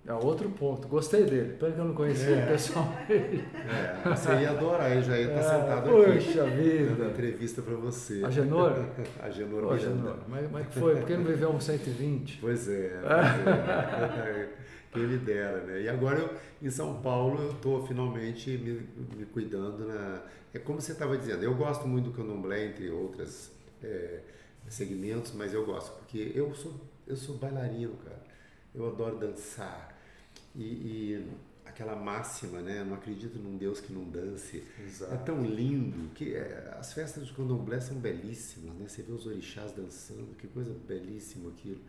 [0.05, 0.89] É outro ponto.
[0.89, 1.57] Gostei dele.
[1.61, 2.47] Pena que eu não conhecia é.
[2.47, 3.45] pessoalmente.
[3.55, 6.15] É, você ia adorar, ele já ia estar é, sentado aqui.
[6.15, 7.05] Puxa vida.
[7.07, 8.23] entrevista para você.
[8.25, 8.85] A Genor?
[9.23, 10.17] a Genor Ô, Genor.
[10.27, 10.97] Mas, mas foi?
[10.97, 12.39] Por que não viveu um 120?
[12.41, 13.01] Pois é.
[13.03, 14.62] Pois é.
[14.93, 15.83] Quem me dera, né?
[15.83, 18.87] E agora eu, em São Paulo eu estou finalmente me,
[19.17, 20.23] me, cuidando na...
[20.53, 23.51] É como você estava dizendo, eu gosto muito do candomblé, entre outros
[23.83, 24.21] é,
[24.69, 26.75] segmentos, mas eu gosto, porque eu sou,
[27.07, 28.23] eu sou bailarino, cara.
[28.75, 29.99] Eu adoro dançar.
[30.55, 31.31] E, e
[31.65, 32.85] aquela máxima, né?
[32.85, 34.63] Não acredito num Deus que não dance.
[34.87, 35.15] Exato.
[35.15, 38.89] É tão lindo que é, as festas de candomblé são belíssimas, né?
[38.89, 41.81] Você vê os orixás dançando, que coisa belíssima aquilo.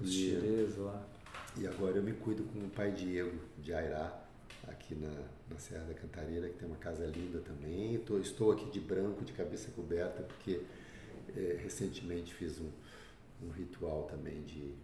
[0.00, 1.06] Os xerês lá.
[1.56, 4.24] E agora eu me cuido com o pai Diego de Airá,
[4.66, 5.12] aqui na,
[5.50, 7.98] na Serra da Cantareira, que tem uma casa linda também.
[7.98, 10.62] Tô, estou aqui de branco, de cabeça coberta, porque
[11.36, 12.70] é, recentemente fiz um,
[13.42, 14.74] um ritual também de,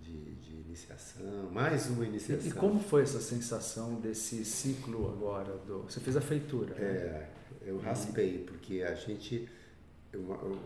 [0.00, 2.48] de, de iniciação, mais uma iniciação.
[2.48, 5.56] E, como foi essa sensação desse ciclo agora?
[5.58, 6.74] Do, você fez a feitura?
[6.74, 6.82] Né?
[6.82, 7.30] É,
[7.62, 9.48] eu raspei, porque a gente.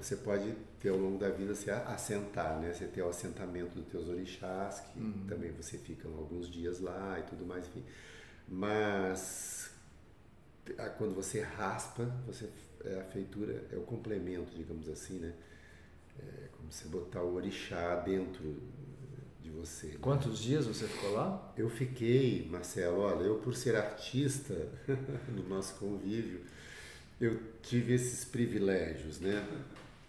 [0.01, 0.55] Você pode
[0.85, 2.71] ter ao longo da vida se assentar, né?
[2.71, 5.25] Você ter o assentamento dos teus orixás, que uhum.
[5.27, 7.83] também você fica alguns dias lá e tudo mais, enfim.
[8.47, 9.71] Mas
[10.99, 12.51] quando você raspa, você
[12.85, 15.33] é a feitura é o complemento, digamos assim, né?
[16.19, 18.61] É como se botar o orixá dentro
[19.41, 19.87] de você.
[19.87, 19.99] Né?
[20.03, 21.51] Quantos dias você ficou lá?
[21.57, 24.55] Eu fiquei, Marcelo, olha, eu por ser artista
[25.35, 26.43] no nosso convívio,
[27.19, 29.43] eu tive esses privilégios, né?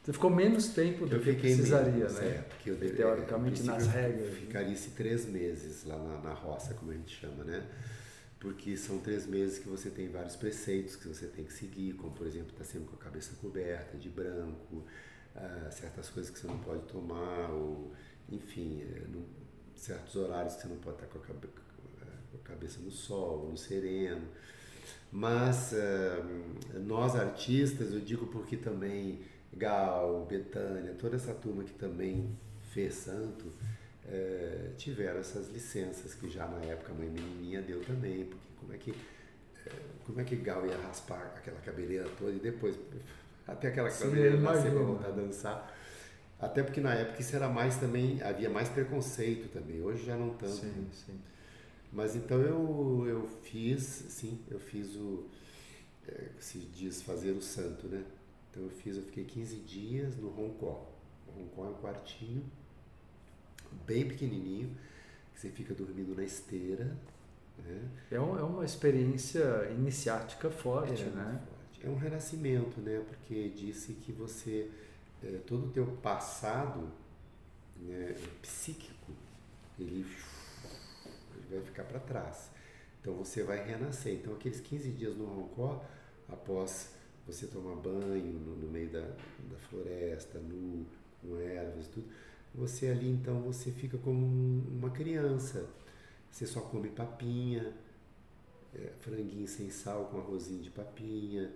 [0.05, 2.27] Você ficou menos tempo do eu que precisaria, menos, né?
[2.27, 4.29] É, porque eu, Teoricamente, é, nas regras.
[4.29, 4.35] Né?
[4.35, 7.65] Ficaria esse três meses lá na, na roça, como a gente chama, né?
[8.39, 12.13] porque são três meses que você tem vários preceitos que você tem que seguir, como
[12.13, 14.85] por exemplo estar tá sempre com a cabeça coberta de branco,
[15.35, 17.91] uh, certas coisas que você não pode tomar, ou
[18.29, 19.25] enfim, é, no,
[19.75, 23.49] certos horários que você não pode estar com a, cabe, com a cabeça no sol,
[23.49, 24.27] no sereno.
[25.11, 29.21] Mas uh, nós artistas, eu digo porque também
[29.55, 32.37] Gal, Betânia, toda essa turma que também
[32.73, 33.51] fez santo,
[34.07, 38.73] é, tiveram essas licenças que já na época a mãe menininha deu também, porque como
[38.73, 39.71] é que é,
[40.05, 42.77] como é que Gal ia raspar aquela cabeleira toda e depois
[43.47, 45.75] até aquela cabeleira nascer para voltar a dançar.
[46.39, 50.31] Até porque na época isso era mais também, havia mais preconceito também, hoje já não
[50.31, 50.53] tanto.
[50.53, 51.19] Sim, sim.
[51.93, 55.29] Mas então eu, eu fiz, sim, eu fiz o,
[56.07, 58.03] é, se diz fazer o santo, né?
[58.55, 60.79] Então eu fiz, eu fiquei 15 dias no Hong Kong.
[61.27, 62.45] O Hong Kong é um quartinho,
[63.85, 64.69] bem pequenininho,
[65.33, 66.95] que você fica dormindo na esteira.
[67.57, 67.89] Né?
[68.11, 71.41] É, um, é uma experiência iniciática forte, é, né?
[71.45, 71.85] Forte.
[71.85, 73.03] É um renascimento, né?
[73.05, 74.71] Porque disse que você,
[75.21, 76.89] é, todo o teu passado
[77.75, 79.11] né, psíquico,
[79.77, 80.05] ele,
[81.35, 82.49] ele vai ficar para trás.
[83.01, 84.13] Então você vai renascer.
[84.13, 85.81] Então aqueles 15 dias no Hong Kong,
[86.29, 86.94] após
[87.25, 90.85] você tomar banho no, no meio da, da floresta, nu,
[91.21, 92.07] com ervas e tudo,
[92.53, 95.67] você ali então você fica como uma criança.
[96.31, 97.73] Você só come papinha,
[98.73, 101.51] é, franguinho sem sal com arrozinho de papinha,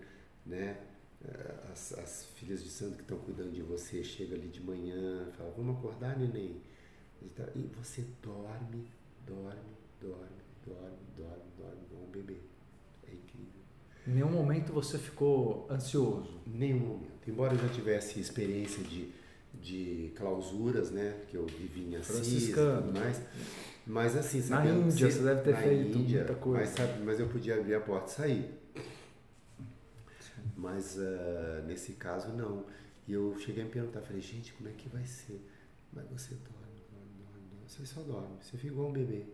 [0.46, 0.82] né?
[1.22, 5.30] É, as, as filhas de santo que estão cuidando de você chegam ali de manhã,
[5.38, 6.62] falam, vamos acordar, neném?
[7.22, 8.88] E você dorme,
[9.28, 12.38] dorme, dorme, dorme, dorme, dorme, igual um bebê.
[14.10, 16.42] Em nenhum momento você ficou ansioso?
[16.48, 17.28] Nenhum momento.
[17.28, 19.20] Embora eu já tivesse experiência de
[19.54, 21.22] de clausuras, né?
[21.28, 23.22] Que eu vivi em Assis e tudo mais.
[23.86, 26.60] Mas assim, Na Índia, você deve ter feito Índia, muita coisa.
[26.60, 28.60] Mas, sabe, mas eu podia abrir a porta e sair.
[30.56, 32.66] Mas uh, nesse caso, não.
[33.08, 35.42] E eu cheguei a me perguntar, falei, gente, como é que vai ser?
[35.92, 37.64] Mas você dorme, dorme, dorme, dorme.
[37.68, 39.26] Você só dorme, você fica igual um bebê.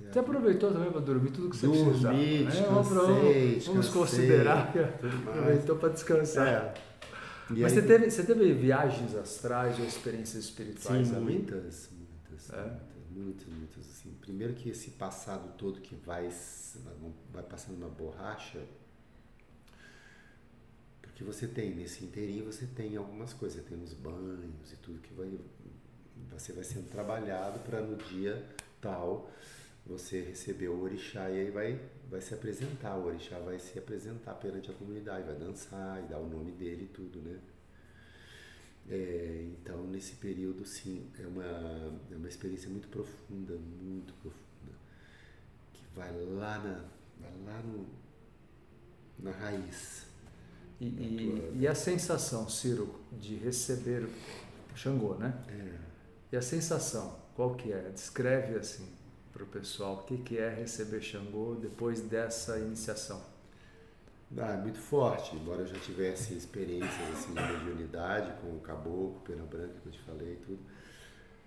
[0.00, 2.14] Você, aproveitou também para dormir tudo que você dormi, precisava.
[2.14, 2.50] Dormi, né?
[2.68, 6.46] vamos, vamos considerar que aproveitou para descansar.
[6.46, 6.74] É.
[7.50, 11.24] Mas aí, você, teve, você teve viagens astrais ou experiências espirituais sim, ali?
[11.24, 12.62] muitas, muitas, é?
[12.62, 14.14] muitas, muitas, muitas, assim.
[14.20, 16.30] Primeiro que esse passado todo que vai,
[17.32, 18.60] vai passando na borracha,
[21.02, 25.00] porque você tem, nesse inteirinho você tem algumas coisas, você tem os banhos e tudo
[25.00, 25.40] que vai,
[26.30, 28.44] você vai sendo trabalhado para no dia
[28.80, 29.28] tal
[29.88, 34.34] você receber o orixá e aí vai, vai se apresentar, o orixá vai se apresentar
[34.34, 37.38] perante a comunidade, vai dançar e dar o nome dele e tudo, né?
[38.90, 41.44] É, então, nesse período, sim, é uma,
[42.10, 44.72] é uma experiência muito profunda, muito profunda,
[45.72, 46.84] que vai lá, na,
[47.20, 47.86] vai lá no,
[49.18, 50.06] na raiz.
[50.80, 54.08] E, e, e, a sensação, Ciro, de receber
[54.74, 55.34] Xangô, né?
[55.48, 55.78] É.
[56.32, 57.90] E a sensação, qual que é?
[57.90, 58.97] Descreve assim
[59.38, 63.22] para o pessoal o que, que é receber Xangô depois dessa iniciação?
[64.36, 69.22] Ah, é muito forte, embora eu já tivesse experiências assim, de mediunidade com o caboclo,
[69.24, 70.58] pena branca que eu te falei e tudo,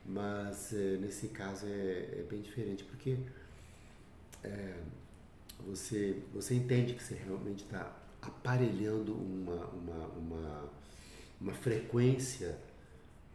[0.05, 3.17] mas é, nesse caso é, é, bem diferente, porque
[4.43, 4.79] é,
[5.67, 10.69] você, você entende que você realmente está aparelhando uma, uma, uma,
[11.39, 12.57] uma frequência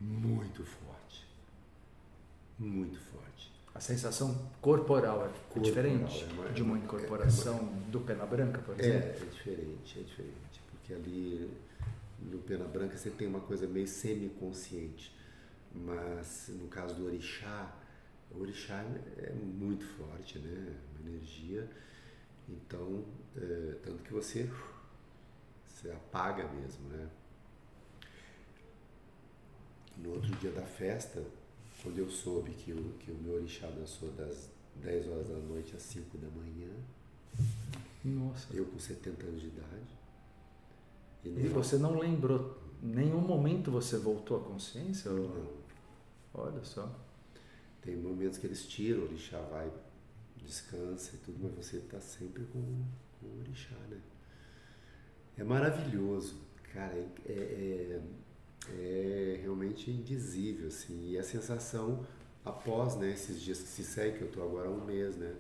[0.01, 1.25] muito forte,
[2.59, 3.26] muito forte.
[3.77, 8.59] A sensação corporal é corporal, diferente é de uma incorporação é uma, do Pena Branca,
[8.63, 9.07] por exemplo?
[9.07, 10.63] É, é diferente, é diferente.
[10.71, 11.51] Porque ali
[12.23, 15.15] no Pena Branca você tem uma coisa meio semi-consciente.
[15.75, 17.71] Mas no caso do Orixá,
[18.35, 18.83] o Orixá
[19.19, 20.75] é muito forte, né?
[20.99, 21.69] Uma energia.
[22.49, 23.05] Então,
[23.37, 24.51] é, tanto que você,
[25.67, 27.11] você apaga mesmo, né?
[29.99, 31.23] No outro dia da festa,
[31.83, 35.75] quando eu soube que o, que o meu orixá dançou das 10 horas da noite
[35.77, 36.71] às 5 da manhã,
[38.05, 38.55] Nossa.
[38.55, 39.97] eu com 70 anos de idade.
[41.25, 45.11] E, e você não lembrou, nenhum momento você voltou à consciência?
[45.11, 45.67] Não.
[46.35, 46.91] Olha só.
[47.83, 49.71] Tem momentos que eles tiram, o orixá vai,
[50.37, 52.61] descansa e tudo, mas você está sempre com,
[53.21, 54.01] com o orixá, né?
[55.39, 56.41] É maravilhoso,
[56.73, 58.01] cara, é, é,
[58.73, 62.07] é realmente indizível, assim, e a sensação
[62.45, 65.35] após, né, esses dias que se segue, que eu estou agora há um mês, né,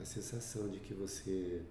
[0.00, 1.62] a sensação de que você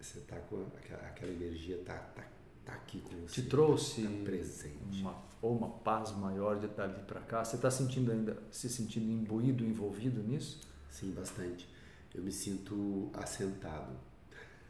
[0.00, 2.26] você tá com aquela, aquela energia tá, tá,
[2.64, 3.40] tá aqui com você.
[3.40, 5.00] Te trouxe tá presente.
[5.00, 7.44] Uma, ou uma paz maior de dali para cá?
[7.44, 10.60] Você está sentindo ainda, se sentindo imbuído, envolvido nisso?
[10.90, 11.68] Sim, bastante.
[12.14, 13.96] Eu me sinto assentado.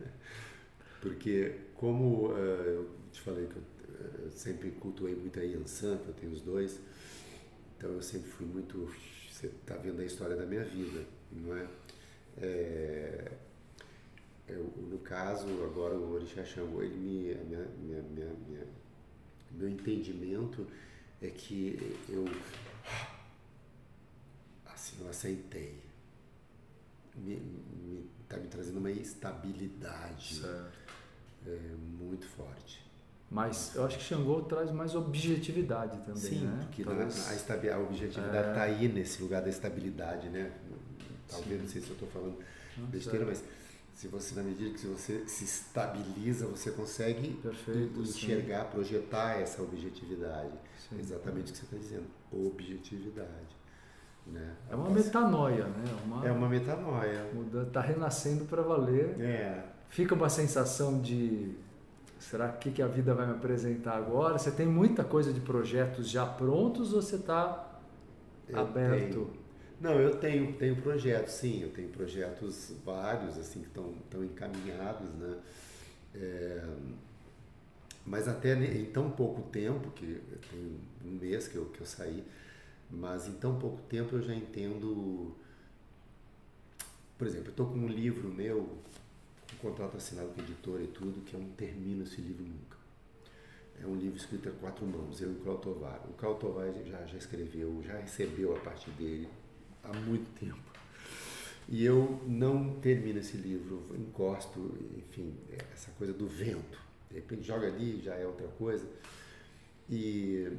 [1.05, 6.09] Porque como uh, eu te falei que eu, eu sempre cultuei muito a Yansan, que
[6.09, 6.81] eu tenho os dois,
[7.77, 8.91] então eu sempre fui muito...
[9.31, 11.67] Você está vendo a história da minha vida, não é?
[12.39, 13.33] é
[14.49, 18.67] eu, no caso, agora o Orixá Xangô, ele me, minha, minha, minha, minha,
[19.51, 20.67] meu entendimento
[21.21, 22.25] é que eu,
[24.65, 25.83] assim, eu aceitei.
[27.15, 30.41] Me, me, tá me trazendo uma estabilidade
[31.47, 31.59] é,
[31.99, 32.85] muito forte.
[33.31, 36.61] Mas eu acho que Xangô traz mais objetividade também, Sim, né?
[36.61, 38.71] porque a, a, a objetividade está é...
[38.71, 40.53] aí nesse lugar da estabilidade, né?
[41.29, 41.63] Talvez, Sim.
[41.65, 42.39] não sei se eu estou falando
[42.91, 43.43] besteira, mas
[43.95, 48.71] se você na medida que você se estabiliza você consegue Perfeito, enxergar sim.
[48.73, 50.53] projetar essa objetividade
[50.89, 50.99] sim.
[50.99, 53.57] exatamente o que você está dizendo objetividade
[54.27, 54.57] né?
[54.69, 57.31] é uma metanoia né uma, é uma metanoia
[57.67, 59.65] está renascendo para valer é.
[59.89, 61.55] Fica uma sensação de
[62.19, 66.09] será que que a vida vai me apresentar agora você tem muita coisa de projetos
[66.09, 67.81] já prontos ou você está
[68.53, 69.45] aberto tenho
[69.81, 75.39] não, eu tenho, tenho projetos, sim, eu tenho projetos vários, assim, que estão, encaminhados, né?
[76.15, 76.65] É,
[78.07, 80.21] mas até em tão pouco tempo, que
[80.51, 82.25] tem um mês que eu, que eu saí,
[82.91, 85.35] mas em tão pouco tempo eu já entendo.
[87.19, 88.79] Por exemplo, eu estou com um livro meu,
[89.55, 92.77] um contrato assinado com a editora e tudo, que eu não termino esse livro nunca.
[93.83, 96.01] É um livro escrito a quatro mãos, eu e o Clautovar.
[96.09, 99.29] O Clautovar já, já escreveu, já recebeu a parte dele,
[99.83, 100.75] há muito tempo.
[101.69, 105.35] E eu não termino esse livro, encosto, enfim,
[105.73, 106.79] essa coisa do vento.
[107.09, 108.87] De repente joga ali, já é outra coisa.
[109.89, 110.53] E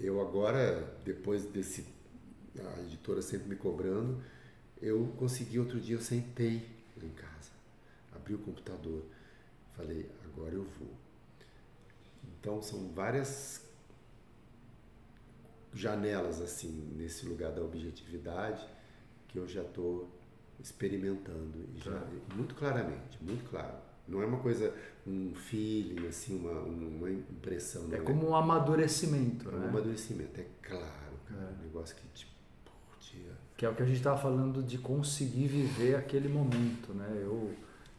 [0.00, 1.84] eu agora, depois desse,
[2.58, 4.22] a editora sempre me cobrando,
[4.80, 6.62] eu consegui outro dia, eu sentei
[7.02, 7.27] em casa,
[8.28, 9.02] abri o computador,
[9.76, 10.90] falei, agora eu vou.
[12.38, 13.66] Então são várias
[15.72, 18.66] janelas assim nesse lugar da objetividade
[19.28, 20.08] que eu já estou
[20.60, 22.06] experimentando e já tá.
[22.34, 23.76] muito claramente, muito claro.
[24.06, 24.74] Não é uma coisa,
[25.06, 27.92] um feeling, assim, uma, uma impressão.
[27.92, 28.30] É como é.
[28.30, 29.66] um amadurecimento, é né?
[29.66, 31.42] Um amadurecimento, é claro, cara.
[31.42, 31.60] É.
[31.60, 32.32] Um negócio que tipo,
[32.98, 33.32] dia.
[33.54, 37.06] Que é o que a gente estava falando de conseguir viver aquele momento, né?
[37.22, 37.54] Eu,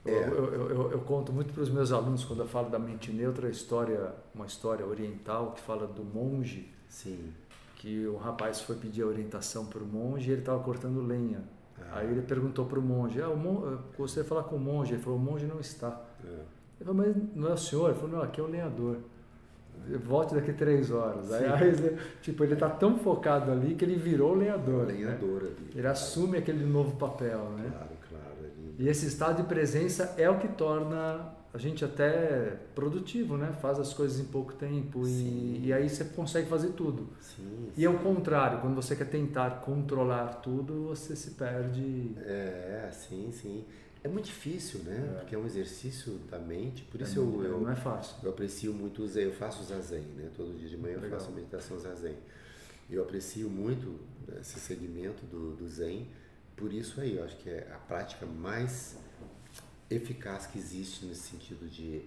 [0.09, 0.27] é.
[0.27, 3.11] eu, eu, eu, eu, conto muito para os meus alunos quando eu falo da mente
[3.11, 6.71] neutra, a história, uma história oriental que fala do monge.
[6.87, 7.33] Sim
[7.79, 11.41] que o rapaz foi pedir orientação para o monge e ele estava cortando lenha.
[11.79, 11.99] Ah.
[11.99, 14.93] Aí ele perguntou para o monge, ah, o você falar com o monge?
[14.93, 15.99] Ele falou, o monge não está.
[16.23, 16.27] É.
[16.27, 17.89] Ele falou, mas não é o senhor?
[17.89, 18.97] Ele falou, não, aqui é o lenhador.
[20.03, 21.31] Volte daqui três horas.
[21.31, 24.85] Aí, aí, tipo, ele está tão focado ali que ele virou lenhador.
[24.85, 25.49] Lenhador né?
[25.57, 25.71] ali.
[25.73, 27.71] Ele assume aquele novo papel, né?
[27.71, 27.98] Claro.
[28.79, 33.51] E esse estado de presença é o que torna a gente até produtivo, né?
[33.61, 37.09] Faz as coisas em pouco tempo e, e, aí você consegue fazer tudo.
[37.19, 42.15] Sim, e é o contrário, quando você quer tentar controlar tudo, você se perde.
[42.19, 43.65] É, sim, sim.
[44.01, 45.09] É muito difícil, né?
[45.11, 45.19] É.
[45.19, 48.15] Porque é um exercício da mente, por isso é, eu, eu, não é fácil.
[48.23, 50.29] Eu aprecio muito o Zen, eu faço zazen, né?
[50.37, 51.19] Todo dia de manhã eu Legal.
[51.19, 52.15] faço meditação zazen.
[52.89, 53.99] Eu aprecio muito
[54.39, 56.07] esse segmento do, do Zen,
[56.59, 58.97] por isso aí, eu acho que é a prática mais
[59.89, 62.01] eficaz que existe nesse sentido de,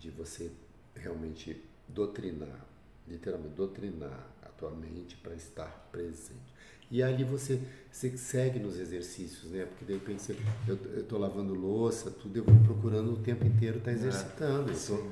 [0.00, 0.50] de você
[0.96, 2.66] realmente doutrinar,
[3.06, 6.52] literalmente doutrinar a tua mente para estar presente.
[6.90, 7.58] E ali você,
[7.90, 9.64] você segue nos exercícios, né?
[9.64, 10.36] Porque de repente você,
[10.66, 14.72] eu estou lavando louça, tudo, eu vou procurando o tempo inteiro estar tá exercitando.
[14.72, 15.08] É, tô,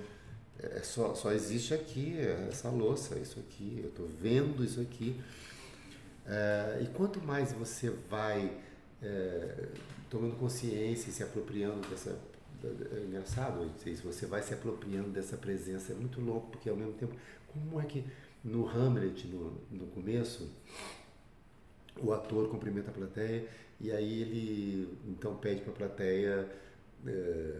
[0.59, 2.19] é, só, só existe aqui
[2.49, 5.19] essa louça, isso aqui, eu estou vendo isso aqui.
[6.27, 8.53] É, e quanto mais você vai
[9.03, 9.69] é,
[10.09, 12.19] tomando consciência e se apropriando dessa,
[12.63, 16.93] é engraçado isso, você vai se apropriando dessa presença, é muito louco, porque ao mesmo
[16.93, 17.15] tempo,
[17.49, 18.05] como é que
[18.45, 20.51] no Hamlet, no, no começo,
[21.97, 23.47] o ator cumprimenta a plateia
[23.81, 26.49] e aí ele então pede para a plateia,
[27.07, 27.57] é,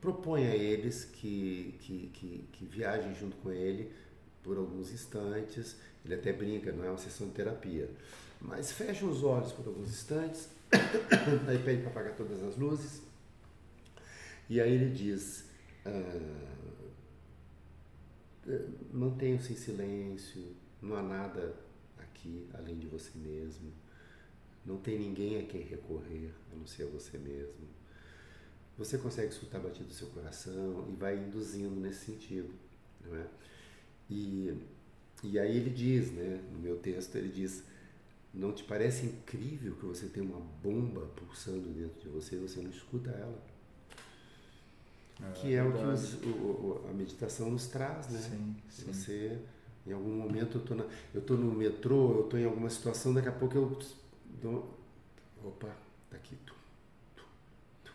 [0.00, 3.90] propõe a eles que, que, que, que viajem junto com ele
[4.42, 7.88] por alguns instantes, ele até brinca, não é uma sessão de terapia,
[8.40, 10.48] mas fecha os olhos por alguns instantes,
[11.48, 13.02] aí pede para apagar todas as luzes,
[14.48, 15.44] e aí ele diz:
[15.84, 16.62] ah,
[18.92, 21.54] mantenha-se em silêncio, não há nada
[21.98, 23.72] aqui além de você mesmo.
[24.64, 27.66] Não tem ninguém a quem recorrer a não ser você mesmo.
[28.78, 32.52] Você consegue escutar a batida do seu coração e vai induzindo nesse sentido.
[33.04, 33.26] Não é?
[34.12, 34.56] E,
[35.24, 37.64] e aí ele diz, né, no meu texto, ele diz:
[38.34, 42.60] Não te parece incrível que você tem uma bomba pulsando dentro de você e você
[42.60, 43.42] não escuta ela?
[45.22, 48.20] É, que é, o que os, o, a meditação nos traz, né?
[48.20, 48.92] Sim, sim.
[48.92, 49.38] Você,
[49.86, 50.84] em algum momento, eu tô, na,
[51.14, 53.78] eu tô no metrô, eu tô em alguma situação, daqui a pouco eu
[54.42, 54.78] dou,
[55.44, 55.68] opa,
[56.10, 56.54] tá aqui, tu,
[57.14, 57.22] tu,
[57.84, 57.92] tu,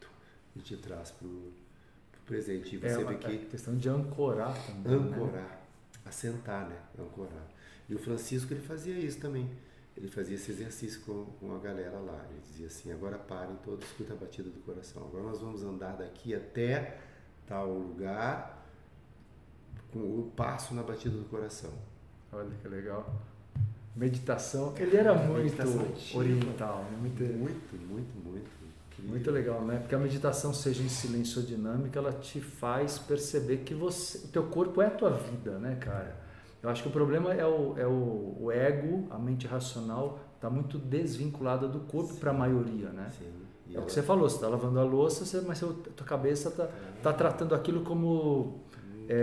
[0.00, 0.08] tu,
[0.56, 1.52] e te traz pro
[2.26, 2.76] presente.
[2.76, 3.26] E você é uma, vê que...
[3.26, 5.16] É questão de ancorar também, né?
[5.16, 5.58] Ancorar, né?
[6.04, 6.76] assentar, né?
[6.98, 7.48] Ancorar.
[7.88, 9.50] E o Francisco, ele fazia isso também
[9.96, 12.24] ele fazia esse exercício com, com a galera lá.
[12.30, 15.02] Ele dizia assim: agora parem todos, escuta a batida do coração.
[15.02, 16.98] Agora nós vamos andar daqui até
[17.46, 18.66] tal lugar
[19.92, 21.72] com o passo na batida do coração.
[22.32, 23.14] Olha que legal.
[23.94, 25.60] Meditação, ele era muito
[26.16, 26.96] oriental, né?
[26.98, 28.61] muito, muito, muito, muito.
[29.02, 29.78] Muito legal, né?
[29.78, 34.28] Porque a meditação, seja em silêncio ou dinâmica, ela te faz perceber que você, o
[34.28, 36.16] teu corpo é a tua vida, né, cara?
[36.62, 40.48] Eu acho que o problema é o, é o, o ego, a mente racional, está
[40.48, 43.08] muito desvinculada do corpo para a maioria, né?
[43.18, 43.24] Sim.
[43.70, 43.82] é ela...
[43.82, 45.66] o que você falou, você está lavando a louça, você, mas a
[45.96, 46.68] tua cabeça está
[47.02, 48.60] tá tratando aquilo como
[49.08, 49.14] é,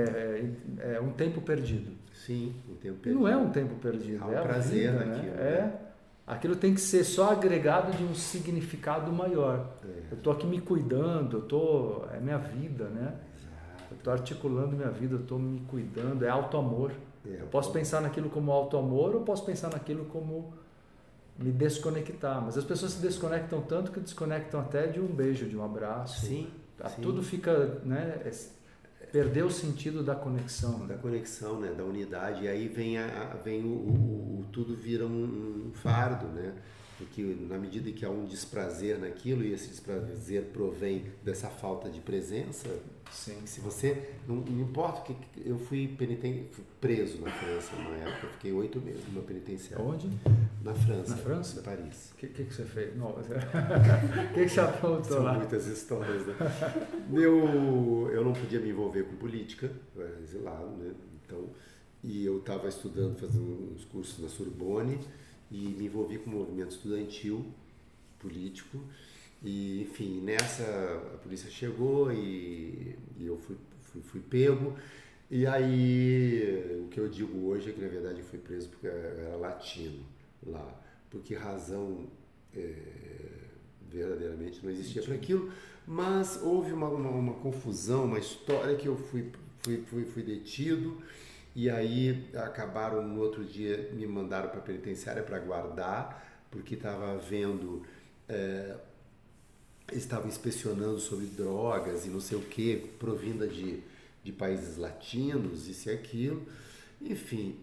[0.80, 1.92] é, é, um tempo perdido.
[2.14, 3.20] Sim, um tempo perdido.
[3.20, 5.36] E não é um tempo perdido, Há um é prazer vida, naquilo.
[5.36, 5.42] Né?
[5.42, 5.89] É,
[6.30, 9.66] aquilo tem que ser só agregado de um significado maior.
[9.84, 10.12] É.
[10.12, 13.16] Eu estou aqui me cuidando, eu tô, é minha vida, né?
[13.36, 13.84] Exato.
[13.92, 16.92] Eu estou articulando minha vida, eu estou me cuidando, é auto-amor.
[17.26, 20.54] É, eu posso pensar naquilo como auto-amor ou posso pensar naquilo como
[21.38, 22.42] me desconectar.
[22.42, 26.26] Mas as pessoas se desconectam tanto que desconectam até de um beijo, de um abraço.
[26.26, 26.48] Sim.
[26.88, 27.02] sim.
[27.02, 28.22] Tudo fica, né?
[29.12, 30.86] Perdeu o sentido da conexão.
[30.86, 31.72] Da conexão, né?
[31.72, 32.46] Da unidade.
[32.46, 36.54] E aí vem, a, vem o, o, o tudo vira um, um fardo, né?
[37.00, 42.02] porque na medida que há um desprazer naquilo e esse desprazer provém dessa falta de
[42.02, 42.68] presença,
[43.12, 43.38] Sim.
[43.46, 48.28] se você não, não importa que eu fui, peniten, fui preso na França na época,
[48.30, 49.86] fiquei oito meses numa penitenciária.
[49.86, 50.10] Onde?
[50.64, 51.10] Na França.
[51.12, 51.60] Na França?
[51.60, 52.12] Em Paris.
[52.12, 52.94] O que, que, que, você fez?
[52.96, 53.14] O
[54.34, 55.34] que, que você aprontou São lá?
[55.34, 56.26] muitas histórias.
[56.28, 56.36] Né?
[57.14, 60.94] eu, eu não podia me envolver com política, eu era exilado, né?
[61.26, 61.50] Então,
[62.04, 65.00] e eu estava estudando, fazendo uns cursos na Sorbonne
[65.52, 67.46] e me envolvi com o movimento estudantil
[68.20, 68.80] político
[69.44, 70.64] e enfim nessa
[71.14, 74.76] a polícia chegou e, e eu fui, fui, fui pego.
[75.32, 78.88] E aí o que eu digo hoje é que na verdade eu fui preso porque
[78.88, 80.04] eu era latino
[80.46, 80.68] lá.
[81.10, 82.08] Por que razão
[82.56, 82.74] é,
[83.90, 85.52] verdadeiramente não existia para aquilo.
[85.88, 91.02] Mas houve uma, uma, uma, confusão uma história que eu fui fui, fui, fui detido.
[91.56, 97.18] E aí acabaram no outro dia, me mandaram para a penitenciária para guardar, porque estava
[97.18, 97.84] vendo.
[98.28, 98.78] É,
[99.94, 103.82] estavam inspecionando sobre drogas e não sei o que, provinda de,
[104.24, 106.46] de países latinos, isso e aquilo.
[107.02, 107.58] Enfim,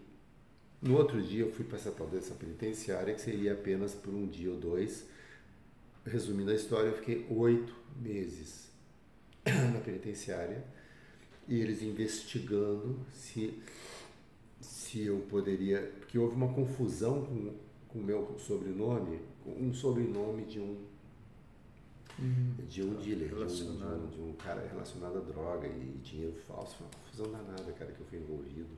[0.81, 4.27] no outro dia eu fui para essa tal dessa penitenciária, que seria apenas por um
[4.27, 5.05] dia ou dois.
[6.05, 8.69] Resumindo a história, eu fiquei oito meses
[9.73, 10.63] na penitenciária
[11.47, 13.61] e eles investigando se
[14.59, 17.53] se eu poderia, porque houve uma confusão
[17.87, 20.77] com o meu sobrenome, um sobrenome de um
[22.19, 22.55] uhum.
[22.67, 26.35] de um dealer, de um, de, um, de um, cara relacionado a droga e dinheiro
[26.47, 28.69] falso, foi uma confusão danada, cara, que eu fui envolvido.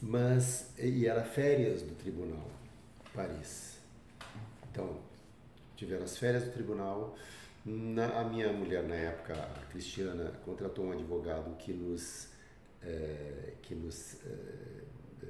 [0.00, 2.50] Mas, e era férias do tribunal,
[3.14, 3.78] Paris.
[4.70, 5.00] Então,
[5.74, 7.16] tiveram as férias do tribunal.
[7.64, 12.28] Na, a minha mulher, na época, a Cristiana, contratou um advogado que nos
[12.82, 14.28] é, que nos é,
[15.22, 15.26] é,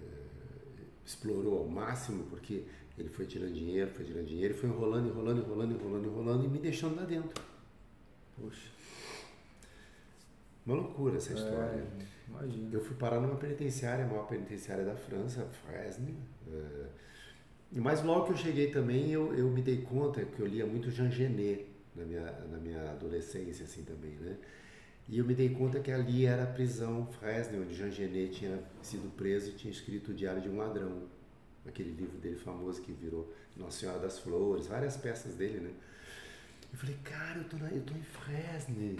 [1.04, 2.64] explorou ao máximo, porque
[2.98, 6.58] ele foi tirando dinheiro, foi tirando dinheiro, foi enrolando, enrolando, enrolando, enrolando, enrolando e me
[6.58, 7.42] deixando lá dentro.
[8.36, 8.70] Puxa.
[10.64, 11.86] Uma loucura essa história.
[12.40, 16.16] É, eu fui parar numa penitenciária, a maior penitenciária da França, Fresne.
[16.48, 16.86] É,
[17.72, 20.90] mas logo que eu cheguei também, eu, eu me dei conta que eu lia muito
[20.90, 24.36] Jean Genet, na minha, na minha adolescência, assim, também, né?
[25.08, 28.58] E eu me dei conta que ali era a prisão Fresnel, onde Jean Genet tinha
[28.82, 31.02] sido preso e tinha escrito o Diário de um Ladrão,
[31.68, 35.70] aquele livro dele famoso que virou Nossa Senhora das Flores, várias peças dele, né?
[36.72, 38.96] Eu falei, cara, eu tô, na, eu tô em Fresno.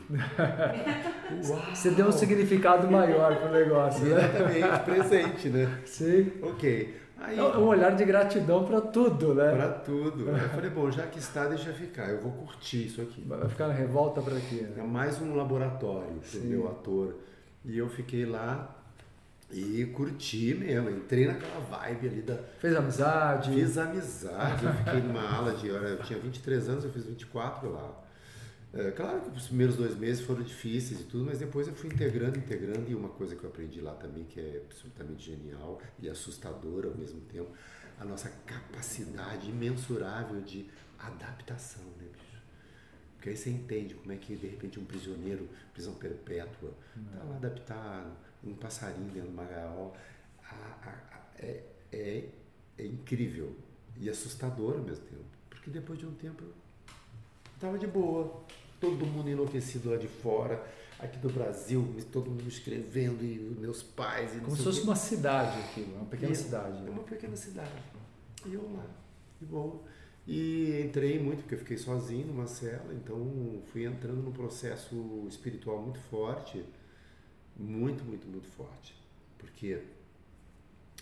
[1.75, 4.17] Você deu um significado maior pro negócio, né?
[4.17, 5.83] Exatamente, presente, né?
[5.85, 6.33] Sim.
[6.43, 6.97] Ok.
[7.19, 9.51] Aí, é um olhar de gratidão para tudo, né?
[9.55, 10.29] Para tudo.
[10.29, 12.11] Eu falei, bom, já que está, deixa ficar.
[12.11, 13.23] Eu vou curtir isso aqui.
[13.27, 14.63] Vai ficar na revolta para quê?
[14.63, 14.75] Né?
[14.79, 17.17] É mais um laboratório para o meu ator.
[17.65, 18.76] E eu fiquei lá
[19.51, 22.37] e curti mesmo, entrei naquela vibe ali da.
[22.59, 23.55] Fez amizade?
[23.55, 24.65] Fiz amizade.
[24.65, 25.69] Eu fiquei numa ala de.
[25.69, 28.03] Eu tinha 23 anos, eu fiz 24 lá.
[28.75, 31.89] É, claro que os primeiros dois meses foram difíceis e tudo, mas depois eu fui
[31.89, 32.91] integrando, integrando.
[32.91, 36.97] E uma coisa que eu aprendi lá também, que é absolutamente genial e assustadora ao
[36.97, 37.49] mesmo tempo,
[38.01, 40.67] a nossa capacidade imensurável de
[40.99, 42.43] adaptação, né, bicho?
[43.15, 47.37] Porque aí você entende como é que, de repente, um prisioneiro, prisão perpétua, está lá
[47.37, 49.93] adaptado um passarinho dentro de uma gaiola.
[51.39, 51.63] É,
[51.93, 52.29] é,
[52.79, 53.55] é incrível
[53.99, 55.25] e assustador ao mesmo tempo.
[55.49, 56.53] Porque depois de um tempo eu
[57.55, 58.43] estava de boa,
[58.81, 60.65] todo mundo enlouquecido lá de fora,
[60.99, 64.35] aqui do Brasil, todo mundo escrevendo, e meus pais.
[64.37, 66.87] E Como se fosse uma cidade aqui, uma pequena e cidade.
[66.87, 67.73] É uma pequena cidade.
[68.45, 68.87] E eu lá,
[69.41, 69.81] de boa.
[70.27, 75.81] E entrei muito, porque eu fiquei sozinho numa cela, então fui entrando num processo espiritual
[75.81, 76.65] muito forte
[77.59, 78.95] muito, muito, muito forte.
[79.39, 79.83] Porque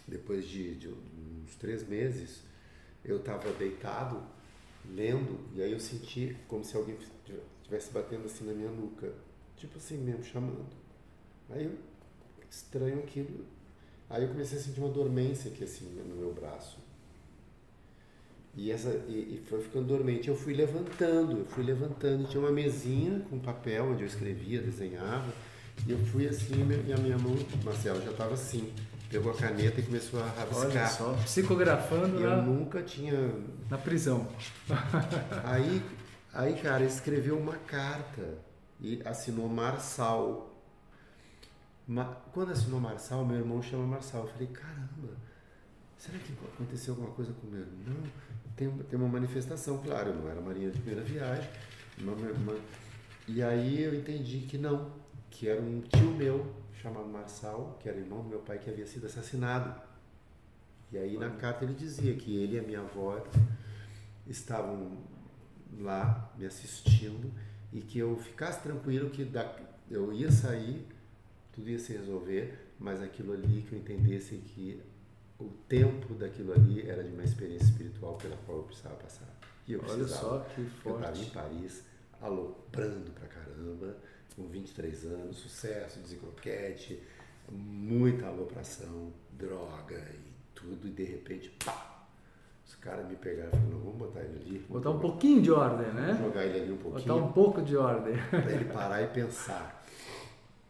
[0.07, 2.43] depois de, de uns três meses,
[3.05, 4.23] eu estava deitado,
[4.95, 6.97] lendo, e aí eu senti como se alguém
[7.59, 9.13] estivesse batendo assim na minha nuca.
[9.57, 10.67] Tipo assim mesmo, chamando.
[11.51, 11.71] Aí
[12.51, 13.45] estranho aquilo.
[14.09, 16.79] Aí eu comecei a sentir uma dormência aqui assim no meu braço.
[18.57, 20.29] E, essa, e, e foi ficando dormente.
[20.29, 22.29] Eu fui levantando, eu fui levantando.
[22.29, 25.33] Tinha uma mesinha com papel onde eu escrevia, desenhava.
[25.87, 28.73] E eu fui assim e a minha mão, Marcelo, já estava assim.
[29.11, 30.67] Pegou a caneta e começou a rabiscar.
[30.67, 32.37] Olha só, psicografando e na...
[32.37, 33.33] Eu nunca tinha...
[33.71, 34.27] Na prisão.
[35.45, 35.83] aí,
[36.33, 38.39] aí, cara, escreveu uma carta
[38.81, 40.51] e assinou Marçal.
[42.33, 44.23] Quando assinou Marçal, meu irmão chama Marçal.
[44.23, 45.13] Eu falei, caramba,
[45.99, 48.03] será que aconteceu alguma coisa com meu irmão?
[48.57, 51.49] Tem, tem uma manifestação, claro, eu não era marinha de primeira viagem.
[51.99, 52.57] Uma, uma,
[53.29, 54.93] e aí eu entendi que não,
[55.35, 56.47] que era um tio meu,
[56.81, 59.81] chamado Marçal, que era irmão do meu pai, que havia sido assassinado.
[60.93, 63.21] E aí na carta ele dizia que ele e a minha avó
[64.27, 64.97] estavam
[65.81, 67.33] lá me assistindo
[67.73, 69.29] e que eu ficasse tranquilo que
[69.91, 70.87] eu ia sair,
[71.53, 74.81] tudo ia se resolver, mas aquilo ali que eu entendesse que
[75.39, 79.29] o tempo daquilo ali era de uma experiência espiritual pela qual eu precisava passar.
[79.67, 80.87] E eu Olha só que forte.
[80.87, 81.83] Eu estava em Paris,
[82.21, 83.97] aloprando pra caramba,
[84.37, 87.01] com 23 anos, sucesso, desencroquete,
[87.51, 91.93] muita alopração, droga e tudo, e de repente, pá!
[92.67, 94.59] Os caras me pegaram e falaram, vamos botar ele ali.
[94.69, 96.19] Botar um pouquinho de ordem, né?
[96.21, 97.07] Jogar ele ali um pouquinho.
[97.07, 98.15] Botar um pouco de ordem.
[98.31, 99.87] Para ele parar e pensar.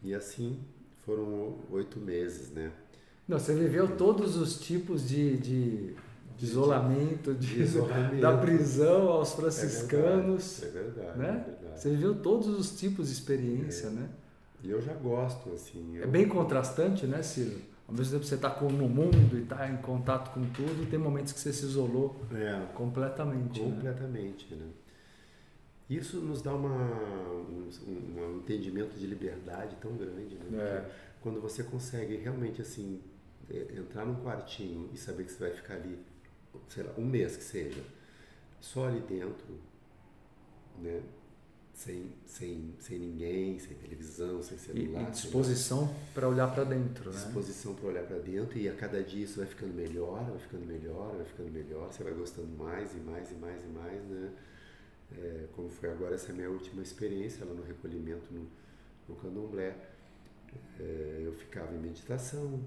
[0.03, 0.61] E assim
[1.05, 2.73] foram oito meses, né?
[3.27, 5.97] Não, você viveu todos os tipos de, de
[6.37, 8.17] de isolamento, de, de isolamento.
[8.21, 10.63] da prisão aos franciscanos.
[10.63, 11.29] É verdade, é verdade, né?
[11.29, 11.64] é verdade.
[11.77, 13.91] Você viveu todos os tipos de experiência, é.
[13.91, 14.11] né?
[14.63, 15.97] E eu já gosto, assim.
[15.97, 16.05] Eu...
[16.05, 17.61] É bem contrastante, né, Ciro?
[17.87, 20.99] Ao mesmo tempo que você está no mundo e está em contato com tudo, tem
[20.99, 22.67] momentos que você se isolou é.
[22.75, 23.61] completamente.
[23.61, 23.71] Né?
[23.75, 24.65] Completamente, né?
[24.65, 24.71] né?
[25.91, 30.59] Isso nos dá uma, um, um, entendimento de liberdade tão grande, né?
[30.59, 30.91] É.
[31.21, 33.03] Quando você consegue realmente, assim,
[33.51, 35.99] é, entrar num quartinho e saber que você vai ficar ali
[36.69, 37.83] sei lá, um mês que seja,
[38.61, 39.59] só ali dentro,
[40.79, 41.03] né?
[41.75, 45.09] Sem, sem, sem ninguém, sem televisão, sem celular.
[45.09, 47.17] E, disposição para olhar para dentro, né?
[47.17, 50.65] Disposição para olhar para dentro e a cada dia isso vai ficando melhor, vai ficando
[50.65, 54.33] melhor, vai ficando melhor, você vai gostando mais e mais e mais e mais, né?
[55.19, 58.49] É, como foi agora essa minha última experiência lá no recolhimento no,
[59.09, 59.77] no candomblé.
[60.79, 62.63] É, eu ficava em meditação,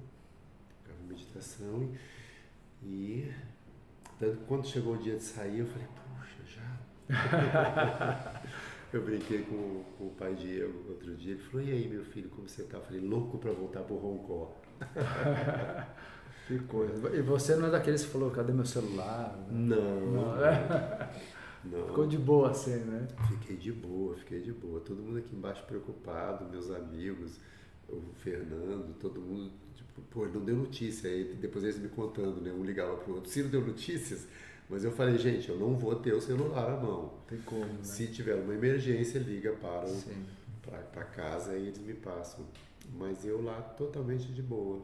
[0.81, 1.95] ficava em meditação
[2.83, 3.33] e, e
[4.19, 6.77] tanto quando chegou o dia de sair, eu falei, puxa, já.
[8.93, 12.29] eu brinquei com, com, o pai Diego outro dia, ele falou, e aí meu filho,
[12.29, 12.77] como você tá?
[12.77, 14.53] Eu falei, louco para voltar pro Hong Kong.
[16.47, 17.15] que coisa.
[17.15, 19.37] E você não é daqueles que falou, cadê meu celular?
[19.49, 20.11] Não.
[20.11, 20.33] Não.
[21.65, 21.85] Não.
[21.87, 23.07] Ficou de boa assim, né?
[23.27, 24.79] Fiquei de boa, fiquei de boa.
[24.79, 27.41] Todo mundo aqui embaixo preocupado, meus amigos,
[27.89, 29.51] o Fernando, todo mundo
[30.11, 31.09] Pô, ele não deu notícia.
[31.09, 32.51] Aí depois eles me contando, né?
[32.51, 33.29] Um ligava pro outro.
[33.29, 34.27] Ciro deu notícias?
[34.69, 37.13] Mas eu falei, gente, eu não vou ter o celular à mão.
[37.27, 37.79] Tem como, né?
[37.83, 39.85] Se tiver uma emergência, liga para
[40.91, 42.45] para casa e eles me passam.
[42.93, 44.81] Mas eu lá totalmente de boa.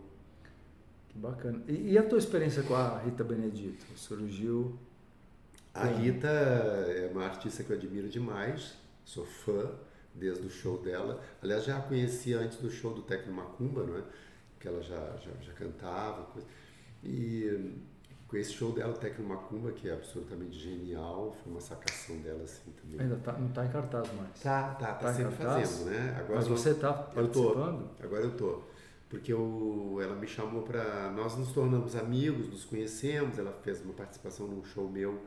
[1.10, 1.61] Que bacana.
[1.68, 3.85] E, e a tua experiência com a Rita Benedito?
[3.97, 4.77] Surgiu.
[5.73, 9.72] A Rita é uma artista que eu admiro demais, sou fã
[10.14, 11.22] desde o show dela.
[11.41, 14.03] Aliás, já a conhecia antes do show do Tecno Macumba, não é?
[14.60, 16.23] Que ela já, já, já cantava.
[16.26, 16.47] Coisa.
[17.03, 17.73] E
[18.34, 22.72] com esse show dela, Tecno Macumba, que é absolutamente genial, foi uma sacação dela assim
[22.81, 22.99] também.
[22.99, 24.41] Ainda tá, não está em cartaz mais.
[24.41, 26.15] Tá, tá, tá, tá sempre fazendo, né?
[26.18, 27.81] Agora Mas você está participando?
[27.81, 28.61] Eu tô, agora eu tô.
[29.07, 31.11] Porque eu, ela me chamou para.
[31.11, 33.38] Nós nos tornamos amigos, nos conhecemos.
[33.38, 35.22] Ela fez uma participação num show meu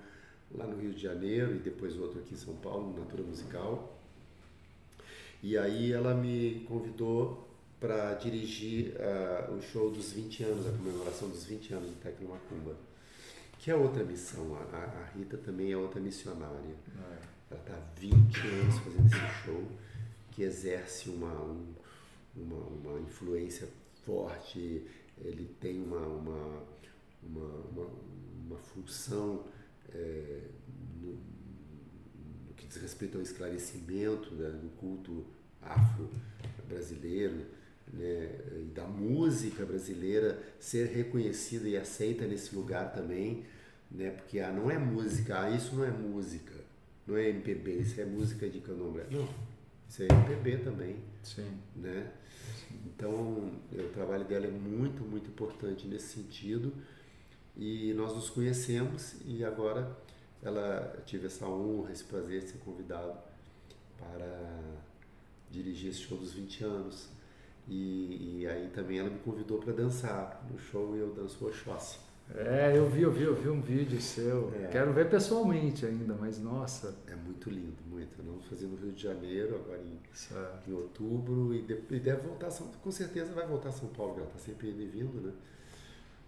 [0.53, 4.01] lá no Rio de Janeiro e depois outro aqui em São Paulo, no Natura Musical.
[5.41, 11.29] E aí ela me convidou para dirigir uh, o show dos 20 anos, a comemoração
[11.29, 12.75] dos 20 anos do Tecno Macumba
[13.67, 14.55] que é outra missão.
[14.55, 16.55] A, a Rita também é outra missionária.
[16.55, 17.19] É.
[17.51, 19.65] Ela está há 20 anos fazendo esse show,
[20.31, 21.75] que exerce uma, um,
[22.37, 23.69] uma, uma influência
[24.05, 24.87] forte,
[25.19, 26.63] ele tem uma, uma,
[27.25, 27.91] uma, uma,
[28.47, 29.45] uma função
[29.93, 30.43] é,
[31.03, 31.15] no,
[32.47, 35.27] no, que diz respeito ao esclarecimento né, do culto
[35.61, 37.45] afro-brasileiro
[37.93, 38.31] né,
[38.61, 43.45] e da música brasileira ser reconhecida e aceita nesse lugar também
[43.91, 44.11] né?
[44.11, 46.55] Porque ah, não é música, ah, isso não é música,
[47.07, 49.07] não é MPB, isso é música de candomblé.
[49.11, 49.29] Não,
[49.89, 50.97] isso é MPB também.
[51.23, 51.59] Sim.
[51.75, 52.13] Né?
[52.87, 53.13] Então,
[53.73, 56.73] o trabalho dela é muito, muito importante nesse sentido.
[57.57, 59.97] E nós nos conhecemos e agora
[60.43, 63.19] ela tive essa honra, esse prazer de ser convidado
[63.99, 64.79] para
[65.51, 67.09] dirigir esse show dos 20 anos.
[67.67, 71.99] E, e aí também ela me convidou para dançar no show e eu danço Oxóssi.
[72.35, 74.53] É, eu vi, eu vi, eu vi um vídeo seu.
[74.63, 74.67] É.
[74.67, 76.95] Quero ver pessoalmente ainda, mas nossa.
[77.07, 78.17] É muito lindo, muito.
[78.19, 82.27] Nós vamos fazer no Rio de Janeiro, agora em, em outubro, e, de, e deve
[82.27, 82.51] voltar,
[82.83, 85.33] com certeza vai voltar a São Paulo, ela está sempre indo e vindo, né?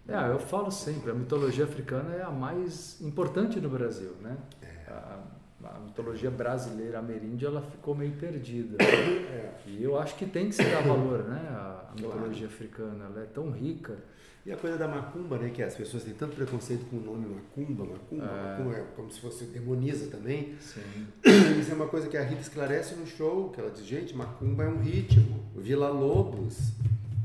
[0.07, 4.37] É, eu falo sempre, a mitologia africana é a mais importante no Brasil, né?
[4.61, 4.91] É.
[4.91, 5.19] A,
[5.65, 8.77] a, mitologia brasileira ameríndia, ela ficou meio perdida.
[9.29, 9.53] É.
[9.67, 11.47] E eu acho que tem que se dar valor, né?
[11.51, 12.53] A, a mitologia claro.
[12.53, 13.97] africana, ela é tão rica.
[14.45, 15.49] E a coisa da macumba, né?
[15.49, 18.57] Que as pessoas têm tanto preconceito com o nome macumba, macumba, é.
[18.57, 20.55] macumba é como se fosse demoniza também.
[20.59, 21.07] Sim.
[21.59, 24.63] Isso é uma coisa que a Rita esclarece no show, que ela diz, gente, macumba
[24.63, 25.43] é um ritmo.
[25.55, 26.71] Vila Lobos,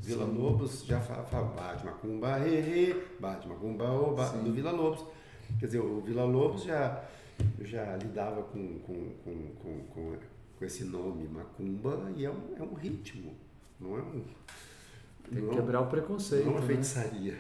[0.03, 0.33] Vila Sim.
[0.33, 5.05] Lobos já fala, fala bate macumba, he, bate macumba, oh, bate, do Vila Lobos.
[5.61, 7.05] Quer dizer, o Vila Lobos já,
[7.61, 10.17] já lidava com, com, com, com, com,
[10.59, 13.35] com esse nome macumba e é um, é um ritmo,
[13.81, 14.25] não é um
[15.31, 16.45] tem que quebrar o preconceito.
[16.45, 16.67] Não uma né?
[16.67, 17.35] feitiçaria.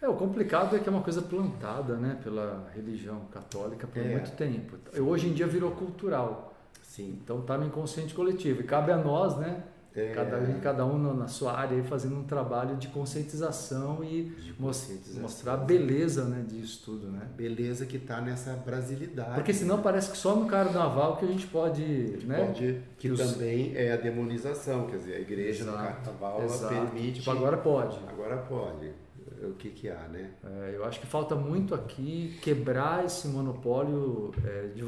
[0.00, 4.08] É, o complicado é que é uma coisa plantada né, pela religião católica por é.
[4.08, 4.76] muito tempo.
[5.00, 6.54] Hoje em dia virou cultural.
[6.82, 7.18] Sim.
[7.24, 8.60] Então está no inconsciente coletivo.
[8.60, 9.64] E cabe a nós, né?
[9.96, 10.12] É.
[10.12, 15.22] Cada, cada um na sua área fazendo um trabalho de conscientização e de conscientização.
[15.22, 17.06] mostrar a beleza né, disso tudo.
[17.06, 17.20] Né?
[17.36, 19.34] Beleza que está nessa brasilidade.
[19.34, 21.82] Porque senão parece que só no carnaval que a gente pode.
[22.24, 26.42] Né, pode que, que também é a demonização, quer dizer, a igreja exato, no carnaval
[26.68, 27.20] permite.
[27.20, 27.98] Tipo, agora pode.
[28.08, 29.03] Agora pode
[29.46, 30.32] o que, que há, né?
[30.44, 34.82] É, eu acho que falta muito aqui quebrar esse monopólio é, de,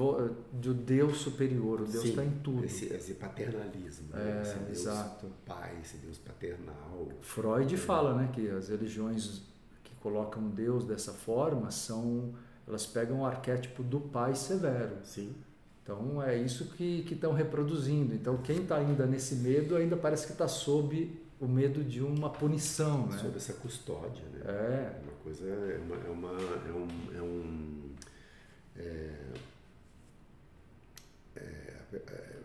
[0.60, 1.82] de, Deus superior.
[1.82, 2.64] O Deus está em tudo.
[2.64, 4.38] Esse, esse paternalismo, né?
[4.38, 5.26] é, esse Deus exato.
[5.44, 7.08] pai, esse Deus paternal.
[7.20, 7.76] Freud é.
[7.78, 9.42] fala né, que as religiões
[9.84, 12.34] que colocam Deus dessa forma são
[12.66, 14.96] elas pegam o arquétipo do pai severo.
[15.04, 15.34] Sim.
[15.82, 18.12] Então é isso que estão reproduzindo.
[18.12, 22.30] Então quem está ainda nesse medo ainda parece que está sob o medo de uma
[22.30, 23.18] punição, né?
[23.18, 24.40] Sobre essa custódia, né?
[24.44, 25.00] É.
[25.02, 27.16] Uma coisa, é uma, é, uma, é um...
[27.16, 27.94] É um
[28.76, 29.14] é,
[31.36, 32.36] é, é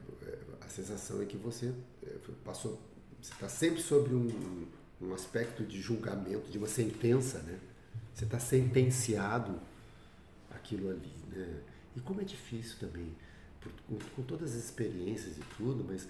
[0.61, 1.73] a sensação é que você
[2.03, 2.15] é,
[2.45, 2.79] passou,
[3.21, 4.67] você está sempre sobre um,
[5.01, 7.59] um aspecto de julgamento, de uma sentença, né?
[8.13, 9.59] Você está sentenciado
[10.51, 11.61] aquilo ali, né?
[11.95, 13.13] E como é difícil também,
[13.59, 16.07] por, com, com, todas as experiências e tudo, mas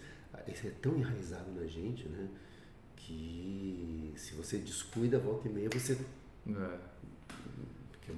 [0.48, 2.28] isso é tão enraizado na gente, né?
[3.06, 5.98] Que se você descuida, volta e meia, você.
[6.48, 6.92] É.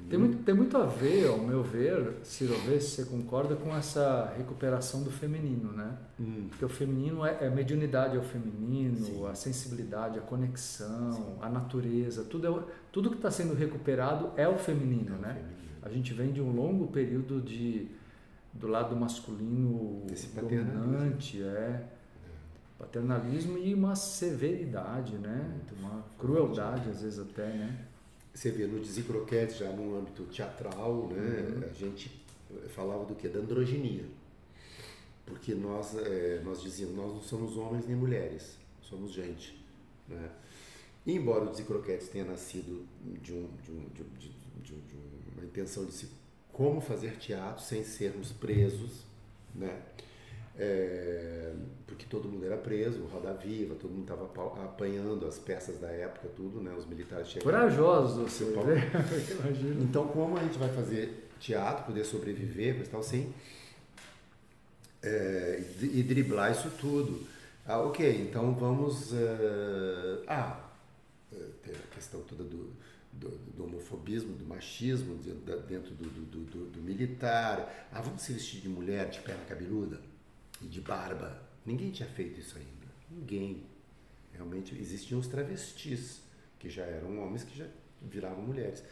[0.09, 3.75] Tem, muito, tem muito a ver, ao meu ver, Ciro, ver se você concorda com
[3.75, 5.97] essa recuperação do feminino, né?
[6.19, 6.47] Hum.
[6.49, 9.27] Porque o feminino é, é mediunidade, é o feminino, Sim.
[9.27, 11.35] a sensibilidade, a conexão, Sim.
[11.41, 15.33] a natureza, tudo, é, tudo que está sendo recuperado é o feminino, é né?
[15.35, 15.77] feminino.
[15.83, 17.87] A gente vem de um longo período de
[18.53, 21.83] do lado masculino Esse dominante, é
[22.83, 25.59] paternalismo e uma severidade, né?
[25.79, 27.87] Uma crueldade às vezes até, né?
[28.33, 31.63] você vê no Desencroquete, já no âmbito teatral, né, uhum.
[31.69, 32.11] a gente
[32.69, 33.27] falava do que?
[33.27, 34.05] Da androginia.
[35.25, 39.63] Porque nós, é, nós dizíamos, nós não somos homens nem mulheres, somos gente.
[40.07, 40.29] Né?
[41.05, 42.85] E embora o Desencroquetes tenha nascido
[43.21, 44.29] de, um, de, um, de,
[44.63, 44.95] de
[45.35, 46.09] uma intenção de se
[46.51, 49.05] como fazer teatro sem sermos presos,
[49.55, 49.81] né?
[50.57, 51.51] É,
[51.87, 54.25] porque todo mundo era preso, Roda Viva, todo mundo estava
[54.63, 56.73] apanhando as peças da época, tudo, né?
[56.77, 57.51] Os militares chegaram.
[57.51, 58.91] Corajosos você, né?
[59.81, 63.33] Então, como a gente vai fazer teatro, poder sobreviver, mas tal, sem
[65.03, 67.27] é, e driblar isso tudo?
[67.65, 69.11] Ah, ok, então vamos.
[69.11, 70.69] Uh, ah,
[71.61, 72.71] tem a questão toda do,
[73.11, 77.89] do, do, homofobismo, do machismo dentro do, do, do, militar.
[77.91, 79.99] Ah, vamos se vestir de mulher de perna cabeluda
[80.67, 81.41] de barba.
[81.65, 82.87] Ninguém tinha feito isso ainda.
[83.09, 83.63] Ninguém.
[84.31, 86.21] Realmente existiam os travestis,
[86.59, 87.67] que já eram homens que já
[88.01, 88.83] viravam mulheres.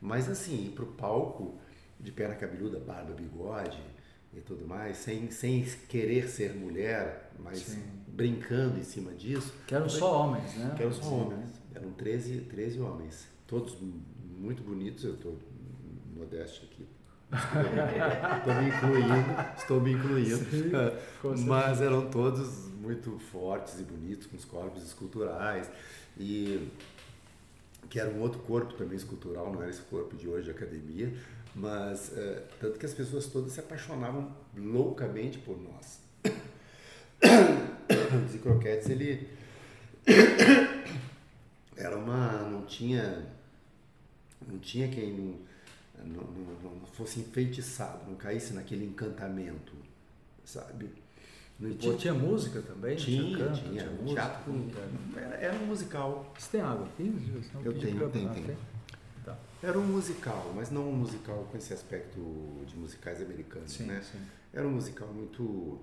[0.00, 1.58] Mas assim, ir para o palco
[2.00, 3.80] de perna cabeluda, barba, bigode
[4.34, 7.82] e tudo mais, sem, sem querer ser mulher, mas Sim.
[8.08, 9.54] brincando em cima disso.
[9.66, 10.74] Que eram só homens, né?
[10.76, 11.14] Que eram só Sim.
[11.14, 11.50] homens.
[11.74, 13.76] Eram 13, 13 homens todos
[14.38, 15.38] muito bonitos, eu estou
[16.16, 16.86] modesto aqui.
[17.32, 20.36] Estou me incluindo, estou me incluindo.
[20.36, 25.70] Sim, mas eram todos muito fortes e bonitos, com os corpos esculturais.
[26.18, 26.68] E
[27.88, 31.12] que era um outro corpo também escultural, não era esse corpo de hoje de academia,
[31.54, 36.00] mas é, tanto que as pessoas todas se apaixonavam loucamente por nós.
[37.92, 39.28] O Zé Croquetes, ele
[41.76, 42.48] era uma.
[42.50, 43.26] não tinha
[44.46, 45.34] não tinha quem não,
[46.04, 49.72] não, não, não fosse enfeitiçado, não caísse naquele encantamento,
[50.44, 50.90] sabe?
[51.58, 52.96] Não tinha, tinha música também?
[52.96, 54.20] Tinha, tinha, canto, tinha, tinha música.
[54.20, 54.70] Teatro,
[55.16, 56.32] era, era um musical.
[56.36, 57.14] Você tem água aqui?
[57.64, 58.56] Eu tenho, tenho, tenho.
[59.24, 59.38] Tá.
[59.62, 62.18] Era um musical, mas não um musical com esse aspecto
[62.66, 64.02] de musicais americanos, sim, né?
[64.02, 64.18] Sim.
[64.52, 65.80] Era um musical muito,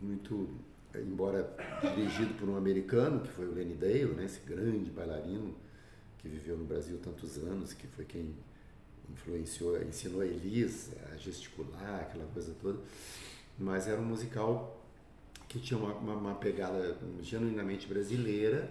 [0.00, 0.48] muito,
[0.94, 1.52] embora
[1.96, 4.24] dirigido por um americano, que foi o Lenny Dale, né?
[4.24, 5.54] Esse grande bailarino,
[6.18, 8.34] que viveu no Brasil tantos anos, que foi quem
[9.12, 12.78] influenciou, ensinou a Elis a gesticular, aquela coisa toda.
[13.58, 14.78] Mas era um musical
[15.48, 18.70] que tinha uma, uma, uma pegada genuinamente brasileira,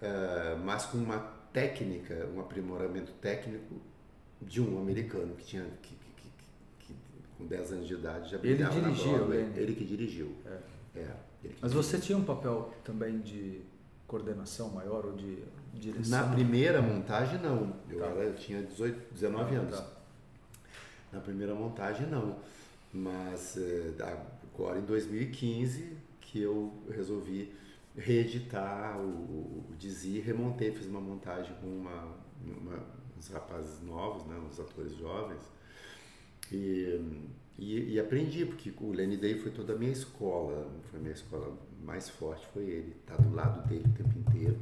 [0.00, 1.18] uh, mas com uma
[1.52, 3.74] técnica, um aprimoramento técnico
[4.40, 6.30] de um americano que tinha que, que,
[6.80, 6.94] que,
[7.36, 9.60] com 10 anos de idade já Ele dirigiu, ele.
[9.60, 10.34] ele que dirigiu.
[10.46, 10.58] É.
[10.96, 11.00] É,
[11.42, 11.82] ele que mas dirigiu.
[11.82, 13.62] você tinha um papel também de
[14.06, 15.42] coordenação maior ou de
[15.74, 16.26] direção?
[16.26, 17.74] Na primeira montagem, não.
[17.88, 18.06] Eu, tá.
[18.06, 19.78] era, eu tinha 18, 19 ah, anos.
[19.78, 19.86] Tá.
[21.12, 22.36] Na primeira montagem, não.
[22.92, 23.92] Mas eh,
[24.54, 27.52] agora em 2015 que eu resolvi
[27.96, 32.84] reeditar o, o Dizi, remontei, fiz uma montagem com uma, uma,
[33.18, 35.42] uns rapazes novos, né, uns atores jovens.
[36.52, 37.28] E,
[37.58, 41.14] e, e, aprendi, porque o Lenny Day foi toda a minha escola, foi a minha
[41.14, 44.58] escola mais forte, foi ele, tá do lado dele o tempo inteiro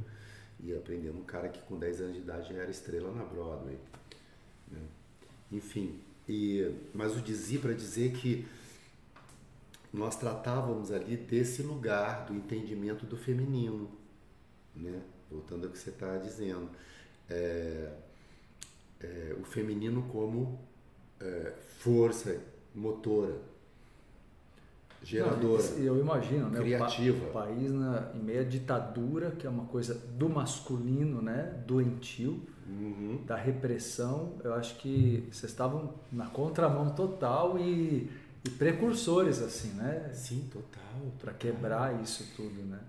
[0.61, 3.79] e aprendendo um cara que com 10 anos de idade já era estrela na Broadway.
[4.71, 4.81] Né?
[5.53, 8.47] Enfim, e, mas o dizia para dizer que
[9.93, 13.91] nós tratávamos ali desse lugar do entendimento do feminino,
[14.75, 15.01] né?
[15.31, 16.69] voltando ao que você está dizendo.
[17.31, 17.93] É,
[19.01, 20.59] é, o feminino como
[21.21, 22.41] é, força
[22.75, 23.41] motora,
[25.03, 25.63] geradora.
[25.63, 26.61] Não, eu imagino, né?
[26.61, 27.17] Criativa.
[27.17, 31.63] O, pa, o país na, em meia ditadura, que é uma coisa do masculino, né?
[31.67, 33.23] Doentio, uhum.
[33.27, 34.35] da repressão.
[34.43, 38.11] Eu acho que vocês estavam na contramão total e,
[38.45, 40.11] e precursores, assim, né?
[40.13, 41.13] Sim, total.
[41.19, 42.81] Para quebrar isso tudo, né?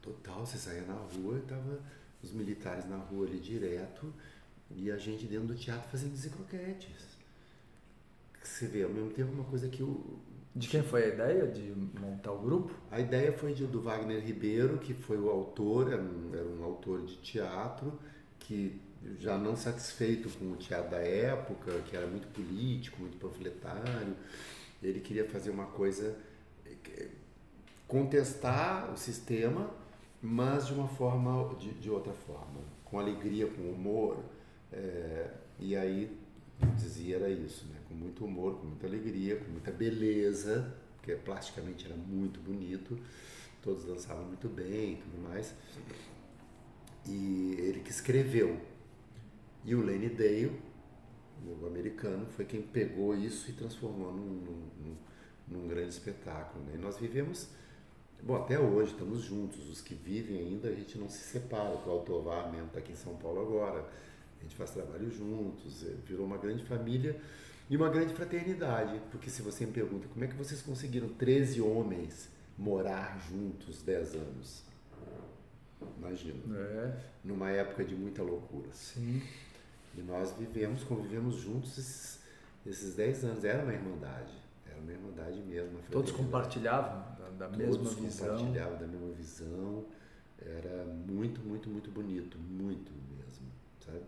[0.00, 0.44] Total.
[0.46, 1.78] Você saía na rua e tava
[2.22, 4.12] os militares na rua ali direto
[4.74, 7.14] e a gente dentro do teatro fazendo croquetes.
[8.42, 10.18] Você vê, ao mesmo tempo, uma coisa que o
[10.54, 12.72] de quem foi a ideia de montar o grupo?
[12.90, 16.62] A ideia foi de, do Wagner Ribeiro, que foi o autor, era um, era um
[16.62, 17.98] autor de teatro,
[18.38, 18.80] que
[19.18, 24.14] já não satisfeito com o teatro da época, que era muito político, muito panfletário,
[24.82, 26.16] ele queria fazer uma coisa,
[27.88, 29.70] contestar o sistema,
[30.22, 34.18] mas de uma forma, de, de outra forma, com alegria, com humor,
[34.72, 36.16] é, e aí
[36.76, 37.76] dizia era isso, né?
[37.88, 42.98] com muito humor, com muita alegria, com muita beleza, porque plasticamente era muito bonito,
[43.62, 45.54] todos dançavam muito bem e tudo mais.
[47.06, 48.58] E ele que escreveu.
[49.64, 50.52] E o Lenny Dale,
[51.46, 54.96] o americano, foi quem pegou isso e transformou num, num,
[55.48, 56.64] num grande espetáculo.
[56.64, 56.72] Né?
[56.76, 57.48] E nós vivemos,
[58.22, 61.74] bom, até hoje estamos juntos, os que vivem ainda, a gente não se separa.
[61.86, 63.86] O Altovar mesmo está aqui em São Paulo agora
[64.44, 67.20] gente faz trabalho juntos, é, virou uma grande família
[67.68, 69.00] e uma grande fraternidade.
[69.10, 74.14] Porque se você me pergunta como é que vocês conseguiram 13 homens morar juntos 10
[74.14, 74.64] anos?
[75.98, 76.56] Imagina.
[76.56, 77.00] É.
[77.24, 78.68] Numa época de muita loucura.
[78.72, 79.22] Sim.
[79.96, 82.20] E nós vivemos, convivemos juntos esses,
[82.66, 83.44] esses 10 anos.
[83.44, 84.32] Era uma irmandade.
[84.66, 85.78] Era uma irmandade mesmo.
[85.90, 88.28] Todos compartilhavam da, da mesma Todos visão.
[88.28, 89.84] compartilhavam da mesma visão.
[90.38, 92.38] Era muito, muito, muito bonito.
[92.38, 93.46] Muito mesmo.
[93.84, 94.00] Sabe?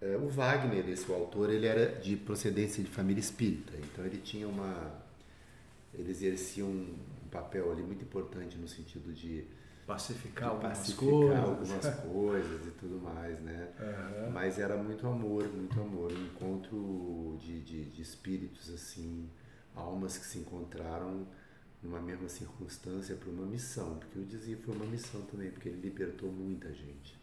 [0.00, 3.72] É, o Wagner, esse o autor, ele era de procedência de família espírita.
[3.76, 4.92] Então ele tinha uma.
[5.92, 6.96] Ele exercia um
[7.30, 9.44] papel ali muito importante no sentido de
[9.86, 11.44] Pacificar de algumas pacificar coisas.
[11.44, 13.68] algumas coisas e tudo mais, né?
[13.80, 14.30] Aham.
[14.30, 19.28] Mas era muito amor, muito amor, um encontro de, de, de espíritos assim,
[19.74, 21.26] almas que se encontraram
[21.82, 25.80] numa mesma circunstância para uma missão, porque o Dizzy foi uma missão também, porque ele
[25.80, 27.18] libertou muita gente,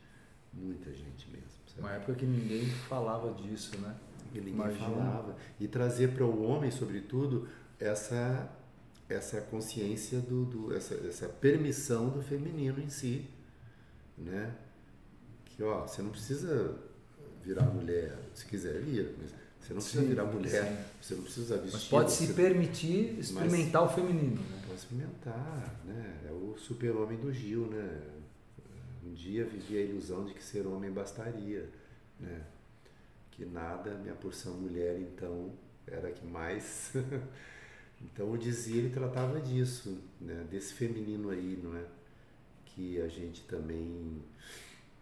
[0.51, 1.56] muita gente mesmo?
[1.79, 3.95] Uma época que ninguém falava disso, né?
[4.31, 4.89] que ninguém Imagina.
[4.89, 7.47] falava e trazer para o homem, sobretudo,
[7.79, 8.49] essa
[9.09, 13.25] essa consciência do, do essa, essa permissão do feminino em si,
[14.17, 14.53] né?
[15.45, 16.75] Que ó, você não precisa
[17.41, 19.31] virar mulher, se quiser vira, mas
[19.61, 20.77] você não precisa Sim, virar mulher, sim.
[21.01, 21.73] você não precisa vestir.
[21.73, 24.61] Mas pode se você permitir experimentar o feminino, né?
[24.67, 26.17] pode experimentar, né?
[26.27, 28.01] É o super-homem do Gil, né?
[29.07, 31.69] Um dia vivi a ilusão de que ser homem bastaria,
[32.19, 32.41] né?
[33.31, 35.53] Que nada, minha porção mulher, então,
[35.85, 36.91] era a que mais...
[38.01, 40.45] então, o dizia, ele tratava disso, né?
[40.51, 41.85] Desse feminino aí, não é?
[42.65, 44.21] Que a gente também...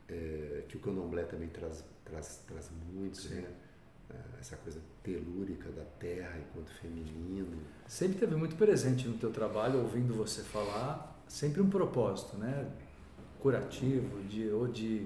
[0.08, 3.36] é, que o candomblé também traz, traz, traz muito, Sim.
[3.36, 3.50] né?
[4.12, 7.58] É, Essa coisa telúrica da terra enquanto feminino.
[7.88, 12.72] Sempre teve muito presente no teu trabalho, ouvindo você falar, sempre um propósito, né?
[13.46, 15.06] Curativo, de, ou de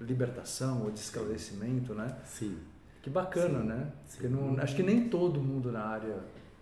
[0.00, 2.16] libertação, ou de esclarecimento, né?
[2.24, 2.56] Sim.
[3.02, 3.92] Que bacana, Sim, né?
[4.06, 4.28] sim.
[4.28, 6.20] Não, acho que nem todo mundo na área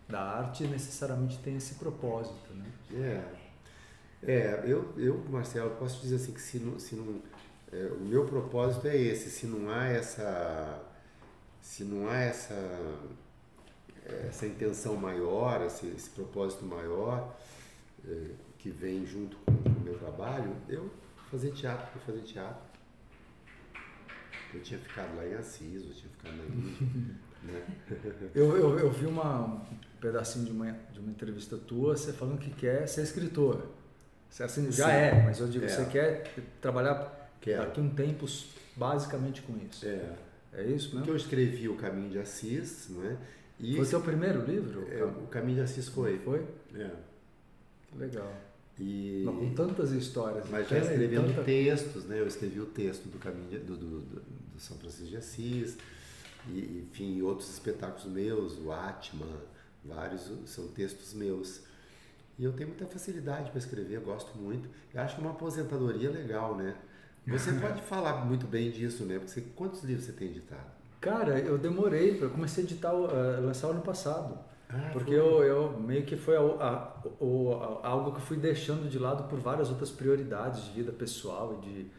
[0.09, 2.65] da arte necessariamente tem esse propósito, né?
[2.95, 3.25] É,
[4.23, 7.21] é eu, eu, Marcelo, posso dizer assim que se não, se não
[7.71, 10.83] é, o meu propósito é esse, se não há essa,
[11.61, 12.55] se não há essa,
[14.27, 17.37] essa intenção maior, esse, esse propósito maior
[18.07, 20.91] é, que vem junto com o meu trabalho, eu
[21.31, 22.69] fazer teatro por fazer teatro.
[24.55, 27.63] Eu tinha ficado lá em Assis, eu tinha ficado na Índia, né?
[28.35, 29.61] Eu, eu, eu vi uma, um
[30.01, 33.67] pedacinho de uma, de uma entrevista tua, você falando que quer ser escritor.
[34.31, 34.91] Você assim, já Sim.
[34.93, 35.69] é, mas eu digo, É.
[35.69, 37.65] você quer trabalhar Quero.
[37.65, 38.27] daqui um tempo
[38.77, 39.87] basicamente com isso.
[39.87, 40.15] É,
[40.53, 41.13] É isso porque mesmo?
[41.13, 43.17] eu escrevi O Caminho de Assis, não é?
[43.61, 44.87] E Foi o teu primeiro livro?
[44.91, 46.19] É, o Caminho de Assis foi.
[46.21, 46.45] Foi?
[46.75, 46.91] É.
[47.89, 48.33] Que legal.
[48.81, 50.49] E, Não, com tantas histórias.
[50.51, 52.21] mas já escrevendo tanta- textos, né?
[52.21, 54.21] Eu escrevi o texto do Caminho de- do, do, do-
[54.55, 55.77] do São Francisco de Assis,
[56.49, 59.27] e, enfim, outros espetáculos meus, o Atman,
[59.85, 61.61] vários são textos meus.
[62.39, 64.69] E eu tenho muita facilidade para escrever, gosto muito.
[64.95, 66.77] Eu acho que é uma aposentadoria legal, né?
[67.27, 69.17] Você pode falar muito bem disso, né?
[69.19, 70.71] Porque você, quantos livros você tem editado?
[71.01, 74.39] Cara, eu demorei, eu comecei a editar, a lançar o ano passado.
[74.71, 75.19] Ah, Porque foi.
[75.19, 77.03] eu, eu meio que foi a- a-
[77.83, 81.59] a- algo que eu fui deixando de lado por várias outras prioridades de vida pessoal
[81.63, 81.91] e de,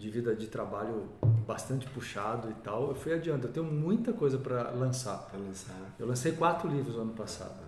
[0.00, 1.08] de vida de trabalho
[1.46, 2.88] bastante puxado e tal.
[2.88, 3.44] Eu fui adiante.
[3.44, 5.18] Eu tenho muita coisa para lançar.
[5.30, 5.76] Para lançar.
[5.98, 7.60] Eu lancei quatro livros no ano passado,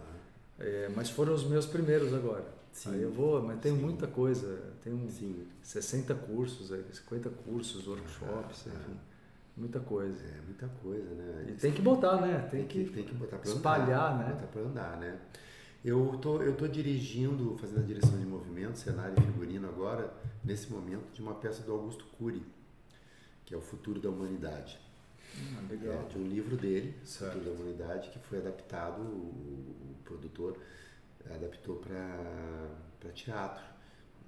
[0.59, 2.45] Ah, é, mas foram os meus primeiros agora.
[2.73, 2.93] Sim.
[2.95, 3.81] Aí eu vou, mas tem Sim.
[3.83, 4.59] muita coisa.
[4.83, 5.47] Tem sim.
[5.63, 8.71] 60 cursos, aí, 50 cursos, workshops, ah.
[8.75, 8.99] enfim,
[9.57, 10.23] muita coisa.
[10.25, 11.47] É muita coisa, né?
[11.49, 12.47] E tem que botar, né?
[12.51, 14.33] Tem que, tem que botar para espalhar, andar, né?
[14.35, 15.19] Botar para andar, né?
[15.85, 20.13] Eu tô, eu tô dirigindo, fazendo a direção de movimento, cenário e figurino agora,
[20.45, 22.43] nesse momento, de uma peça do Augusto Cury,
[23.45, 24.79] que é o Futuro da Humanidade.
[25.39, 26.09] Ah, É, legal.
[26.09, 27.35] de um livro dele, Certo.
[27.35, 30.57] Futuro da Humanidade, que foi adaptado, o, o produtor
[31.31, 33.63] adaptou para teatro.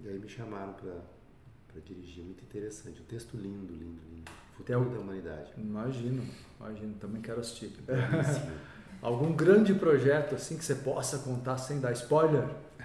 [0.01, 3.01] E aí me chamaram para dirigir, muito interessante.
[3.01, 4.31] Um texto lindo, lindo, lindo.
[4.59, 5.53] Futuro da Humanidade.
[5.57, 6.23] Imagino,
[6.61, 7.73] imagino, também quero assistir.
[9.01, 12.45] Algum grande projeto assim que você possa contar sem dar spoiler?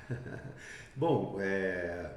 [0.96, 2.12] Bom, é,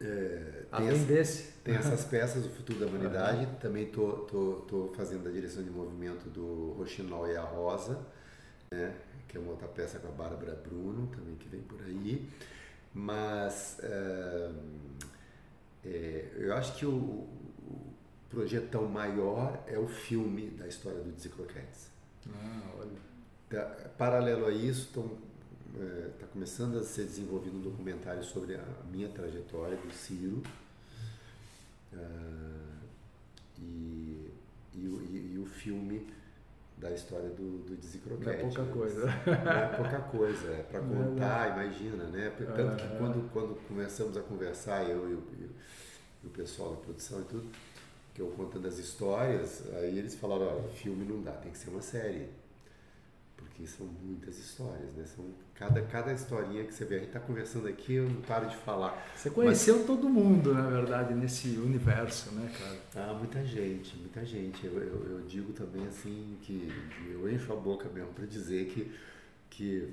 [0.00, 1.52] é, tem, Além essa- desse?
[1.62, 3.46] tem essas peças, o Futuro da Humanidade.
[3.60, 7.98] Também tô, tô, tô fazendo a direção de movimento do Roxinol e a Rosa,
[8.70, 8.94] né?
[9.28, 12.26] que é uma outra peça com a Bárbara Bruno, também que vem por aí.
[12.94, 14.50] Mas é,
[16.36, 17.26] eu acho que o
[18.30, 21.88] projetão maior é o filme da história do Dizzy Croquettes.
[22.28, 22.90] Ah, olha.
[23.48, 24.88] Tá- Paralelo a isso,
[26.12, 30.42] está começando a ser desenvolvido um documentário sobre a minha trajetória do Ciro.
[31.94, 32.76] Ah,
[33.58, 34.30] e,
[34.74, 35.26] e, o- e
[35.66, 36.06] filme
[36.76, 38.72] da história do, do Dizzy Não é pouca né?
[38.72, 39.06] coisa.
[39.06, 42.30] Não é pouca coisa, é para Não é contar, imagina, né?
[42.30, 42.98] Tanto que É.
[42.98, 45.50] quando, quando começamos a conversar, eu e o, e o-
[46.24, 47.48] e o pessoal da produção e tudo,
[48.16, 51.68] que eu contando as histórias, aí eles falaram, olha, filme não dá, tem que ser
[51.68, 52.26] uma série.
[53.36, 55.04] Porque são muitas histórias, né?
[55.04, 55.22] São
[55.54, 58.56] cada, cada historinha que você vê, a gente está conversando aqui, eu não paro de
[58.56, 59.06] falar.
[59.14, 63.10] Você conheceu todo mundo, na verdade, nesse universo, né, cara?
[63.10, 64.64] Ah, muita gente, muita gente.
[64.64, 66.72] Eu, eu, eu digo também assim que
[67.10, 68.90] eu encho a boca mesmo para dizer que,
[69.50, 69.92] que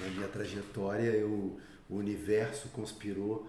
[0.00, 1.60] na minha trajetória eu,
[1.90, 3.46] o universo conspirou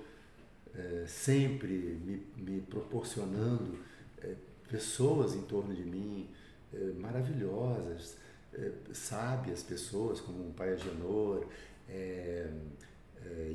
[0.77, 3.79] eh, sempre me, me proporcionando
[4.21, 4.35] eh,
[4.69, 6.29] pessoas em torno de mim
[6.73, 8.15] eh, maravilhosas,
[8.91, 11.45] sábias pessoas como o pai Agenor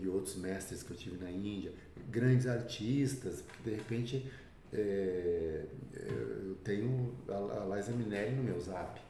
[0.00, 1.72] e outros mestres que eu tive na Índia,
[2.08, 4.30] grandes artistas, porque de repente
[4.72, 9.00] eu tenho a, a Liza Minelli no meu zap,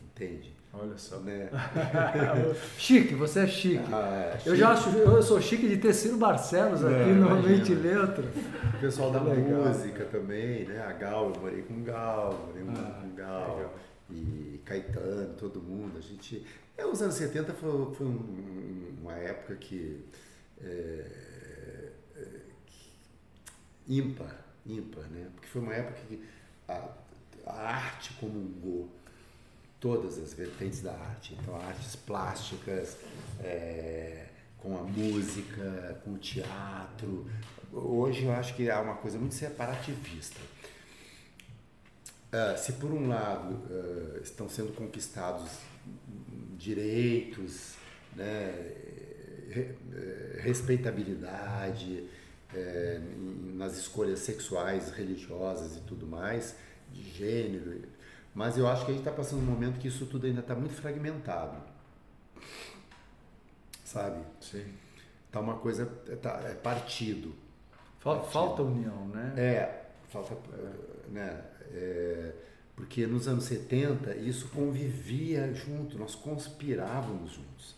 [0.00, 0.54] entende?
[0.76, 1.16] Olha só.
[1.18, 1.48] Né?
[2.76, 3.84] chique, você é chique.
[3.92, 4.56] Ah, Eu chique.
[4.56, 8.24] já acho, eu sou chique de ter Ciro Barcelos aqui É, no Letra.
[8.76, 9.64] O pessoal da Legal.
[9.64, 10.82] música também, né?
[10.84, 13.56] A Gal, eu morei com o Gal, morei muito Ah, com o Gal.
[13.56, 13.74] legal.
[14.10, 15.96] E Caetano, todo mundo.
[15.96, 16.44] A gente.
[16.76, 20.04] É, os anos 70 foi, foi um- uma época que.
[20.62, 21.06] É,
[22.16, 22.24] é,
[23.88, 24.36] ímpar,
[24.66, 25.26] ímpar, né?
[25.34, 26.22] Porque foi uma época que
[26.68, 26.88] a,
[27.46, 28.93] a arte comungou
[29.84, 31.36] todas as vertentes da arte.
[31.38, 32.96] Então, artes plásticas,
[33.40, 37.30] é, com a música, com o teatro.
[37.70, 40.40] Hoje eu acho que há uma coisa muito separativista.
[42.32, 45.50] Ah, se por um lado ah, estão sendo conquistados
[46.56, 47.74] direitos,
[48.16, 48.24] né,
[49.54, 49.74] eh,
[50.40, 52.08] respeitabilidade
[52.54, 56.56] em- nas escolhas sexuais, religiosas e tudo mais,
[56.90, 57.82] de gênero,
[58.34, 60.54] mas eu acho que a gente está passando um momento que isso tudo ainda está
[60.54, 61.56] muito fragmentado,
[63.84, 64.18] sabe?
[64.40, 64.64] Sim.
[65.30, 65.86] Tá uma coisa,
[66.22, 67.34] tá, é partido.
[67.98, 69.32] Fal- Falta união, né?
[69.36, 70.36] É, falta,
[71.08, 71.42] né?
[71.72, 72.32] é,
[72.76, 77.74] porque nos anos 70 isso convivia junto, nós conspirávamos juntos.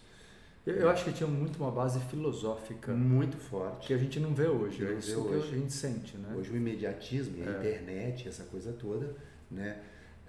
[0.66, 3.86] Eu, acho que tinha muito uma base filosófica Muito forte.
[3.86, 4.82] que a gente não vê hoje.
[4.82, 5.54] Não É vê isso que hoje.
[5.54, 6.34] a gente sente, né?
[6.36, 7.58] Hoje o imediatismo, a É.
[7.58, 9.14] internet, essa coisa toda,
[9.48, 9.80] né?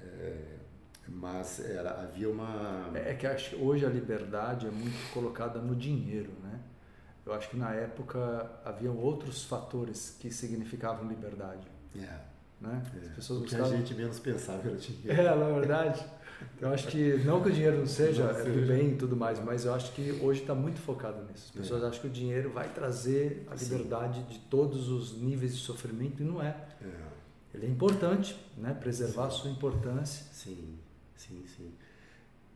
[0.02, 0.58] É,
[1.08, 2.90] mas era, havia uma.
[2.94, 6.60] É é que acho que hoje a liberdade é muito colocada no dinheiro, né?
[7.26, 12.20] Eu acho que na época haviam outros fatores que significavam liberdade, É,
[12.62, 12.82] né?
[12.96, 13.06] é.
[13.08, 15.22] As pessoas o que a gente menos pensava era dinheiro.
[15.22, 16.06] É, na verdade.
[16.62, 18.66] Eu acho que, não que o dinheiro não seja Não é do seja.
[18.74, 21.48] bem e tudo mais, mas eu acho que hoje está muito focado nisso.
[21.50, 21.88] As pessoas É.
[21.88, 23.66] acham que o dinheiro vai trazer a Sim.
[23.76, 26.56] liberdade de todos os níveis de sofrimento e não é.
[26.80, 26.86] É,
[27.58, 28.74] Ele é importante, né?
[28.74, 30.26] Preservar a sua importância.
[30.32, 30.78] sim,
[31.16, 31.72] sim, sim.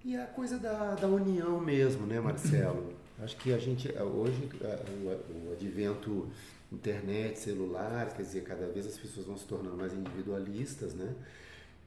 [0.04, 2.94] E a coisa da, da união mesmo, né, Marcelo?
[3.22, 6.28] Acho que a gente, eh, hoje, eh, o, advento
[6.72, 11.14] internet, celular, quer dizer, cada vez as pessoas vão se tornando mais individualistas, né?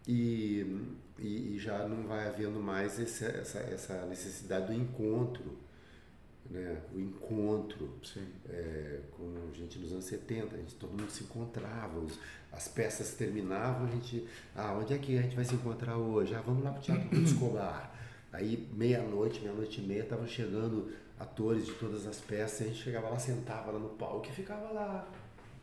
[0.06, 0.86] E,
[1.18, 5.56] e, e já não vai havendo mais esse, essa, essa necessidade do encontro,
[6.50, 6.82] né?
[6.94, 8.26] O encontro, Sim.
[8.48, 12.18] é, como a gente nos anos 70, a gente, todo mundo se encontrava, os-
[12.56, 16.34] as peças terminavam, a gente, ah, onde é que a gente vai se encontrar hoje?
[16.34, 17.92] Ah, vamos lá para o Teatro Bruno Escobar.
[18.32, 23.08] Aí, meia-noite, meia-noite e meia, estavam chegando atores de todas as peças, a gente chegava
[23.08, 25.06] lá, sentava lá no palco e ficava lá,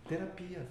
[0.07, 0.65] terapia.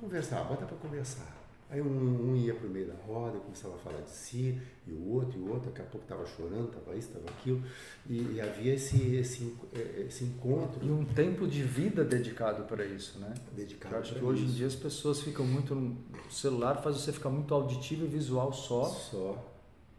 [0.00, 1.35] Conversar, bota para conversar.
[1.68, 4.92] Aí um, um ia para o meio da roda, começava a falar de si, e
[4.92, 7.60] o outro, e o outro, daqui a pouco estava chorando, estava isso, estava aquilo,
[8.08, 12.84] e, e havia esse, esse, eh, esse encontro E um tempo de vida dedicado para
[12.84, 13.34] isso, né?
[13.52, 14.54] dedicado Eu acho que hoje em isso.
[14.54, 15.96] dia as pessoas ficam muito no
[16.30, 18.84] celular, faz você ficar muito auditivo e visual só.
[18.84, 19.52] Só.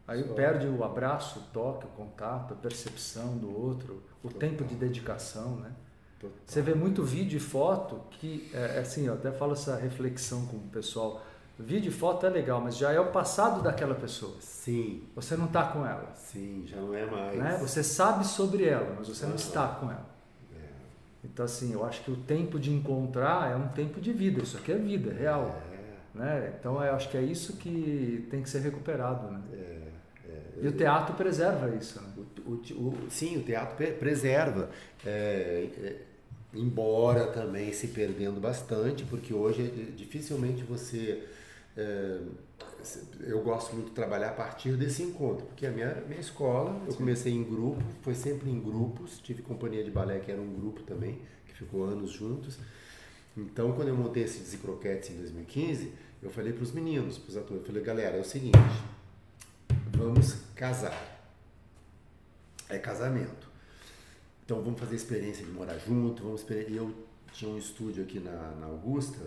[0.07, 0.33] Aí Só.
[0.33, 4.39] perde o abraço, o toque, o contato, a percepção do outro, o Total.
[4.39, 5.71] tempo de dedicação, né?
[6.17, 6.37] Total.
[6.45, 10.45] Você vê muito vídeo e foto que, é, é assim, eu até falo essa reflexão
[10.45, 11.21] com o pessoal.
[11.59, 14.35] Vídeo e foto é legal, mas já é o passado daquela pessoa.
[14.39, 16.13] Sim, Você não está com ela.
[16.15, 17.37] sim, já não é mais.
[17.39, 17.57] Né?
[17.59, 19.39] Você sabe sobre ela, mas você não Aham.
[19.39, 20.05] está com ela.
[20.55, 20.67] É,
[21.23, 24.41] Então, assim, eu acho que o tempo de encontrar é um tempo de vida.
[24.43, 25.59] Isso aqui é vida, é real.
[25.73, 25.77] É,
[26.17, 26.53] Né?
[26.59, 29.27] Então, eu acho que é isso que tem que ser recuperado.
[29.31, 29.41] Né?
[29.53, 29.57] é,
[30.29, 30.41] é.
[30.61, 31.99] E o teatro preserva isso.
[32.01, 32.07] Né?
[32.45, 34.69] O, o- o- sim, o teatro pre- preserva,
[35.05, 35.95] é, é,
[36.53, 39.67] embora também se perdendo bastante, porque hoje
[39.97, 41.27] dificilmente você.
[43.21, 46.93] Eu gosto muito de trabalhar a partir desse encontro, porque a minha, minha escola, eu
[46.95, 50.81] comecei em grupo, foi sempre em grupos, tive companhia de balé que era um grupo
[50.83, 52.57] também, que ficou anos juntos,
[53.35, 55.93] Então, quando eu montei esse Desicroquetes em 2015,
[56.23, 58.57] eu falei para os meninos, para os atores, eu falei, galera, é o seguinte,
[59.91, 61.15] vamos casar.
[62.67, 63.47] É casamento.
[64.43, 66.91] Então, vamos fazer a experiência de morar junto, vamos E eu
[67.31, 69.19] tinha um estúdio aqui na, na Augusta,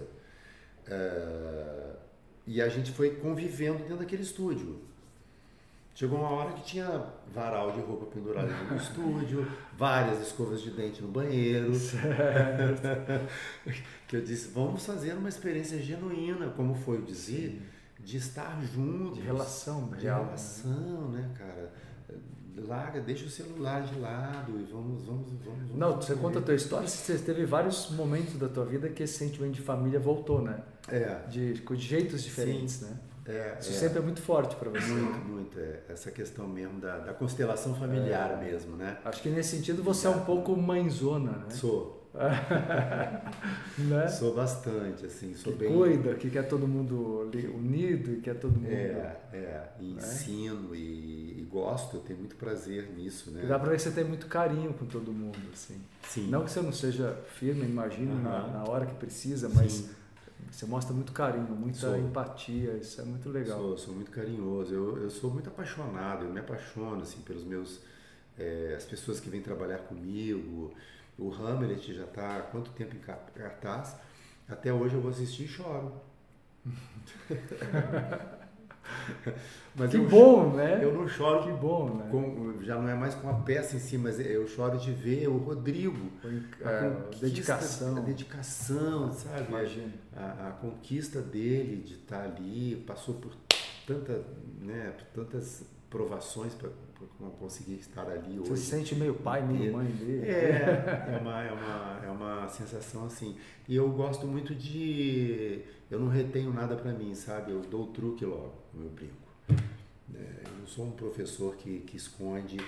[0.88, 2.09] uh,
[2.50, 4.80] e a gente foi convivendo dentro daquele estúdio.
[5.94, 9.46] Chegou uma hora que tinha varal de roupa pendurada no estúdio,
[9.78, 11.70] várias escovas de dente no banheiro.
[14.08, 17.62] que eu disse, vamos fazer uma experiência genuína, como foi o dizer,
[18.00, 19.18] de estar juntos.
[19.18, 21.72] De relação, De relação, né, cara?
[22.66, 25.42] Larga, deixa o celular de lado e vamos, vamos, vamos.
[25.44, 29.02] vamos Não, você conta a tua história, você teve vários momentos da tua vida que
[29.02, 30.62] esse sentimento de família voltou, né?
[30.88, 31.20] É.
[31.28, 32.86] De, de jeitos diferentes, Sim.
[32.86, 33.00] né?
[33.26, 33.72] É, Isso é.
[33.74, 34.88] sempre é muito forte para você.
[34.88, 35.60] Muito, muito.
[35.60, 35.80] É.
[35.88, 38.44] Essa questão mesmo da, da constelação familiar é.
[38.44, 38.98] mesmo, né?
[39.04, 41.50] Acho que nesse sentido você é um pouco mãezona, né?
[41.50, 41.99] Sou.
[43.78, 44.08] né?
[44.08, 45.72] Sou bastante, assim, sou que bem...
[45.72, 48.72] cuida, que quer todo mundo unido e quer todo mundo...
[48.72, 49.96] É, é, e né?
[49.96, 53.42] ensino e, e, gosto, eu tenho muito prazer nisso, né?
[53.44, 55.80] E dá pra ver que você tem muito carinho com todo mundo, assim.
[56.02, 56.28] Sim.
[56.28, 58.22] Não que você não seja firme, imagino, uhum.
[58.22, 59.72] na, na, hora que precisa, mas...
[59.72, 60.00] Sim
[60.50, 61.96] você mostra muito carinho, muita sou.
[61.96, 63.58] empatia, isso é muito legal.
[63.58, 67.80] Sou, sou muito carinhoso, eu, eu sou muito apaixonado, eu me apaixono assim, pelos meus.
[68.38, 70.72] É, as pessoas que vêm trabalhar comigo.
[71.20, 73.94] O Hamlet já está há quanto tempo em cartaz?
[74.48, 75.92] Até hoje eu vou assistir e choro.
[79.76, 80.80] Mas que bom, choro, né?
[80.82, 81.44] Eu não choro.
[81.44, 82.08] Que bom, né?
[82.10, 85.28] Com, já não é mais com a peça em si, mas eu choro de ver
[85.28, 86.10] o Rodrigo.
[86.64, 86.90] A, é,
[87.20, 87.96] dedicação.
[87.96, 89.48] A dedicação, sabe?
[89.48, 89.92] Imagina.
[90.16, 93.32] A, a, conquista dele de estar ali, passou por,
[93.86, 94.24] tanta,
[94.60, 96.70] né, por tantas provações para
[97.38, 98.50] conseguir estar ali hoje.
[98.50, 100.26] Você se sente meio pai, meio mãe dele.
[100.26, 103.36] É, é uma, é, uma, é uma sensação assim.
[103.68, 105.62] E eu gosto muito de.
[105.90, 107.52] Eu não retenho nada para mim, sabe?
[107.52, 109.14] Eu dou o truque logo, no meu brinco.
[110.14, 112.58] É, eu não sou um professor que, que esconde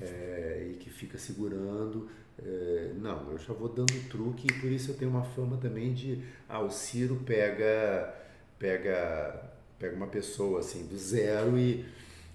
[0.00, 2.08] é, e que fica segurando.
[2.40, 5.92] É, não, eu já vou dando truque e por isso eu tenho uma fama também
[5.92, 6.22] de.
[6.48, 8.14] Ah, o Ciro pega,
[8.58, 11.84] pega, pega uma pessoa assim do zero e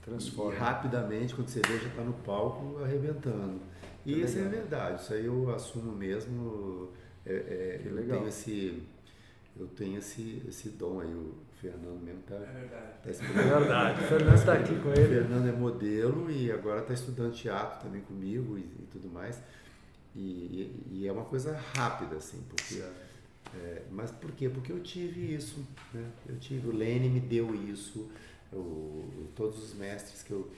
[0.03, 0.53] Transforma.
[0.53, 3.59] E rapidamente, quando você vê, já está no palco arrebentando.
[4.05, 6.89] E isso é verdade, isso aí eu assumo mesmo.
[7.25, 8.17] É, é, eu legal.
[8.17, 8.83] tenho esse.
[9.57, 12.35] Eu tenho esse, esse dom aí, o Fernando mesmo está.
[12.35, 12.93] É verdade.
[13.01, 13.09] Tá
[13.39, 15.03] é verdade, o Fernando está aqui com ele.
[15.03, 19.41] O Fernando é modelo e agora está estudando teatro também comigo e, e tudo mais.
[20.15, 22.83] E, e, e, é uma coisa rápida, assim, porque.
[23.55, 24.49] É, mas por quê?
[24.49, 26.09] Porque eu tive isso, né?
[26.27, 28.09] Eu tive, o Lene me deu isso,
[28.53, 30.49] eu, todos os mestres que eu,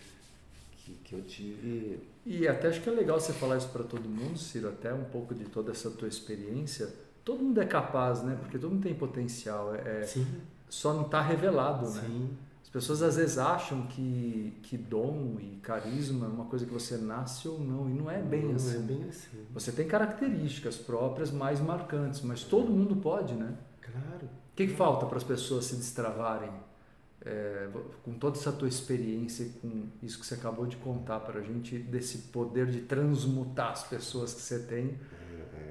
[0.72, 2.00] que, que eu tive.
[2.26, 5.06] E até acho que é legal você falar isso para todo mundo, Ciro, até um
[5.06, 6.90] pouco de toda essa tua experiência.
[7.24, 8.38] Todo mundo é capaz, né?
[8.40, 9.74] Porque todo mundo tem potencial.
[9.74, 10.28] É, é Sim.
[10.70, 12.02] Só não está revelado, né?
[12.06, 12.30] Sim.
[12.62, 16.98] As pessoas às vezes acham que, que dom e carisma é uma coisa que você
[16.98, 18.76] nasce ou não, e não é bem não assim.
[18.76, 19.46] é bem assim.
[19.54, 23.56] Você tem características próprias mais marcantes, mas todo mundo pode, né?
[23.82, 24.26] Claro.
[24.26, 26.52] O que, que falta para as pessoas se destravarem?
[27.26, 27.68] É,
[28.04, 31.78] com toda essa tua experiência, com isso que você acabou de contar para a gente,
[31.78, 35.00] desse poder de transmutar as pessoas que você tem,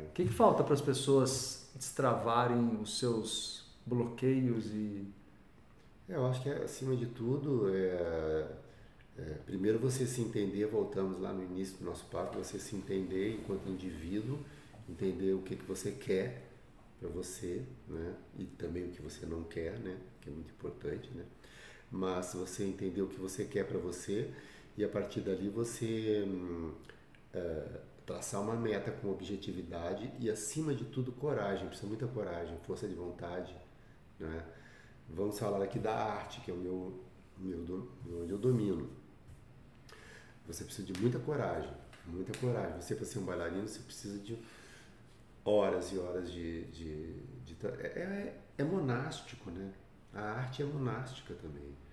[0.09, 5.07] o que, que falta para as pessoas destravarem os seus bloqueios e
[6.09, 8.47] eu acho que acima de tudo é,
[9.19, 13.35] é, primeiro você se entender voltamos lá no início do nosso papo você se entender
[13.35, 14.39] enquanto indivíduo
[14.89, 16.49] entender o que que você quer
[17.01, 21.11] para você né e também o que você não quer né que é muito importante
[21.15, 21.25] né
[21.95, 24.29] mas você entender o que você quer para você
[24.77, 26.73] e a partir dali você hum,
[27.33, 32.89] é, traçar uma meta com objetividade e acima de tudo coragem, precisa muita coragem, força
[32.89, 33.55] de vontade,
[34.19, 34.45] né?
[35.09, 37.01] Vamos falar aqui da arte, que é o meu,
[37.39, 37.89] meu,
[38.23, 38.91] onde eu domino.
[40.49, 41.71] Você precisa de muita coragem,
[42.07, 42.81] muita coragem.
[42.81, 44.37] Você para ser um bailarino você precisa de
[45.45, 49.73] horas e horas de, de, de é, é, é monástico, né?
[50.13, 51.84] A arte é monástica também.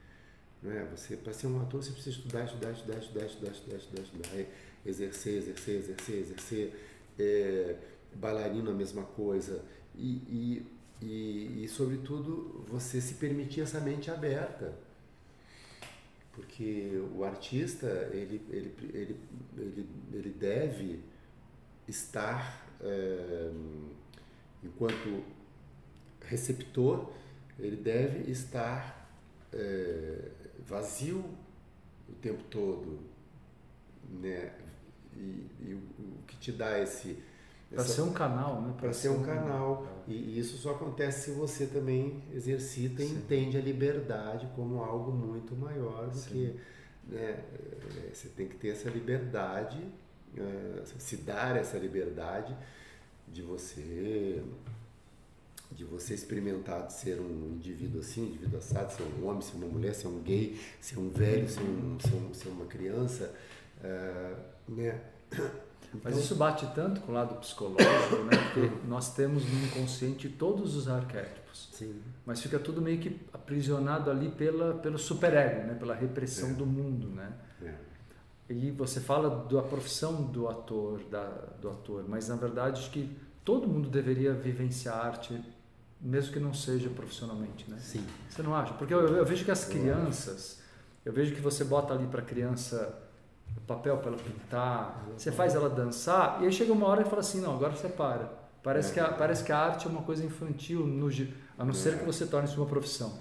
[0.62, 0.86] Não é?
[0.86, 4.30] Você para ser um ator você precisa estudar, estudar, estudar, estudar, estudar, estudar, estudar, estudar
[4.36, 4.48] né?
[4.86, 6.74] exercer, exercer, exercer, exercer.
[7.20, 7.76] É,
[8.16, 9.64] bailarino a mesma coisa
[9.96, 10.66] e,
[11.02, 14.74] e, e, e sobretudo você se permitir essa mente aberta
[16.34, 19.20] porque o artista ele, ele, ele,
[19.58, 21.00] ele, ele deve
[21.88, 23.52] estar é,
[24.64, 25.24] enquanto
[26.22, 27.12] receptor
[27.60, 29.10] ele deve estar
[29.54, 30.32] é,
[30.72, 31.24] vazio
[32.08, 33.00] o tempo todo,
[34.10, 34.54] né?
[35.14, 37.22] E, e o, que te dá esse
[37.70, 38.74] Para ser um canal, né?
[38.80, 39.86] Para ser um canal.
[40.08, 43.16] E, e isso só acontece se você também exercita e Sim.
[43.16, 46.30] entende a liberdade como algo muito maior do Sim.
[46.30, 46.60] que.
[47.08, 47.44] Né,
[48.08, 49.84] é, você tem que ter essa liberdade,
[50.38, 52.56] é, se dar essa liberdade
[53.28, 54.42] de você
[55.72, 59.68] de você experimentar de ser um indivíduo assim, indivíduo assado, ser um homem, ser uma
[59.68, 63.34] mulher, ser um gay, ser um velho, ser, um, ser, um, ser uma criança,
[63.84, 65.02] uh, né?
[66.04, 68.38] Mas isso bate tanto com o lado psicológico, né?
[68.54, 71.70] Porque nós temos no inconsciente todos os arquétipos.
[71.74, 72.02] Sim.
[72.26, 75.76] Mas fica tudo meio que aprisionado ali pela, pelo superego, né?
[75.76, 76.54] Pela repressão é.
[76.54, 77.34] do mundo, né?
[77.62, 77.74] É.
[78.50, 81.26] E você fala da profissão do ator, da,
[81.62, 83.10] do ator, mas na verdade acho que
[83.44, 85.42] todo mundo deveria vivenciar arte,
[86.02, 87.78] mesmo que não seja profissionalmente, né?
[87.80, 88.06] Sim.
[88.30, 88.74] Você não acha?
[88.74, 90.62] Porque eu, eu vejo que as crianças,
[91.06, 93.02] eu vejo que você bota ali para a criança
[93.68, 97.20] papel para ela pintar, você faz ela dançar, e aí chega uma hora e fala
[97.20, 98.42] assim, não, agora você para.
[98.64, 98.94] Parece, é.
[98.94, 101.08] que, a, parece que a arte é uma coisa infantil, no,
[101.58, 101.74] a não é.
[101.74, 103.20] ser que você torne isso uma profissão.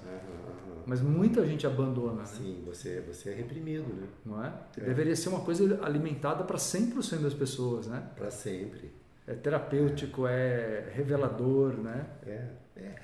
[0.87, 2.23] Mas muita gente abandona.
[2.23, 2.25] Né?
[2.25, 4.09] Sim, você, você é reprimido, né?
[4.27, 4.53] Não é?
[4.77, 4.81] é.
[4.81, 8.03] Deveria ser uma coisa alimentada para 100% das pessoas, né?
[8.17, 8.91] Para sempre.
[9.27, 12.07] É terapêutico, é, é revelador, né?
[12.27, 12.45] É,
[12.81, 13.03] é.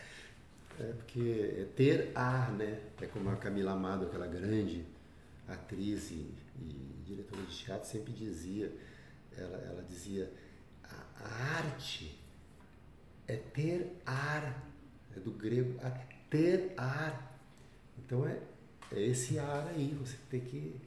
[0.78, 2.80] É porque é ter ar, né?
[3.00, 4.84] É como a Camila Amado, aquela grande
[5.48, 8.72] atriz e e diretora de teatro sempre dizia,
[9.36, 10.30] ela, ela dizia,
[10.84, 12.18] a, arte
[13.26, 14.70] é ter ar,
[15.16, 15.78] é do grego,
[16.30, 17.38] ter ar.
[17.98, 18.40] Então é,
[18.92, 20.80] é esse ar aí, você tem que,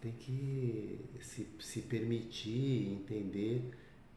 [0.00, 3.70] tem que se, se permitir entender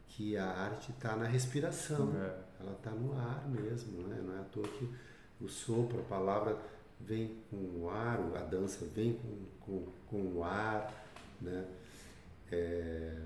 [0.07, 2.44] que a arte está na respiração, é.
[2.59, 4.21] Ela está no ar mesmo, né?
[4.25, 4.89] não é à toa que
[5.41, 6.57] o sopro, a palavra
[6.99, 10.91] vem com o ar, a dança vem com, com, com o ar,
[11.41, 11.65] né?
[12.51, 13.17] É,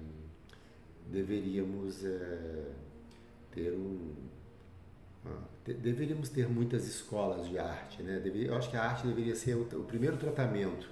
[1.07, 2.71] deveríamos é,
[3.51, 4.13] ter um
[5.25, 8.21] ah, deveríamos ter muitas escolas de arte, né?
[8.23, 10.89] Eu acho que a arte deveria ser o, o primeiro tratamento.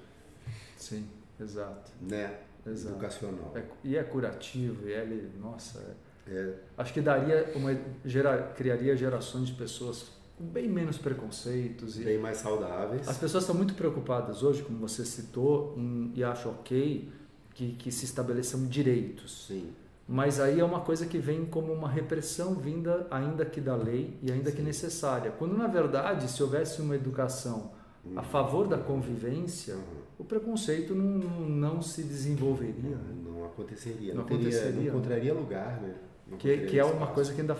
[0.76, 1.07] Sim,
[1.39, 1.91] exato.
[2.01, 2.39] Né?
[2.65, 2.95] Exato.
[2.95, 3.53] Educacional.
[3.55, 5.95] É, e é curativo, e ele, nossa,
[6.30, 11.99] é, acho que daria uma gera, criaria gerações de pessoas com bem menos preconceitos.
[11.99, 13.08] E bem mais saudáveis.
[13.08, 17.10] As pessoas estão muito preocupadas hoje, como você citou, em, e acho ok
[17.54, 19.48] que, que se estabeleçam direitos.
[19.48, 19.72] Sim.
[20.08, 24.18] Mas aí é uma coisa que vem como uma repressão vinda ainda que da lei
[24.22, 24.58] e ainda Sim.
[24.58, 25.32] que necessária.
[25.32, 27.72] Quando na verdade, se houvesse uma educação
[28.16, 28.24] a uhum.
[28.24, 29.82] favor da convivência, uhum.
[30.20, 32.95] o preconceito não, não se desenvolveria.
[32.95, 34.14] Não, não aconteceria.
[34.14, 34.91] Não, não, teria, aconteceria.
[34.91, 35.95] não encontraria lugar, né?
[36.36, 37.56] Que, que é uma coisa que ainda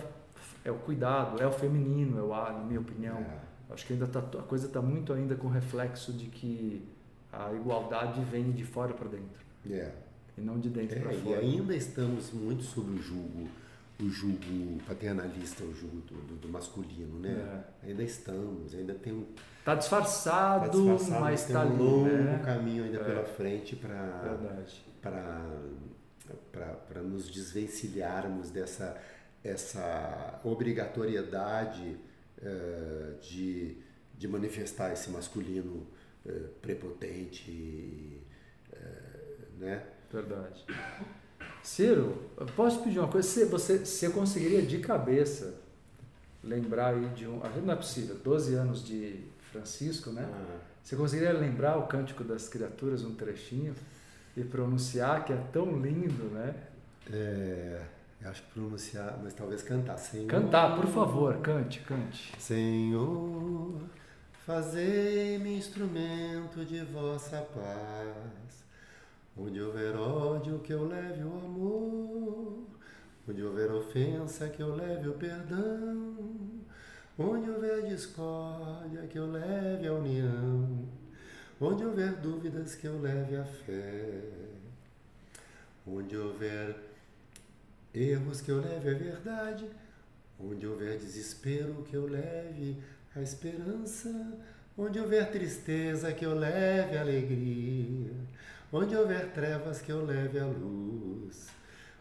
[0.64, 3.18] é o cuidado, é o feminino, é o ar, na minha opinião.
[3.18, 3.48] É.
[3.70, 6.86] Acho que ainda tá, a coisa está muito ainda com reflexo de que
[7.32, 9.44] a igualdade vem de fora para dentro.
[9.70, 9.92] É.
[10.36, 11.30] E não de dentro é, para fora.
[11.30, 13.48] E ainda estamos muito sob o jugo,
[14.00, 17.64] o jugo paternalista, o jugo do, do, do masculino, né?
[17.84, 17.88] É.
[17.88, 19.26] Ainda estamos, ainda tem um.
[19.58, 22.40] Está disfarçado, tá disfarçado, mas está um longo né?
[22.44, 23.04] caminho ainda é.
[23.04, 25.44] pela frente para
[26.52, 29.00] para nos desvencilharmos dessa
[29.44, 31.96] essa obrigatoriedade
[32.38, 33.76] uh, de,
[34.16, 35.86] de manifestar esse masculino
[36.26, 38.20] uh, prepotente,
[38.72, 39.84] uh, né?
[40.12, 40.64] Verdade.
[41.62, 43.28] Ciro, posso pedir uma coisa?
[43.28, 45.54] Você, você, você conseguiria de cabeça
[46.42, 47.40] lembrar aí de um.
[47.64, 50.26] Não é possível, 12 anos de Francisco, né?
[50.32, 50.60] Ah.
[50.82, 53.74] Você conseguiria lembrar o Cântico das Criaturas, um trechinho,
[54.38, 56.54] e pronunciar, que é tão lindo, né?
[57.12, 57.82] É.
[58.20, 59.96] Eu acho que pronunciar, mas talvez cantar.
[59.96, 62.32] Senhor, cantar, por favor, cante, cante.
[62.38, 63.80] Senhor,
[64.44, 68.64] fazei-me instrumento de vossa paz.
[69.36, 72.66] Onde houver ódio, que eu leve o amor.
[73.28, 76.16] Onde houver ofensa, que eu leve o perdão.
[77.16, 80.88] Onde houver discórdia, que eu leve a união.
[81.60, 84.22] Onde houver dúvidas, que eu leve a fé.
[85.86, 86.76] Onde houver
[87.92, 89.68] erros que eu leve a verdade,
[90.38, 92.76] onde houver desespero que eu leve
[93.16, 94.38] a esperança,
[94.76, 98.12] onde houver tristeza que eu leve a alegria,
[98.72, 101.48] onde houver trevas que eu leve a luz.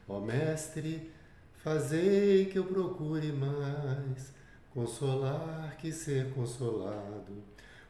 [0.07, 1.11] Ó Mestre,
[1.55, 4.31] fazei que eu procure mais
[4.73, 7.43] consolar que ser consolado,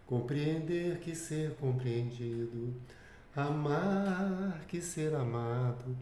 [0.07, 2.73] compreender que ser compreendido,
[3.35, 5.95] amar que ser amado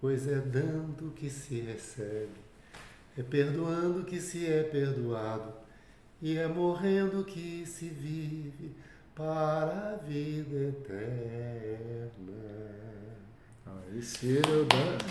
[0.00, 2.40] pois é dando que se recebe,
[3.16, 5.52] é perdoando que se é perdoado,
[6.22, 8.74] e é morrendo que se vive
[9.14, 12.10] para a vida eterna.
[13.66, 14.66] Aí, Ciro,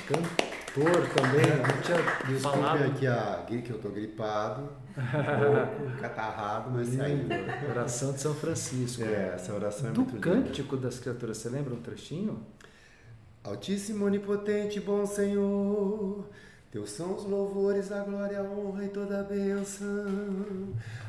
[0.07, 0.48] canta.
[0.69, 1.97] Ator também, não tinha
[2.27, 4.69] Desculpe aqui a, que eu tô gripado,
[5.99, 7.25] catarrado, mas saiu.
[7.69, 9.03] Oração de São Francisco.
[9.03, 10.29] É, essa oração é Do muito linda.
[10.29, 12.39] Cântico das Criaturas, você lembra um trechinho?
[13.43, 16.25] Altíssimo, onipotente, bom Senhor,
[16.71, 19.87] teus são os louvores, a glória, a honra e toda a bênção.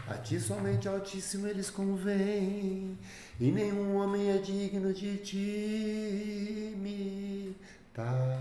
[0.08, 2.96] A ti somente, Altíssimo, eles convêm,
[3.38, 8.40] e nenhum homem é digno de te imitar.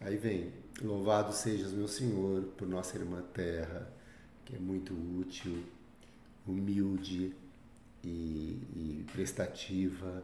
[0.00, 3.90] Aí vem, louvado sejas, meu Senhor, por nossa irmã terra,
[4.44, 5.64] que é muito útil,
[6.46, 7.34] humilde
[8.04, 10.22] e, e prestativa.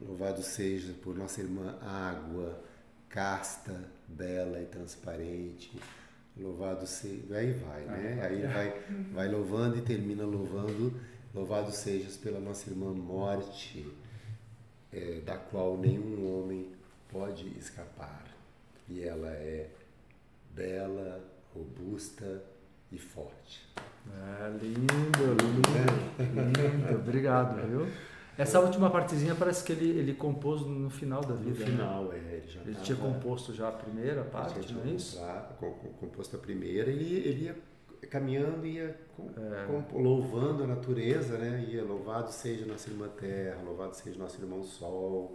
[0.00, 2.62] Louvado seja por nossa irmã água,
[3.08, 5.72] casta, bela e transparente.
[6.36, 7.36] Louvado seja.
[7.36, 8.22] Aí vai, né?
[8.22, 8.80] Aí vai,
[9.12, 10.94] vai louvando e termina louvando.
[11.34, 13.86] Louvado sejas pela nossa irmã morte,
[14.92, 16.72] eh, da qual nenhum homem
[17.10, 18.27] pode escapar.
[18.88, 19.68] E ela é
[20.54, 21.20] bela,
[21.54, 22.42] robusta
[22.90, 23.66] e forte.
[24.10, 24.88] É, lindo,
[25.42, 26.98] lindo, lindo.
[26.98, 27.86] Obrigado, viu?
[28.36, 31.58] Essa última partezinha parece que ele, ele compôs no final da No vida.
[31.64, 31.70] né?
[31.72, 35.20] final, é, ele já Ele tava- tinha composto já a primeira parte, não é isso?
[36.00, 37.56] composto a primeira, ele, ele ia
[38.08, 39.66] caminhando e ia com- É.
[39.90, 41.66] com- louvando a natureza, né?
[41.68, 45.34] Ia louvado seja nossa irmã Terra, louvado seja nosso irmão Sol,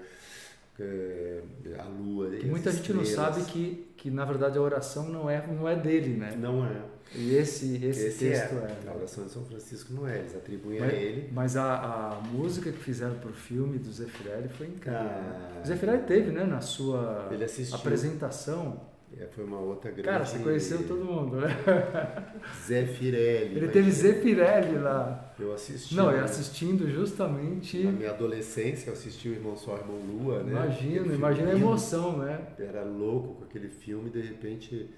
[1.79, 2.35] a Lua.
[2.35, 3.35] e Que muita gente não estrelas.
[3.35, 6.35] sabe que, que na verdade a oração não é, não é dele, né?
[6.37, 6.81] Não é.
[7.15, 8.75] E esse, esse, Esse texto é.
[8.87, 8.89] é.
[8.89, 11.29] A oração de São Francisco não é, eles atribuem a Mas, ele.
[11.31, 14.99] mas a, a música que fizeram pro filme do Zé Firelli foi incrível.
[14.99, 15.61] Ah, né?
[15.63, 17.29] O Zé Firelli teve, né, na sua
[17.71, 18.92] apresentação.
[19.19, 20.07] É, foi uma outra grande.
[20.07, 21.49] Cara, você conheceu todo mundo, né?
[22.65, 23.57] Zé Firelli.
[23.57, 25.33] Ele teve Zé Firelli lá.
[25.39, 25.95] Eu assisti.
[25.95, 26.17] Não, né?
[26.17, 27.83] e assistindo justamente.
[27.83, 30.51] Na minha adolescência, eu assisti o Irmão Sol, Irmão Lua, né?
[30.51, 32.41] Imagina, imagina a emoção, né?
[32.57, 34.89] Era louco com aquele filme, de repente,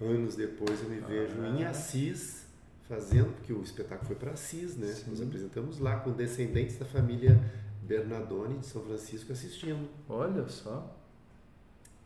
[0.00, 1.48] anos depois, eu me vejo Ah.
[1.48, 2.46] em Assis
[2.88, 4.88] fazendo, porque o espetáculo foi para Assis, né?
[4.88, 5.10] Sim.
[5.10, 7.38] Nos apresentamos lá com descendentes da família
[7.82, 9.88] Bernardoni de São Francisco assistindo.
[10.08, 10.96] Olha só.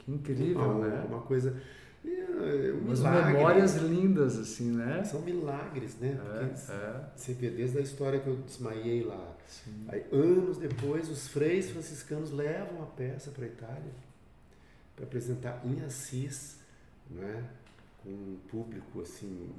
[0.04, 1.04] Que incrível, uma, né?
[1.08, 1.56] uma coisa.
[2.04, 3.32] é, um Umas milagre.
[3.32, 5.02] memórias lindas, assim, né?
[5.04, 6.18] São milagres, né?
[6.20, 7.04] Porque É, é.
[7.16, 9.36] você vê desde a história que eu desmaiei lá.
[9.88, 13.92] Aí, anos depois, os freis franciscanos levam a peça para a Itália
[14.96, 16.58] para apresentar em Assis,
[17.10, 17.44] né?
[18.02, 19.50] com um público assim,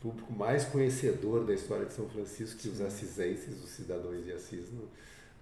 [0.00, 2.84] público mais conhecedor da história de São Francisco que os Sim.
[2.86, 4.84] assisenses, os cidadãos de Assis, não,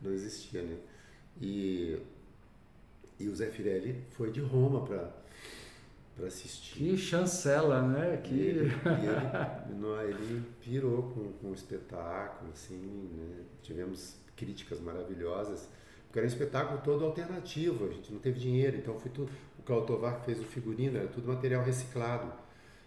[0.03, 0.77] não existia, né?
[1.41, 1.99] E,
[3.19, 6.79] e o Zé Firelli foi de Roma para assistir.
[6.79, 8.15] Que chancela, né?
[8.15, 8.35] E Que...
[8.35, 13.45] ele, e ele, não, ele pirou com, com o espetáculo, assim, né?
[13.63, 15.69] Tivemos críticas maravilhosas,
[16.07, 19.31] porque era um espetáculo todo alternativo, a gente não teve dinheiro, então foi tudo.
[19.59, 22.33] O Claudio Tovar que fez o figurino, era tudo material reciclado.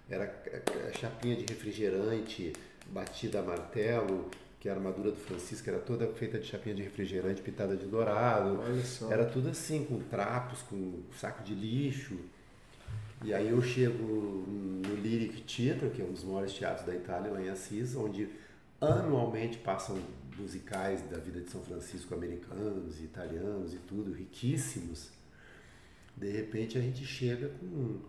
[0.09, 2.53] Era eh, chapinha de refrigerante,
[2.87, 4.29] batida a martelo,
[4.61, 8.61] que a armadura do Francisco era toda feita de chapinha de refrigerante pintada de dourado.
[8.61, 9.11] Olha só.
[9.11, 12.15] Era tudo assim, com trapos, com saco de lixo.
[13.23, 17.31] E aí eu chego no Lyric Theatre, que é um dos maiores teatros da Itália,
[17.31, 18.29] lá em Assis, onde
[18.79, 19.99] anualmente passam
[20.37, 25.09] musicais da vida de São Francisco, americanos, italianos e tudo, riquíssimos.
[26.15, 27.99] De repente a gente chega com,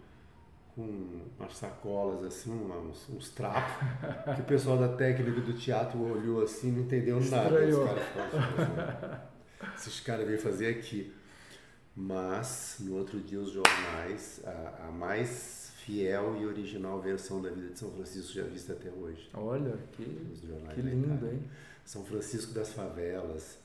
[0.74, 3.86] com umas sacolas, assim, uns, uns trapos,
[4.34, 7.44] que o pessoal da técnica do teatro olhou assim, não entendeu nada.
[7.64, 7.86] Estranhou.
[7.86, 9.20] falaram,
[9.76, 11.12] esses caras vêm fazer aqui.
[11.94, 17.68] Mas, no outro dia, os jornais, a, a mais fiel e original versão da vida
[17.68, 19.28] de São Francisco já vista até hoje.
[19.34, 20.04] Olha, que,
[20.74, 21.42] que lindo, hein?
[21.84, 23.58] São Francisco das Favelas.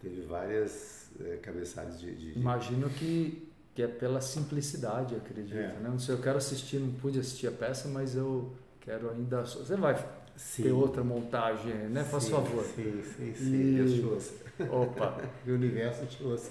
[0.00, 3.47] Teve várias eh, cabeçalhos de, de- de- Imagino que,
[3.78, 5.56] que é pela simplicidade, acredito.
[5.56, 5.68] É.
[5.68, 5.88] Né?
[5.88, 9.42] Não sei, eu quero assistir, não pude assistir a peça, mas eu quero ainda.
[9.42, 9.94] Você vai
[10.34, 10.64] Sim.
[10.64, 12.02] ter outra montagem, né?
[12.02, 12.64] Faz Sim, favor.
[12.64, 13.54] Sim, sim, sim.
[13.54, 14.32] E- Deus te ouça.
[14.68, 15.22] Opa.
[15.46, 16.50] O universo te ouça.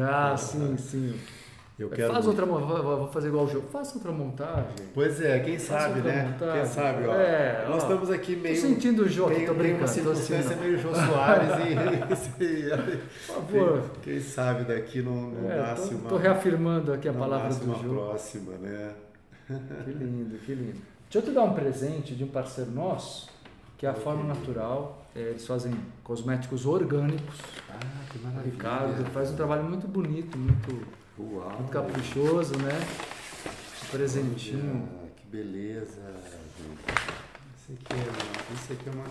[0.00, 1.18] Ah, sim, sim.
[1.78, 3.68] Eu Faz outra mo- vou- fazer igual o jogo.
[3.68, 4.64] Faça outra montagem.
[4.92, 6.28] Pois é, quem sabe, outra né?
[6.32, 6.62] montagem.
[6.62, 7.14] Quem sabe, ó.
[7.14, 7.86] É, Nós ó.
[7.86, 8.56] estamos aqui Tô meio.
[8.56, 9.78] sentindo o jogo, meio, tô uma brincando.
[9.78, 12.68] Tô assim, circunstância meio Jô Soares e.
[13.28, 13.82] Por favor.
[14.02, 16.08] Quem, quem sabe daqui não, não É, nasce tô, uma.
[16.08, 17.94] tô reafirmando aqui a palavra do uma jogo.
[17.94, 18.92] próxima, né?
[19.84, 20.78] Que lindo, que lindo.
[21.10, 23.30] Deixa eu te dar um presente de um parceiro nosso,
[23.78, 25.06] que é a Forma Natural.
[25.16, 25.72] É, Eles fazem
[26.04, 27.36] cosméticos orgânicos.
[27.70, 27.78] Ah,
[28.10, 28.52] que maravilha.
[28.52, 30.86] Ricardo faz um trabalho muito bonito, muito,
[31.18, 31.50] Uau.
[31.58, 32.78] muito caprichoso, né?
[33.84, 34.88] Um presentinho.
[35.00, 36.00] Olha, que beleza.
[36.56, 36.98] gente.
[37.58, 39.06] Isso aqui é, isso aqui é uma,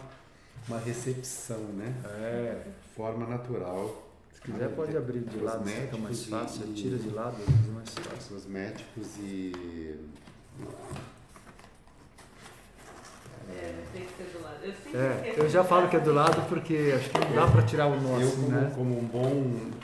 [0.68, 1.94] uma recepção, né?
[2.06, 2.64] É,
[2.96, 4.04] Forma natural.
[4.34, 6.68] Se quiser pode abrir de lado, fica mais fácil.
[6.68, 8.36] E, tira de lado, é mais fácil.
[8.36, 10.00] Cosméticos e.
[13.50, 14.58] É, tem que ser do lado.
[14.64, 17.88] Eu, É, já falo que é do lado porque acho que não dá pra tirar
[17.88, 18.72] o nosso, Eu, como, né?
[18.76, 19.30] como, um bom,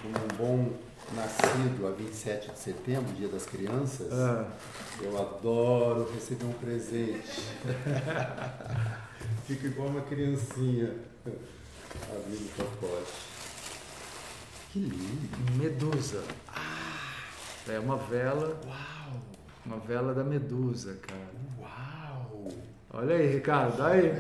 [0.02, 0.74] como um bom
[1.12, 4.48] nascido a 27 de setembro, dia das crianças, Ah,
[5.02, 7.42] eu adoro receber um presente.
[9.46, 13.12] Fico igual uma criancinha abrindo o pacote.
[14.72, 15.54] Que lindo!
[15.58, 16.24] Medusa.
[17.70, 19.22] É uma vela, Uau!
[19.66, 21.32] uma vela da Medusa, cara.
[21.60, 22.50] Uau!
[22.92, 24.12] Olha aí, Ricardo, aí.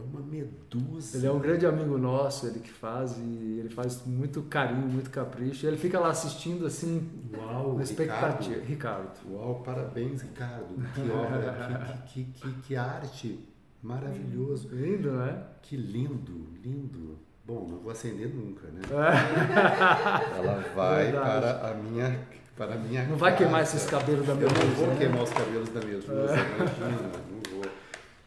[0.00, 1.18] É uma medusa.
[1.18, 5.10] Ele é um grande amigo nosso, ele que faz e ele faz muito carinho, muito
[5.10, 5.66] capricho.
[5.66, 8.54] Ele fica lá assistindo assim, Uau, na expectativa.
[8.54, 8.66] Ricardo.
[8.66, 9.32] Ricardo.
[9.32, 10.66] Uau, parabéns, Ricardo.
[10.94, 13.46] Que obra, que, que, que, que arte.
[13.82, 14.68] Maravilhoso.
[14.72, 15.42] Lindo, né?
[15.62, 17.18] Que lindo, lindo.
[17.46, 18.80] Bom, não vou acender nunca, né?
[18.90, 20.36] É.
[20.38, 21.40] Ela vai Verdade.
[21.58, 22.20] para a minha,
[22.56, 23.76] para a minha Não vai queimar casa.
[23.76, 24.64] esses cabelos da Eu Medusa.
[24.64, 24.96] não vou né?
[24.98, 27.59] queimar os cabelos da Medusa, imagina, não vou.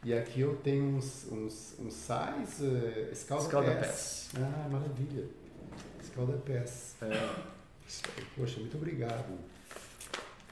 [0.04, 3.46] E aqui eu tenho uns, uns, uns sais uh, escalda-pés.
[3.46, 4.30] Escalda-pés.
[4.36, 5.24] Ah, maravilha.
[6.02, 6.96] Escalda-pés.
[7.02, 7.28] É.
[8.36, 9.24] Poxa, muito obrigado.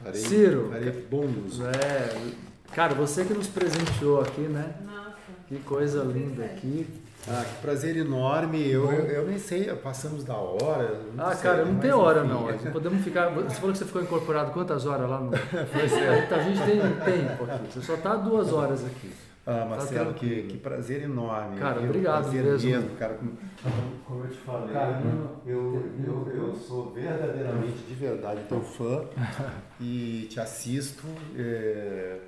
[0.02, 0.70] Farei, Ciro.
[0.70, 1.64] farei bom uso.
[1.66, 2.32] É,
[2.74, 4.74] cara, você que nos presenteou aqui, né?
[4.84, 5.12] Nossa.
[5.48, 6.86] Que coisa linda aqui.
[7.28, 8.66] Ah, que prazer enorme.
[8.68, 10.98] Eu, eu, eu nem sei, passamos da hora.
[11.14, 12.64] não Ah, sei, cara, não tem hora enfim.
[12.64, 12.72] não.
[12.72, 13.28] Podemos ficar.
[13.28, 15.30] Você falou que você ficou incorporado quantas horas lá no.
[15.72, 16.26] Pois é.
[16.34, 17.66] A gente tem tempo aqui.
[17.72, 19.12] Você só tá duas horas aqui.
[19.44, 21.58] Ah, Marcelo, que, que prazer enorme.
[21.58, 22.96] Cara, Eu- obrigado prazer mesmo.
[22.96, 23.14] cara.
[24.06, 25.00] Como, eu te falei, Cara,
[25.44, 29.04] eu, eu, eu sou verdadeiramente, de verdade, teu fã
[29.80, 31.02] e te assisto.
[31.36, 32.18] é,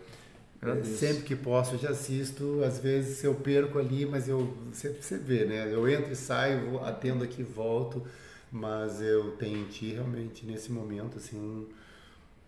[0.60, 0.96] Agradeço.
[0.96, 2.62] sempre que posso, eu te assisto.
[2.64, 5.72] Às vezes eu perco ali, mas eu você, você vê, né?
[5.72, 8.02] Eu entro e saio, vou- atendo aqui e volto.
[8.50, 11.66] Mas eu tenho em ti realmente nesse momento assim um,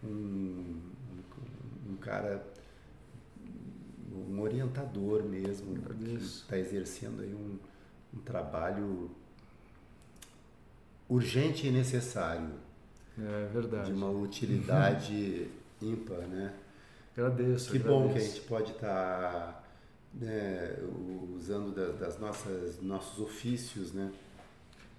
[0.09, 0.77] um,
[1.91, 2.43] um cara
[4.31, 6.43] um orientador mesmo que Agradeço.
[6.43, 7.59] está exercendo aí um,
[8.17, 9.11] um trabalho
[11.09, 12.49] urgente e necessário
[13.19, 13.87] É verdade.
[13.87, 15.49] de uma utilidade
[15.81, 16.53] ímpar, né?
[17.17, 17.71] Agradeço.
[17.73, 18.35] Que bom que a agradeço.
[18.37, 19.65] gente pode estar
[20.15, 20.77] né,
[21.35, 24.11] usando da- das nossas nossos ofícios, né?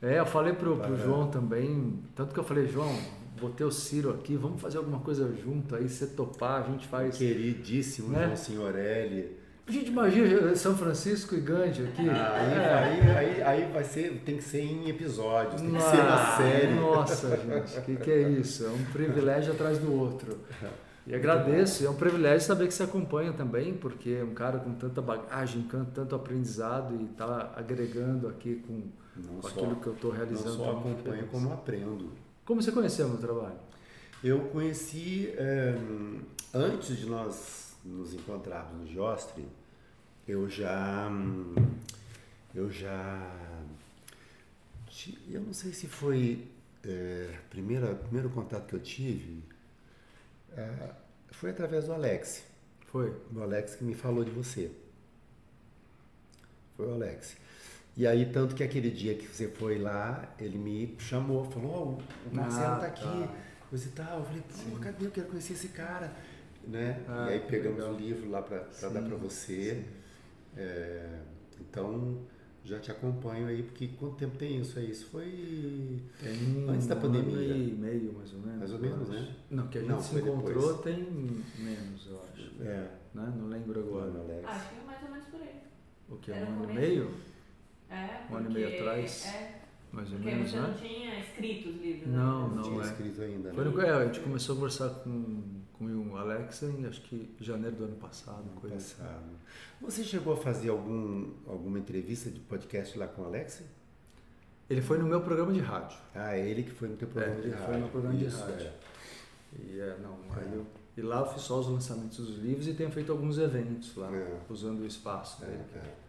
[0.01, 0.95] É, eu falei pro, pro.
[0.97, 2.95] João também, tanto que eu falei, João,
[3.39, 7.17] botei o Ciro aqui, vamos fazer alguma coisa junto, aí você topar, a gente faz.
[7.17, 8.25] Queridíssimo Né?
[8.25, 9.37] João Signorelli.
[9.67, 12.09] A gente imagina São Francisco e Gandhi aqui.
[12.09, 12.73] Aí, É.
[12.73, 16.37] aí, aí, aí vai ser, tem que ser em episódios, tem que ser Ah, uma
[16.37, 16.73] série.
[16.75, 18.65] Nossa, gente, o que, que é isso?
[18.65, 20.37] É um privilégio atrás do outro.
[21.05, 24.71] E agradeço, é um privilégio saber que você acompanha também, porque é um cara com
[24.73, 28.83] tanta bagagem, com tanto aprendizado e está agregando aqui com,
[29.17, 30.55] Não com só, aquilo que eu estou não realizando.
[30.55, 32.09] só Tô muito acompanho, como aprendo.
[32.47, 33.59] Como você conheceu o meu trabalho?
[34.23, 35.75] Eu conheci, eh,
[36.53, 39.45] antes de nós nos encontrarmos no Jostre,
[40.25, 41.11] eu já,
[42.55, 43.35] eu já,
[45.29, 46.47] eu não sei se foi
[46.85, 49.43] eh, primeira, primeiro contato que eu tive,
[50.57, 50.95] ah,
[51.31, 52.45] foi através do Alex,
[52.85, 53.13] Foi.
[53.29, 54.71] do Alex que me falou de você.
[56.77, 57.35] Foi o Alex.
[57.97, 62.31] E aí, tanto que aquele dia que você foi lá, ele me chamou, falou, ó,
[62.31, 63.33] o Marcelo Ah, tá aqui, tá.
[63.71, 64.19] coisa e tal.
[64.19, 65.05] Eu falei, pô, cadê?
[65.07, 66.13] Eu quero conhecer esse cara.
[66.67, 67.01] Né?
[67.07, 67.93] Ah, e aí pegamos legal.
[67.95, 69.83] o livro lá para dar para você.
[70.55, 71.21] É,
[71.59, 72.19] então,
[72.63, 74.91] já te acompanho aí, porque quanto tempo tem isso aí?
[74.91, 77.53] Isso foi Tem Antes da um pandemia.
[77.55, 78.59] ano e meio, mais ou menos.
[78.59, 79.35] Mais ou menos, né?
[79.49, 80.81] Não, que a gente Não, se encontrou depois.
[80.81, 81.03] tem
[81.57, 82.61] menos, eu acho.
[82.61, 83.33] é, Né?
[83.37, 84.11] Não lembro agora.
[84.11, 84.47] Mano, Alex.
[84.47, 85.61] Acho que é mais ou menos por aí.
[86.09, 86.31] O que?
[86.31, 87.11] Era Um ano e meio?
[87.89, 89.25] É, Um ano e meio atrás?
[89.27, 89.59] É,
[89.91, 90.75] Mais ou menos, você não né?
[90.81, 92.07] tinha escrito os livros.
[92.07, 92.55] Não, né?
[92.55, 92.85] não, tinha não é.
[92.85, 93.53] escrito ainda.
[93.53, 93.71] Foi né?
[93.71, 95.43] no, é, a gente começou a conversar com,
[95.73, 98.95] com o Alex em acho que janeiro do ano passado, Ano coisa assim.
[98.97, 99.23] passado.
[99.81, 103.63] Você chegou a fazer algum, alguma entrevista de podcast lá com o Alex?
[104.69, 105.97] Ele foi no meu programa de rádio.
[106.13, 107.67] Ah, é ele que foi no teu programa É, de ele rádio.
[107.67, 108.67] foi no programa de Isso, rádio.
[108.67, 108.73] é.
[109.63, 110.65] E, é, não, aí eu-
[110.97, 114.11] e lá eu fiz só os lançamentos dos livros e tenho feito alguns eventos lá,
[114.13, 114.39] É.
[114.49, 115.63] usando o espaço É, dele.
[115.75, 116.06] é.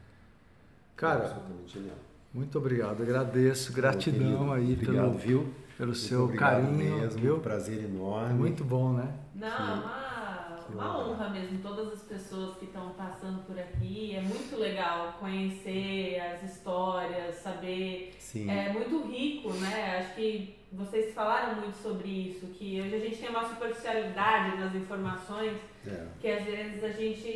[0.99, 1.97] Cara, absolutamente genial.
[2.35, 5.55] muito obrigado, agradeço, gratidão aí obrigado, pelo, viu?
[5.77, 7.39] pelo Muito seu carinho, mesmo, viu?
[7.39, 8.35] prazer enorme.
[8.35, 9.15] Muito bom, né?
[9.35, 10.99] Não, é uma, que uma honra.
[10.99, 14.17] honra honra mesmo todas as pessoas que estão passando por aqui.
[14.17, 18.13] É muito legal conhecer as histórias, saber.
[18.19, 18.51] Sim.
[18.51, 19.99] É muito rico, né?
[20.01, 24.75] Acho que vocês falaram muito sobre isso, que hoje a gente tem uma superficialidade nas
[24.75, 25.57] informações
[25.87, 26.07] É.
[26.21, 27.29] que às vezes a gente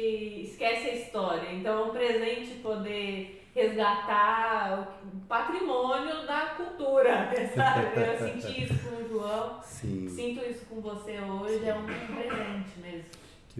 [0.50, 1.52] esquece a história.
[1.54, 8.00] Então é um presente poder resgatar o patrimônio da cultura, sabe?
[8.00, 10.08] Eu senti isso com o João, Sim.
[10.08, 13.04] sinto isso com você hoje, é um presente mesmo.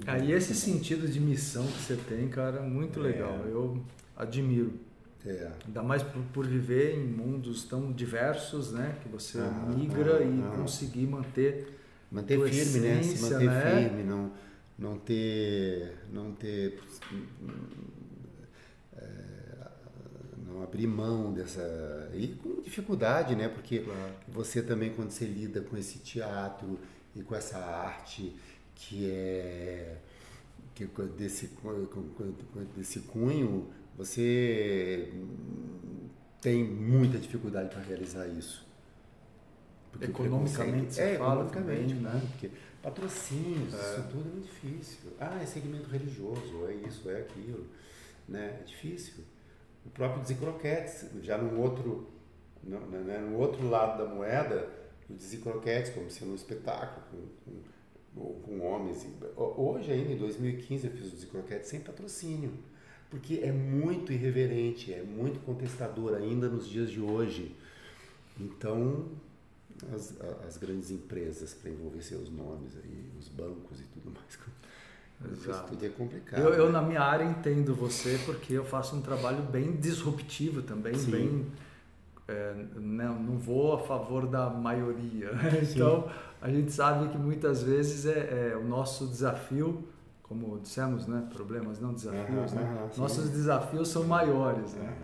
[0.07, 3.03] Aí esse sentido de missão que você tem, cara, é muito É.
[3.03, 3.39] legal.
[3.45, 3.83] Eu
[4.17, 4.73] admiro.
[5.25, 5.53] É.
[5.67, 8.97] Ainda mais por, por viver em mundos tão diversos, né?
[9.03, 10.63] Que você Aham, migra e aham.
[10.63, 11.79] conseguir manter.
[12.11, 13.03] Manter tua firme, né?
[13.03, 13.81] Se essência, manter né?
[13.83, 14.33] firme, não,
[14.79, 15.95] não ter.
[16.11, 16.81] Não ter.
[20.63, 22.11] É, não abrir mão dessa.
[22.15, 23.49] E com dificuldade, né?
[23.49, 23.85] Porque
[24.29, 26.79] você também, quando você lida com esse teatro
[27.15, 28.35] e com essa arte
[28.75, 29.97] que é
[30.75, 31.51] que co- desse,
[32.77, 35.13] desse cunho, você
[36.41, 38.67] tem muita dificuldade para realizar isso.
[39.93, 42.15] Porque Economicamente, é, economicamente, também, né?
[42.15, 42.29] né?
[42.31, 42.51] Porque
[42.83, 43.77] patrocínios, É.
[43.77, 44.99] isso tudo é muito difícil.
[45.21, 47.67] Ah, é segmento religioso, é isso, é aquilo.
[48.27, 48.59] Né?
[48.61, 49.23] É difícil.
[49.85, 52.09] O próprio Dizicroquetes, já no outro,
[52.63, 54.69] no, né, no outro lado da moeda,
[55.11, 57.05] o Dizicroquetes como sendo um espetáculo
[57.45, 59.07] com, com, com homens.
[59.37, 62.53] ho- Hoje ainda, em 2015, eu fiz o Dizicroquetes sem patrocínio.
[63.11, 67.55] Porque é muito irreverente, é muito contestador ainda nos dias de hoje.
[68.41, 69.07] Então,
[69.95, 70.15] as,
[70.47, 74.37] as grandes empresas para envolver seus nomes aí, os bancos e tudo mais.
[75.31, 75.69] Isso Exato.
[75.69, 76.41] tudo é complicado.
[76.41, 76.73] Eu, eu, né?
[76.73, 81.11] na minha área, entendo você porque eu faço um trabalho bem disruptivo também, Sim.
[81.11, 81.47] bem.
[82.29, 85.31] é, não, não vou a favor da maioria.
[85.63, 86.09] Então,
[86.41, 89.85] a gente sabe que muitas vezes é, é o nosso desafio,
[90.23, 91.27] como dissemos, né?
[91.33, 92.89] Problemas, não desafios, né?
[92.97, 94.97] Nossos desafios são maiores, né?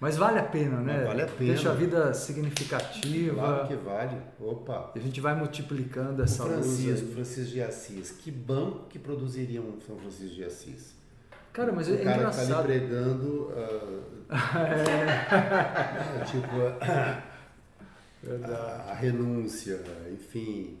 [0.00, 0.08] É, é.
[0.08, 0.98] Mas vale a pena, né?
[0.98, 1.52] Mas vale a pena.
[1.52, 3.34] Deixa a vida significativa.
[3.34, 4.16] Claro que vale.
[4.40, 4.92] Opa!
[4.94, 6.54] E a gente vai multiplicando O essa luz.
[6.66, 7.14] Francisco, aí.
[7.14, 8.10] Francisco de Assis.
[8.12, 10.94] Que banco que produziria um São Francisco de Assis?
[11.52, 12.64] Cara, mas o é cara que tá ali engraçado.
[12.66, 13.52] pregando.
[14.30, 16.48] ah, tipo,
[18.22, 18.52] Verdade.
[18.52, 19.80] a, a renúncia,
[20.12, 20.78] enfim.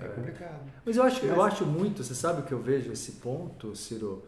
[0.00, 0.60] É, complicado.
[0.84, 4.24] Mas eu acho, eu acho muito, você sabe que eu vejo esse ponto, Ciro,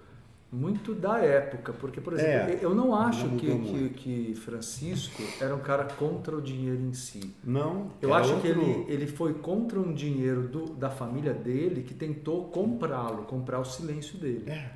[0.55, 5.23] muito da época, porque, por exemplo, É, eu não acho não que, que, que Francisco
[5.41, 7.35] era um cara contra o dinheiro em si.
[7.43, 7.91] Não.
[8.01, 11.93] Eu acho que outro- ele, ele foi contra um dinheiro do, da família dele que
[11.95, 14.45] tentou comprá-lo, comprar o silêncio dele.
[14.49, 14.71] É,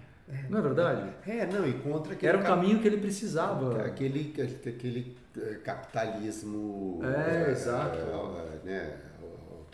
[0.51, 1.11] Não é verdade?
[1.27, 2.29] é, não, e contra aquele.
[2.29, 3.83] Era o caminho que ele precisava.
[3.83, 4.35] Aquele,
[4.67, 7.01] aquele eh, capitalismo.
[7.03, 7.97] É, eh, exato.
[7.99, 8.97] eh, né,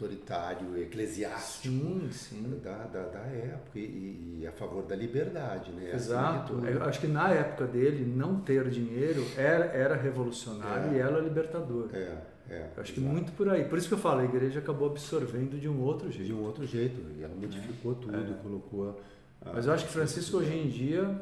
[0.04, 1.72] autoritário, eclesiástico.
[1.74, 2.60] Sim, sim.
[2.62, 5.90] Da, da, da época e, e a favor da liberdade, né?
[5.90, 6.54] De Exato.
[6.66, 10.96] Eu acho que na época dele, não ter dinheiro era, era revolucionário É.
[10.96, 11.88] e era libertador.
[11.92, 12.16] É,
[12.50, 12.68] é.
[12.76, 13.12] Acho que exato.
[13.14, 13.64] muito por aí.
[13.64, 16.34] Por isso que eu falo, a igreja acabou absorvendo de um outro De jeito.
[16.34, 17.00] um outro jeito.
[17.16, 18.42] E ela modificou tudo, É.
[18.42, 19.00] colocou.
[19.44, 21.20] a- Mas eu acho que Francisco hoje em dia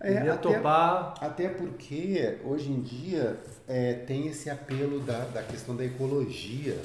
[0.00, 1.14] É, até- topar.
[1.20, 6.76] Até porque hoje em dia é, tem esse apelo da, da questão da ecologia.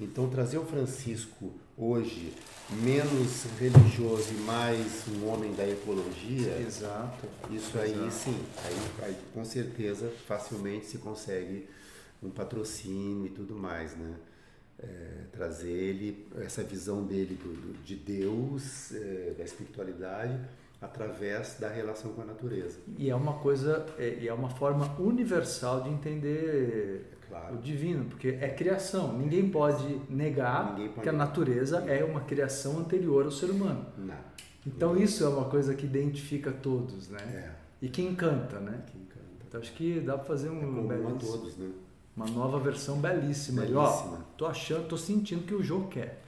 [0.00, 2.32] Então trazer o Francisco hoje
[2.82, 7.26] menos religioso e mais um homem da ecologia, Exato.
[7.50, 8.10] isso aí Exato.
[8.10, 11.68] sim, aí, aí com certeza facilmente se consegue
[12.22, 14.14] um patrocínio e tudo mais, né?
[14.82, 14.86] É,
[15.30, 20.36] trazer ele, essa visão dele do, do- de Deus, é, da espiritualidade,
[20.82, 22.78] através da relação com a natureza.
[22.98, 27.54] E é uma coisa, é, e é uma forma universal de entender claro.
[27.54, 29.12] o divino, porque é criação.
[29.18, 31.26] Ninguém pode negar Ninguém pode que a negar.
[31.26, 33.86] natureza é uma criação anterior ao ser humano.
[33.98, 34.14] Não.
[34.66, 37.18] Então isso é uma coisa que identifica todos, né?
[37.34, 37.50] É,
[37.82, 38.80] E que encanta, né?
[38.86, 39.24] que encanta.
[39.46, 41.70] Então acho que dá para fazer É um a belíssimo- todos, né?
[42.16, 43.62] uma nova versão belíssima.
[43.64, 44.18] E, Belíssima.
[44.20, 46.22] ó, tô achando, tô sentindo que o jogo quer.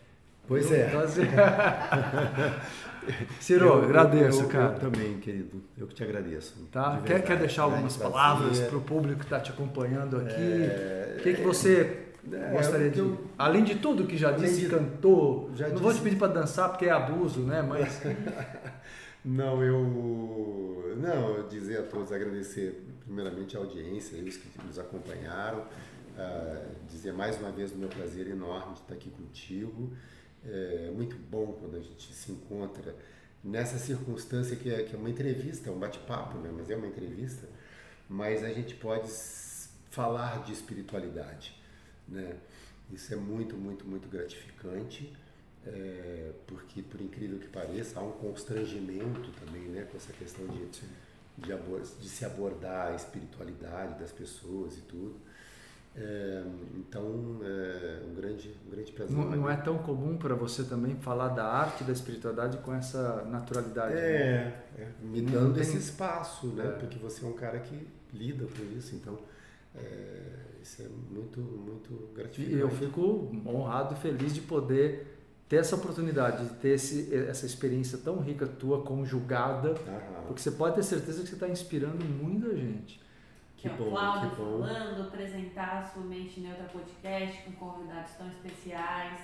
[0.48, 0.76] Pois Viu?
[0.78, 0.86] é.
[0.88, 1.22] Então, assim-
[3.40, 4.74] Ciro, Eu- agradeço, eu- cara.
[4.74, 5.62] Eu também, querido.
[5.78, 6.54] Eu que te agradeço.
[6.72, 6.96] Tá?
[6.96, 10.34] de Quer, quer deixar algumas palavras para o público que está te acompanhando aqui?
[10.34, 12.98] É, O que, que você é, gostaria que de.
[13.00, 15.50] eu- Além de tudo que já disse, de- cantou.
[15.54, 17.62] já não vou te disse- pedir para dançar porque é abuso, né?
[17.62, 18.00] Mas.
[19.24, 20.94] Não, eu.
[20.98, 25.64] Não, eu dizer a todos, agradecer primeiramente a audiência, eles que nos acompanharam,
[26.16, 29.92] ah, dizer mais uma vez o meu prazer enorme de estar aqui contigo.
[30.48, 32.94] É muito bom quando a gente se encontra
[33.42, 36.50] nessa circunstância que é, que é uma entrevista, é um bate-papo, né?
[36.52, 37.48] mas é uma entrevista,
[38.08, 39.08] mas a gente pode
[39.90, 41.56] falar de espiritualidade.
[42.08, 42.36] Né?
[42.92, 45.12] Isso é muito, muito, muito gratificante.
[45.66, 50.64] é, porque, por incrível que pareça, há um constrangimento também né, com essa questão de,
[51.38, 55.16] de, de se abordar a espiritualidade das pessoas e tudo.
[55.98, 56.44] É,
[56.76, 59.16] então, é um grande, um grande prazer.
[59.16, 63.24] Não, não é tão comum para você também falar da arte da espiritualidade com essa
[63.24, 63.94] naturalidade.
[63.94, 64.62] É, né?
[64.78, 65.62] é me dando tem...
[65.62, 66.66] esse espaço, né?
[66.66, 66.70] É.
[66.72, 69.18] Porque você é um cara que lida com isso, então
[69.74, 69.82] é,
[70.62, 72.54] isso é muito, muito gratificante.
[72.54, 75.16] E eu fico honrado e feliz de poder
[75.48, 79.74] ter essa oportunidade, de ter esse, essa experiência tão rica tua, conjugada,
[80.26, 83.00] porque você pode ter certeza que você está inspirando muita gente.
[83.68, 88.28] Que, que é o Cláudio falando, apresentar a sua Mente Neutra Podcast com convidados tão
[88.28, 89.20] especiais.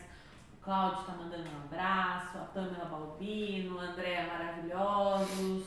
[0.58, 5.64] O Cláudio está mandando um abraço, a Pamela Balbino, a Andréa maravilhosos.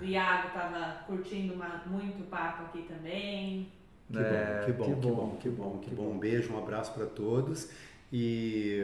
[0.00, 3.70] O Iago estava curtindo uma, muito o papo aqui também.
[4.10, 6.10] Que, é, bom, que, bom, que, bom, que bom, que bom, que bom.
[6.12, 7.70] Um beijo, um abraço para todos.
[8.12, 8.82] E,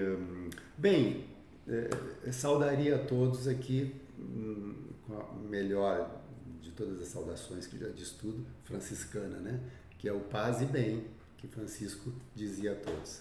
[0.76, 1.24] bem,
[1.68, 4.74] é, saudaria a todos aqui hum,
[5.06, 6.21] com a melhor
[6.62, 9.60] de todas as saudações que já disse tudo, franciscana, né?
[9.98, 11.04] Que é o paz e bem,
[11.36, 13.20] que Francisco dizia a todos.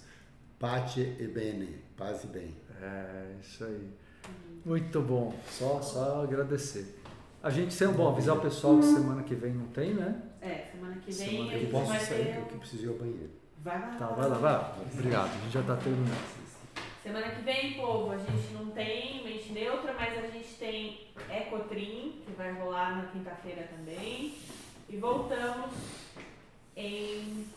[0.59, 2.55] Pace e bene, paz e bem.
[2.79, 3.89] É, isso aí.
[4.63, 5.35] Muito bom.
[5.49, 7.01] Só, só agradecer.
[7.41, 10.21] A gente sempre bom avisar o pessoal que semana que vem não tem, né?
[10.39, 12.39] É, semana que vem semana que gente posso vai sair ter...
[12.39, 13.29] porque eu preciso ir ao banheiro.
[13.63, 13.95] Vai lá.
[13.95, 14.75] Tá, vai lá, vai.
[14.93, 16.40] Obrigado, a gente já está terminando.
[17.03, 22.21] Semana que vem, povo, a gente não tem mente neutra, mas a gente tem Ecotrim,
[22.23, 24.35] que vai rolar na quinta-feira também.
[24.87, 25.73] E voltamos
[26.75, 27.47] em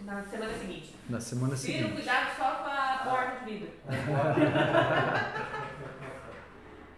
[0.00, 0.94] na semana seguinte.
[1.08, 1.78] Na semana seguinte.
[1.78, 3.70] Tira cuidado só com a porta de vidro.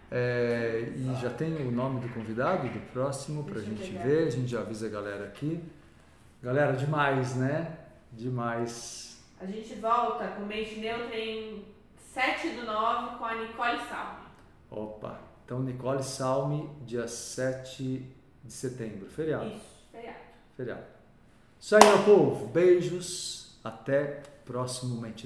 [0.09, 4.27] É, e já tem o nome do convidado, do próximo, para a gente ver.
[4.27, 5.61] A gente já avisa a galera aqui.
[6.41, 7.77] Galera, demais, né?
[8.13, 9.21] Demais.
[9.37, 11.65] A gente volta com Mente Neutra em
[12.17, 14.25] 7 do 9 com a Nicole Salme.
[14.71, 15.19] Opa!
[15.45, 18.11] Então, Nicole Salme, dia 7
[18.43, 19.07] de setembro.
[19.07, 19.45] Feriado.
[19.45, 20.17] Isso, feriado.
[20.55, 20.83] Feriado.
[21.59, 22.47] Isso aí, meu povo.
[22.47, 23.59] Beijos.
[23.63, 25.25] Até próximo Mente